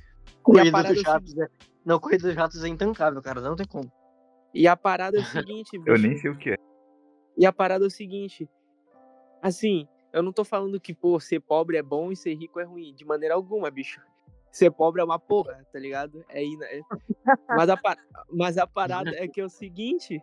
Corrida 0.43 0.83
dos 0.83 0.97
é 0.97 0.99
o 0.99 1.03
ratos, 1.03 1.37
é. 1.37 1.47
Não, 1.85 1.99
Corrida 1.99 2.27
dos 2.27 2.35
Ratos 2.35 2.63
é 2.63 2.67
intancável, 2.67 3.21
cara. 3.21 3.39
Não 3.39 3.55
tem 3.55 3.65
como. 3.65 3.89
E 4.53 4.67
a 4.67 4.75
parada 4.75 5.17
é 5.17 5.21
o 5.21 5.23
seguinte, 5.23 5.77
Eu 5.77 5.81
bicho. 5.93 6.01
nem 6.07 6.17
sei 6.17 6.31
o 6.31 6.37
que 6.37 6.49
é. 6.49 6.55
E 7.37 7.45
a 7.45 7.53
parada 7.53 7.85
é 7.85 7.87
o 7.87 7.91
seguinte. 7.91 8.49
Assim, 9.41 9.87
eu 10.11 10.21
não 10.23 10.33
tô 10.33 10.43
falando 10.43 10.79
que, 10.81 10.93
pô, 10.93 11.19
ser 11.19 11.39
pobre 11.39 11.77
é 11.77 11.83
bom 11.83 12.11
e 12.11 12.15
ser 12.15 12.33
rico 12.33 12.59
é 12.59 12.63
ruim. 12.63 12.93
De 12.95 13.05
maneira 13.05 13.35
alguma, 13.35 13.69
bicho. 13.71 14.01
Ser 14.51 14.71
pobre 14.71 14.99
é 15.01 15.05
uma 15.05 15.19
porra, 15.19 15.65
tá 15.71 15.77
ligado? 15.79 16.25
É, 16.27 16.43
ina- 16.43 16.65
é- 16.65 16.81
Mas, 17.49 17.69
a 17.69 17.77
pa- 17.77 17.97
Mas 18.31 18.57
a 18.57 18.65
parada 18.67 19.11
é 19.15 19.27
que 19.27 19.39
é 19.39 19.45
o 19.45 19.49
seguinte. 19.49 20.21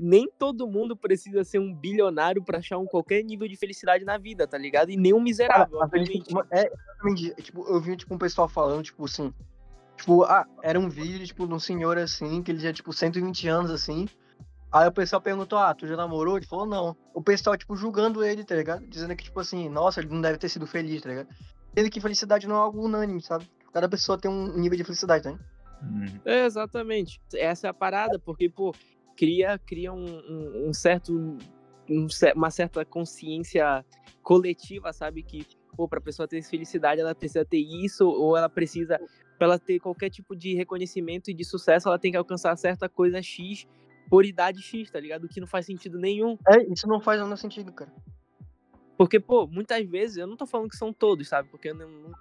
Nem 0.00 0.30
todo 0.38 0.68
mundo 0.68 0.96
precisa 0.96 1.42
ser 1.42 1.58
um 1.58 1.74
bilionário 1.74 2.42
pra 2.42 2.58
achar 2.58 2.78
um 2.78 2.86
qualquer 2.86 3.22
nível 3.24 3.48
de 3.48 3.56
felicidade 3.56 4.04
na 4.04 4.16
vida, 4.16 4.46
tá 4.46 4.56
ligado? 4.56 4.90
E 4.90 4.96
nem 4.96 5.12
um 5.12 5.20
miserável, 5.20 5.78
Cara, 5.78 5.84
obviamente. 5.86 6.32
É, 6.52 6.70
exatamente. 6.72 7.42
Tipo, 7.42 7.66
eu 7.68 7.80
vi, 7.80 7.96
tipo, 7.96 8.14
um 8.14 8.18
pessoal 8.18 8.48
falando, 8.48 8.84
tipo, 8.84 9.04
assim. 9.04 9.34
Tipo, 9.96 10.22
ah, 10.22 10.46
era 10.62 10.78
um 10.78 10.88
vídeo, 10.88 11.26
tipo, 11.26 11.48
de 11.48 11.52
um 11.52 11.58
senhor 11.58 11.98
assim, 11.98 12.40
que 12.40 12.52
ele 12.52 12.60
tinha, 12.60 12.72
tipo, 12.72 12.92
120 12.92 13.48
anos, 13.48 13.70
assim. 13.72 14.06
Aí 14.70 14.86
o 14.86 14.92
pessoal 14.92 15.20
perguntou, 15.20 15.58
ah, 15.58 15.74
tu 15.74 15.86
já 15.86 15.96
namorou? 15.96 16.36
Ele 16.36 16.46
falou, 16.46 16.66
não. 16.66 16.96
O 17.12 17.20
pessoal, 17.20 17.56
tipo, 17.56 17.74
julgando 17.74 18.22
ele, 18.22 18.44
tá 18.44 18.54
ligado? 18.54 18.86
Dizendo 18.86 19.16
que, 19.16 19.24
tipo 19.24 19.40
assim, 19.40 19.68
nossa, 19.68 20.00
ele 20.00 20.10
não 20.10 20.20
deve 20.20 20.38
ter 20.38 20.48
sido 20.48 20.66
feliz, 20.66 21.02
tá 21.02 21.08
ligado? 21.08 21.28
Sendo 21.74 21.90
que 21.90 22.00
felicidade 22.00 22.46
não 22.46 22.54
é 22.54 22.58
algo 22.58 22.84
unânime, 22.84 23.20
sabe? 23.20 23.50
Cada 23.72 23.88
pessoa 23.88 24.18
tem 24.18 24.30
um 24.30 24.58
nível 24.58 24.76
de 24.76 24.84
felicidade, 24.84 25.24
tá? 25.24 25.30
Uhum. 25.82 26.20
É, 26.24 26.44
exatamente. 26.44 27.20
Essa 27.34 27.66
é 27.66 27.70
a 27.70 27.74
parada, 27.74 28.18
porque, 28.18 28.48
pô, 28.48 28.74
cria, 29.18 29.58
cria 29.58 29.92
um, 29.92 30.04
um- 30.06 30.68
um 30.68 30.72
certo. 30.72 31.36
um 31.90 32.06
cer- 32.08 32.34
uma 32.36 32.50
certa 32.50 32.84
consciência 32.84 33.84
coletiva, 34.22 34.92
sabe? 34.92 35.22
Que, 35.22 35.46
pô, 35.74 35.88
pra 35.88 36.00
pessoa 36.02 36.28
ter 36.28 36.42
felicidade, 36.42 37.00
ela 37.00 37.14
precisa 37.14 37.44
ter 37.46 37.58
isso, 37.58 38.06
ou 38.06 38.36
ela 38.36 38.48
precisa, 38.48 38.98
pra 39.38 39.46
ela 39.46 39.58
ter 39.58 39.80
qualquer 39.80 40.10
tipo 40.10 40.36
de 40.36 40.54
reconhecimento 40.54 41.30
e 41.30 41.34
de 41.34 41.44
sucesso, 41.44 41.88
ela 41.88 41.98
tem 41.98 42.10
que 42.10 42.16
alcançar 42.18 42.54
certa 42.56 42.88
coisa 42.90 43.22
X 43.22 43.66
por 44.10 44.24
idade 44.26 44.60
X, 44.62 44.90
tá 44.90 45.00
ligado? 45.00 45.26
Que 45.28 45.40
não 45.40 45.46
faz 45.46 45.64
sentido 45.64 45.98
nenhum. 45.98 46.36
É, 46.46 46.62
isso 46.70 46.86
não 46.86 47.00
faz 47.00 47.20
menor 47.22 47.36
sentido, 47.36 47.72
cara. 47.72 47.90
Porque, 48.98 49.18
pô, 49.18 49.46
muitas 49.46 49.82
vezes, 49.88 50.18
eu 50.18 50.26
não 50.26 50.36
tô 50.36 50.44
falando 50.46 50.68
que 50.68 50.76
são 50.76 50.92
todos, 50.92 51.26
sabe? 51.26 51.48
Porque 51.48 51.70
eu 51.70 51.74
não, 51.74 51.88
não, 51.88 52.12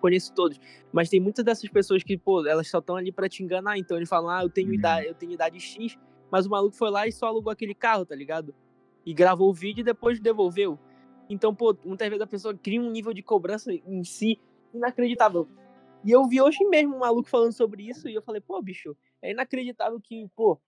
conheço 0.00 0.32
todos. 0.32 0.58
Mas 0.90 1.10
tem 1.10 1.20
muitas 1.20 1.44
dessas 1.44 1.68
pessoas 1.68 2.02
que, 2.02 2.16
pô, 2.16 2.46
elas 2.46 2.68
só 2.70 2.78
estão 2.78 2.96
ali 2.96 3.12
pra 3.12 3.28
te 3.28 3.42
enganar. 3.42 3.76
Então 3.76 3.96
eles 3.98 4.08
falam, 4.08 4.30
ah, 4.30 4.42
eu 4.42 4.48
tenho, 4.48 4.68
Uhum. 4.68 4.74
idade, 4.74 5.06
eu 5.08 5.14
tenho 5.14 5.32
idade 5.32 5.60
X, 5.60 5.98
mas 6.30 6.46
o 6.46 6.50
maluco 6.50 6.76
foi 6.76 6.90
lá 6.90 7.06
e 7.06 7.12
só 7.12 7.26
alugou 7.26 7.50
aquele 7.50 7.74
carro, 7.74 8.04
tá 8.04 8.14
ligado? 8.14 8.54
E 9.04 9.12
gravou 9.12 9.50
o 9.50 9.54
vídeo 9.54 9.80
e 9.80 9.84
depois 9.84 10.20
devolveu. 10.20 10.78
Então, 11.28 11.54
pô, 11.54 11.76
muitas 11.84 12.08
vezes 12.08 12.22
a 12.22 12.26
pessoa 12.26 12.54
cria 12.54 12.80
um 12.80 12.90
nível 12.90 13.12
de 13.12 13.22
cobrança 13.22 13.72
em 13.72 14.04
si 14.04 14.38
inacreditável. 14.74 15.48
E 16.04 16.10
eu 16.10 16.26
vi 16.26 16.40
hoje 16.40 16.64
mesmo 16.64 16.96
um 16.96 17.00
maluco 17.00 17.28
falando 17.28 17.52
sobre 17.52 17.88
isso 17.88 18.08
e 18.08 18.14
eu 18.14 18.22
falei, 18.22 18.40
pô, 18.40 18.60
bicho, 18.62 18.96
é 19.20 19.30
inacreditável 19.32 20.00
que, 20.00 20.28
pô, 20.34 20.58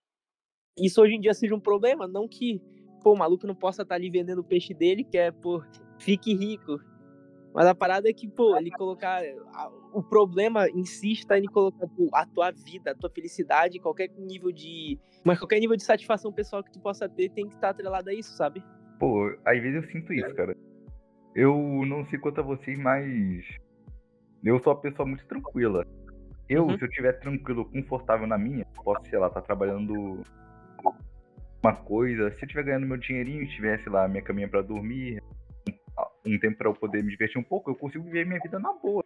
isso 0.76 1.00
hoje 1.00 1.14
em 1.14 1.20
dia 1.20 1.34
seja 1.34 1.54
um 1.54 1.60
problema, 1.60 2.06
não 2.06 2.28
que, 2.28 2.60
pô, 3.02 3.12
o 3.12 3.18
maluco 3.18 3.46
não 3.46 3.54
possa 3.54 3.82
estar 3.82 3.94
ali 3.94 4.10
vendendo 4.10 4.40
o 4.40 4.44
peixe 4.44 4.74
dele, 4.74 5.04
que 5.04 5.16
é, 5.16 5.30
pô, 5.30 5.62
fique 5.98 6.34
rico. 6.34 6.80
Mas 7.54 7.66
a 7.66 7.74
parada 7.74 8.08
é 8.08 8.12
que, 8.12 8.26
pô, 8.28 8.56
ele 8.56 8.70
colocar. 8.70 9.22
a- 9.54 9.70
O 9.92 10.02
problema 10.02 10.68
em 10.70 10.86
si 10.86 11.12
está 11.12 11.38
em 11.38 11.44
colocar 11.44 11.86
pô, 11.86 12.08
a 12.14 12.24
tua 12.24 12.50
vida, 12.50 12.92
a 12.92 12.94
tua 12.94 13.10
felicidade, 13.10 13.78
qualquer 13.78 14.08
nível 14.16 14.50
de. 14.50 14.98
Mas 15.22 15.38
qualquer 15.38 15.60
nível 15.60 15.76
de 15.76 15.82
satisfação 15.84 16.32
pessoal 16.32 16.64
que 16.64 16.72
tu 16.72 16.80
possa 16.80 17.06
ter 17.08 17.28
tem 17.28 17.46
que 17.46 17.54
estar 17.54 17.68
atrelado 17.70 18.08
a 18.08 18.14
isso, 18.14 18.34
sabe? 18.34 18.64
Pô, 18.98 19.26
às 19.44 19.60
vezes 19.60 19.82
eu 19.84 19.90
sinto 19.92 20.12
isso, 20.14 20.34
cara. 20.34 20.56
Eu 21.34 21.54
não 21.86 22.06
sei 22.06 22.18
quanto 22.18 22.40
a 22.40 22.42
vocês, 22.42 22.78
mas. 22.78 23.44
Eu 24.42 24.58
sou 24.62 24.72
uma 24.72 24.80
pessoa 24.80 25.06
muito 25.06 25.26
tranquila. 25.26 25.84
Eu, 26.48 26.66
Uhum. 26.66 26.76
se 26.78 26.84
eu 26.84 26.88
estiver 26.88 27.12
tranquilo, 27.20 27.64
confortável 27.66 28.26
na 28.26 28.36
minha, 28.38 28.64
posso, 28.82 29.08
sei 29.10 29.18
lá, 29.18 29.26
estar 29.28 29.42
trabalhando 29.42 30.22
uma 31.62 31.74
coisa. 31.76 32.30
Se 32.30 32.36
eu 32.42 32.46
estiver 32.46 32.64
ganhando 32.64 32.86
meu 32.86 32.96
dinheirinho, 32.96 33.46
tiver, 33.48 33.78
sei 33.82 33.92
lá, 33.92 34.08
minha 34.08 34.22
caminha 34.22 34.48
pra 34.48 34.62
dormir, 34.62 35.22
um 36.24 36.38
tempo 36.38 36.56
pra 36.58 36.68
eu 36.68 36.74
poder 36.74 37.02
me 37.02 37.10
divertir 37.10 37.38
um 37.38 37.44
pouco, 37.44 37.70
eu 37.70 37.74
consigo 37.74 38.04
viver 38.04 38.26
minha 38.26 38.40
vida 38.40 38.58
na 38.58 38.72
boa. 38.72 39.04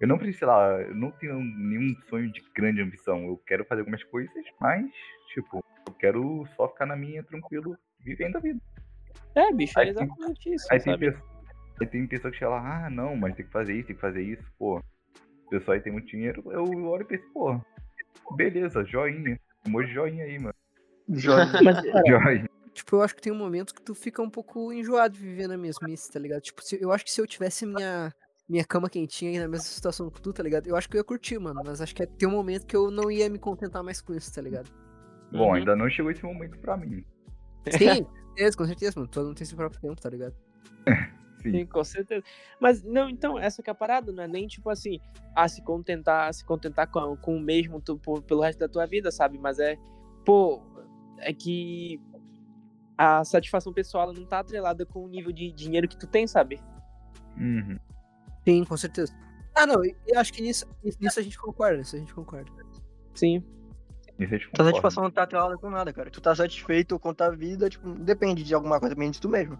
Eu 0.00 0.08
não 0.08 0.16
preciso, 0.18 0.38
sei 0.40 0.48
lá, 0.48 0.80
eu 0.82 0.94
não 0.94 1.12
tenho 1.12 1.38
nenhum 1.38 1.94
sonho 2.08 2.30
de 2.32 2.42
grande 2.54 2.80
ambição. 2.82 3.24
Eu 3.24 3.36
quero 3.46 3.64
fazer 3.64 3.82
algumas 3.82 4.02
coisas, 4.04 4.44
mas, 4.60 4.90
tipo, 5.32 5.64
eu 5.86 5.94
quero 5.94 6.44
só 6.56 6.68
ficar 6.68 6.86
na 6.86 6.96
minha 6.96 7.22
tranquilo, 7.22 7.78
vivendo 8.00 8.36
a 8.36 8.40
vida. 8.40 8.60
É, 9.34 9.52
bicho, 9.52 9.78
é 9.78 9.82
Aí 9.82 9.94
tem- 9.94 10.04
exatamente 10.04 10.54
isso, 10.54 10.66
Aí 10.70 10.80
tem, 10.80 10.98
pessoa, 10.98 11.24
aí 11.80 11.86
tem 11.86 12.06
pessoa 12.06 12.32
que 12.32 12.38
chega 12.38 12.50
lá, 12.50 12.86
ah, 12.86 12.90
não, 12.90 13.14
mas 13.16 13.36
tem 13.36 13.46
que 13.46 13.52
fazer 13.52 13.74
isso, 13.74 13.86
tem 13.86 13.94
que 13.94 14.02
fazer 14.02 14.22
isso, 14.22 14.42
pô. 14.58 14.78
O 15.46 15.50
pessoal 15.50 15.76
aí 15.76 15.80
tem 15.80 15.92
muito 15.92 16.08
dinheiro, 16.08 16.42
eu 16.50 16.64
olho 16.86 17.02
e 17.02 17.06
penso, 17.06 17.24
pô, 17.32 17.60
beleza, 18.34 18.84
joinha. 18.84 19.38
Emoji 19.64 19.88
de 19.88 19.94
joinha 19.94 20.24
aí, 20.24 20.38
mano. 20.38 20.54
Joia. 21.08 21.46
Mas, 21.62 21.80
cara, 21.80 22.02
Joinha. 22.06 22.46
Tipo, 22.74 22.96
eu 22.96 23.02
acho 23.02 23.14
que 23.14 23.20
tem 23.22 23.32
um 23.32 23.36
momento 23.38 23.74
que 23.74 23.82
tu 23.82 23.94
fica 23.94 24.22
um 24.22 24.30
pouco 24.30 24.72
enjoado 24.72 25.14
de 25.14 25.20
viver 25.20 25.46
na 25.46 25.56
mesmice, 25.58 26.10
tá 26.10 26.18
ligado? 26.18 26.40
Tipo, 26.40 26.62
se- 26.62 26.78
eu 26.80 26.90
acho 26.92 27.04
que 27.04 27.10
se 27.10 27.20
eu 27.20 27.26
tivesse 27.26 27.66
minha, 27.66 28.12
minha 28.48 28.64
cama 28.64 28.88
quentinha 28.88 29.30
aí 29.30 29.38
na 29.38 29.46
mesma 29.48 29.64
situação 29.66 30.08
que 30.10 30.20
tu, 30.22 30.32
tá 30.32 30.42
ligado? 30.42 30.66
Eu 30.66 30.76
acho 30.76 30.88
que 30.88 30.96
eu 30.96 31.00
ia 31.00 31.04
curtir, 31.04 31.38
mano. 31.38 31.60
Mas 31.64 31.80
acho 31.82 31.94
que 31.94 32.06
ter 32.06 32.26
um 32.26 32.30
momento 32.30 32.66
que 32.66 32.74
eu 32.76 32.90
não 32.90 33.10
ia 33.10 33.28
me 33.28 33.38
contentar 33.38 33.82
mais 33.82 34.00
com 34.00 34.14
isso, 34.14 34.32
tá 34.34 34.40
ligado? 34.40 34.70
Bom, 35.30 35.48
Uhum. 35.48 35.54
ainda 35.54 35.76
não 35.76 35.88
chegou 35.90 36.10
esse 36.10 36.22
momento 36.24 36.58
pra 36.58 36.76
mim. 36.76 37.04
Sim, 37.70 38.04
com 38.04 38.26
certeza, 38.36 38.56
com 38.56 38.66
certeza, 38.66 38.92
mano. 38.96 39.08
Todo 39.10 39.26
mundo 39.26 39.36
tem 39.36 39.46
seu 39.46 39.56
próprio 39.56 39.80
tempo, 39.80 40.00
tá 40.00 40.08
ligado? 40.08 40.34
Sim. 41.42 41.50
Sim, 41.50 41.66
com 41.66 41.82
certeza. 41.84 42.24
Mas 42.60 42.82
não, 42.84 43.08
então, 43.08 43.36
essa 43.38 43.62
que 43.62 43.68
é 43.68 43.72
a 43.72 43.74
parada, 43.74 44.12
não 44.12 44.22
é 44.22 44.28
nem 44.28 44.46
tipo 44.46 44.70
assim, 44.70 45.00
a 45.34 45.48
se 45.48 45.60
contentar, 45.62 46.32
se 46.32 46.44
contentar 46.44 46.86
com, 46.88 47.16
com 47.16 47.36
o 47.36 47.40
mesmo 47.40 47.80
tu, 47.80 47.98
por- 47.98 48.22
pelo 48.22 48.42
resto 48.42 48.60
da 48.60 48.68
tua 48.68 48.86
vida, 48.86 49.10
sabe? 49.10 49.38
Mas 49.38 49.58
é, 49.58 49.76
pô, 50.24 50.62
é 51.18 51.32
que 51.32 52.00
a 52.96 53.24
satisfação 53.24 53.72
pessoal 53.72 54.12
não 54.12 54.24
tá 54.24 54.40
atrelada 54.40 54.84
com 54.86 55.04
o 55.04 55.08
nível 55.08 55.32
de 55.32 55.50
dinheiro 55.52 55.88
que 55.88 55.96
tu 55.96 56.06
tem, 56.06 56.26
sabe? 56.26 56.60
Uhum. 57.36 57.78
Sim, 58.44 58.64
com 58.64 58.76
certeza. 58.76 59.12
Ah, 59.54 59.66
não, 59.66 59.84
eu 59.84 60.18
acho 60.18 60.32
que 60.32 60.42
nisso, 60.42 60.66
nisso 61.00 61.20
a 61.20 61.22
gente 61.22 61.38
concorda, 61.38 61.78
nisso 61.78 61.96
a 61.96 61.98
gente 61.98 62.14
concorda. 62.14 62.50
Sim. 63.14 63.44
Isso 64.18 64.34
é 64.34 64.38
de 64.38 64.50
Tua 64.50 64.64
satisfação 64.66 65.02
não 65.04 65.10
tá 65.10 65.22
atrelada 65.22 65.56
com 65.58 65.68
nada, 65.70 65.92
cara. 65.92 66.10
Tu 66.10 66.20
tá 66.20 66.34
satisfeito 66.34 66.98
com 66.98 67.10
a 67.10 67.14
tua 67.14 67.30
vida, 67.30 67.68
tipo, 67.68 67.92
depende 67.94 68.42
de 68.44 68.54
alguma 68.54 68.78
coisa, 68.78 68.94
depende 68.94 69.12
de 69.14 69.20
tu 69.20 69.28
mesmo. 69.28 69.58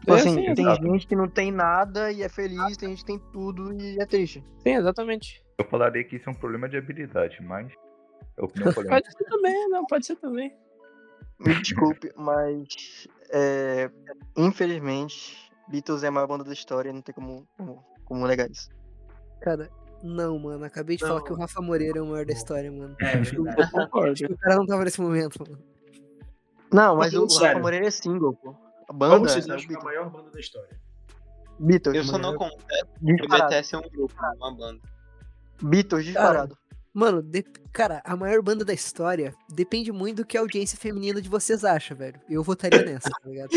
Tipo 0.00 0.12
É, 0.14 0.20
assim, 0.20 0.34
sim, 0.34 0.54
tem 0.54 0.64
exato. 0.64 0.82
gente 0.86 1.06
que 1.06 1.16
não 1.16 1.28
tem 1.28 1.50
nada 1.50 2.12
e 2.12 2.22
é 2.22 2.28
feliz, 2.28 2.76
tem 2.76 2.90
gente 2.90 3.00
que 3.00 3.06
tem 3.06 3.18
tudo 3.32 3.72
e 3.72 3.98
é 4.00 4.06
triste. 4.06 4.44
Sim, 4.58 4.74
exatamente. 4.74 5.44
Eu 5.58 5.64
falaria 5.68 6.04
que 6.04 6.16
isso 6.16 6.28
é 6.28 6.32
um 6.32 6.36
problema 6.36 6.68
de 6.68 6.76
habilidade, 6.76 7.38
mas 7.42 7.72
é. 8.38 8.42
Pode 8.88 9.12
ser 9.12 9.24
também, 9.24 9.68
não, 9.70 9.86
pode 9.86 10.06
ser 10.06 10.16
também. 10.16 10.54
Me 11.38 11.54
desculpe, 11.60 12.12
mas 12.16 13.08
é, 13.30 13.90
infelizmente, 14.36 15.50
Beatles 15.68 16.02
é 16.02 16.08
a 16.08 16.10
maior 16.10 16.26
banda 16.26 16.44
da 16.44 16.52
história, 16.52 16.92
não 16.92 17.02
tem 17.02 17.14
como, 17.14 17.46
como, 17.56 17.84
como 18.04 18.26
negar 18.26 18.50
isso. 18.50 18.70
Cara, 19.40 19.70
não, 20.02 20.38
mano. 20.38 20.64
Acabei 20.64 20.96
de 20.96 21.04
falar 21.06 21.22
que 21.22 21.32
o 21.32 21.36
Rafa 21.36 21.60
Moreira 21.60 21.98
é 21.98 22.02
o 22.02 22.06
maior 22.06 22.24
da 22.24 22.32
história, 22.32 22.70
mano. 22.70 22.96
É 23.00 23.16
verdade. 23.16 23.62
Eu 23.62 23.70
concordo. 23.70 24.12
Acho 24.12 24.26
que 24.26 24.32
o 24.32 24.38
cara 24.38 24.56
não 24.56 24.66
tava 24.66 24.84
nesse 24.84 25.00
momento, 25.00 25.38
mano. 25.42 25.62
Não, 26.72 26.96
mas 26.96 27.14
o, 27.14 27.26
Rafa. 27.26 27.58
Moreira 27.58 27.86
é 27.86 27.90
single, 27.90 28.34
pô. 28.34 28.54
A 28.88 28.92
banda 28.92 29.28
vocês 29.28 29.48
é 29.48 29.52
acham 29.52 29.68
que 29.68 29.74
é 29.74 29.78
a 29.78 29.84
maior 29.84 30.10
banda 30.10 30.30
da 30.30 30.40
história? 30.40 30.78
Beatles, 31.58 31.96
Eu 31.96 32.04
só 32.04 32.18
não 32.18 32.36
contesto 32.36 32.86
o. 33.00 33.28
BTS 33.28 33.74
é 33.74 33.78
um 33.78 33.88
grupo, 33.88 34.14
uma 34.36 34.54
banda. 34.54 34.80
Beatles, 35.62 36.04
disparado. 36.04 36.56
Mano, 36.98 37.20
de- 37.22 37.42
cara, 37.74 38.00
a 38.06 38.16
maior 38.16 38.40
banda 38.40 38.64
da 38.64 38.72
história 38.72 39.34
depende 39.52 39.92
muito 39.92 40.22
do 40.22 40.26
que 40.26 40.34
a 40.36 40.40
audiência 40.40 40.78
feminina 40.78 41.20
de 41.20 41.28
vocês 41.28 41.62
acha, 41.62 41.94
velho. 41.94 42.18
Eu 42.26 42.42
votaria 42.42 42.82
nessa, 42.82 43.10
tá 43.10 43.28
ligado? 43.28 43.50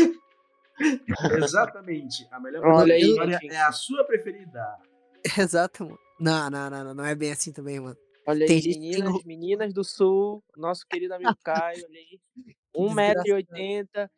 Exatamente. 1.42 2.26
A 2.30 2.38
melhor 2.38 2.62
Olha 2.64 2.72
banda 2.74 2.88
da 2.88 2.94
aí, 2.94 3.00
história 3.02 3.38
gente. 3.40 3.54
é 3.54 3.60
a 3.62 3.72
sua 3.72 4.04
preferida. 4.04 4.76
Exato, 5.38 5.84
mano. 5.84 5.98
Não, 6.20 6.50
não, 6.50 6.68
não, 6.70 6.84
não, 6.84 6.94
não 6.94 7.04
é 7.06 7.14
bem 7.14 7.32
assim 7.32 7.50
também, 7.50 7.80
mano. 7.80 7.96
Olha 8.26 8.46
Tem 8.46 8.56
aí, 8.56 8.62
gente 8.62 8.74
que 8.74 8.80
tem 8.80 8.90
meninas, 8.90 9.14
o- 9.14 9.26
meninas 9.26 9.72
do 9.74 9.82
sul, 9.84 10.44
nosso 10.56 10.86
querido 10.86 11.14
amigo 11.14 11.34
Caio, 11.42 11.82
olha 11.88 11.98
aí. 11.98 12.20
desgraçado. 12.36 13.28
1,80m, 13.56 14.10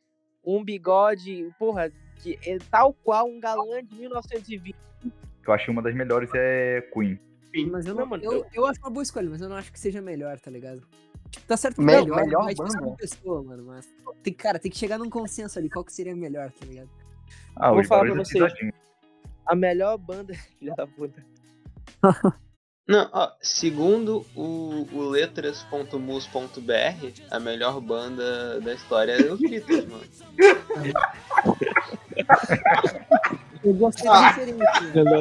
um 0.44 0.64
bigode, 0.64 1.48
porra, 1.60 1.92
que 2.20 2.38
é 2.44 2.58
tal 2.70 2.92
qual 2.92 3.28
um 3.28 3.38
galã 3.38 3.82
de 3.84 3.94
1920. 3.94 4.76
Que 5.42 5.48
eu 5.48 5.54
acho 5.54 5.64
que 5.66 5.70
uma 5.70 5.80
das 5.82 5.94
melhores 5.94 6.28
é 6.34 6.80
Queen. 6.92 7.18
Mas 7.70 7.86
eu 7.86 7.94
Não, 7.94 8.00
não, 8.02 8.06
mano, 8.08 8.24
eu, 8.24 8.32
eu- 8.32 8.46
eu 8.54 8.66
acho 8.66 8.80
uma 8.80 8.90
boa 8.90 9.02
escolha, 9.02 9.28
mas 9.28 9.40
eu 9.40 9.48
não 9.48 9.56
acho 9.56 9.72
que 9.72 9.78
seja 9.78 10.00
melhor, 10.00 10.38
tá 10.40 10.50
ligado? 10.50 10.82
Tipo, 11.30 11.46
tá 11.46 11.56
certo 11.56 11.76
que 11.76 11.82
Me- 11.82 11.92
melhor, 12.00 12.24
melhor 12.24 12.48
ser 12.50 12.54
banda? 12.56 12.86
uma 12.86 12.96
pessoa, 12.96 13.42
mano, 13.42 13.64
mas 13.66 13.88
tem, 14.22 14.32
cara, 14.32 14.58
tem 14.58 14.70
que 14.70 14.78
chegar 14.78 14.98
num 14.98 15.10
consenso 15.10 15.58
ali, 15.58 15.68
qual 15.70 15.84
que 15.84 15.92
seria 15.92 16.14
melhor, 16.16 16.50
tá 16.52 16.66
ligado? 16.66 16.90
Ah, 17.56 17.72
Vou 17.72 17.84
falar 17.84 18.02
pra 18.04 18.14
vocês. 18.14 18.52
A 19.46 19.54
melhor 19.54 19.96
banda. 19.98 20.32
Filha 20.58 20.74
da 20.74 20.86
puta. 20.86 21.24
Não, 22.88 23.08
ó, 23.12 23.30
segundo 23.40 24.26
o, 24.34 24.86
o 24.92 25.08
letras.mus.br, 25.08 27.22
a 27.30 27.38
melhor 27.38 27.80
banda 27.80 28.60
da 28.60 28.74
história 28.74 29.12
é 29.12 29.32
os 29.32 29.38
Beatles, 29.38 29.86
mano. 29.90 30.02
Eu 33.64 33.74
gostei 33.74 34.04
da 34.04 34.28
referência, 34.30 35.04
né? 35.04 35.20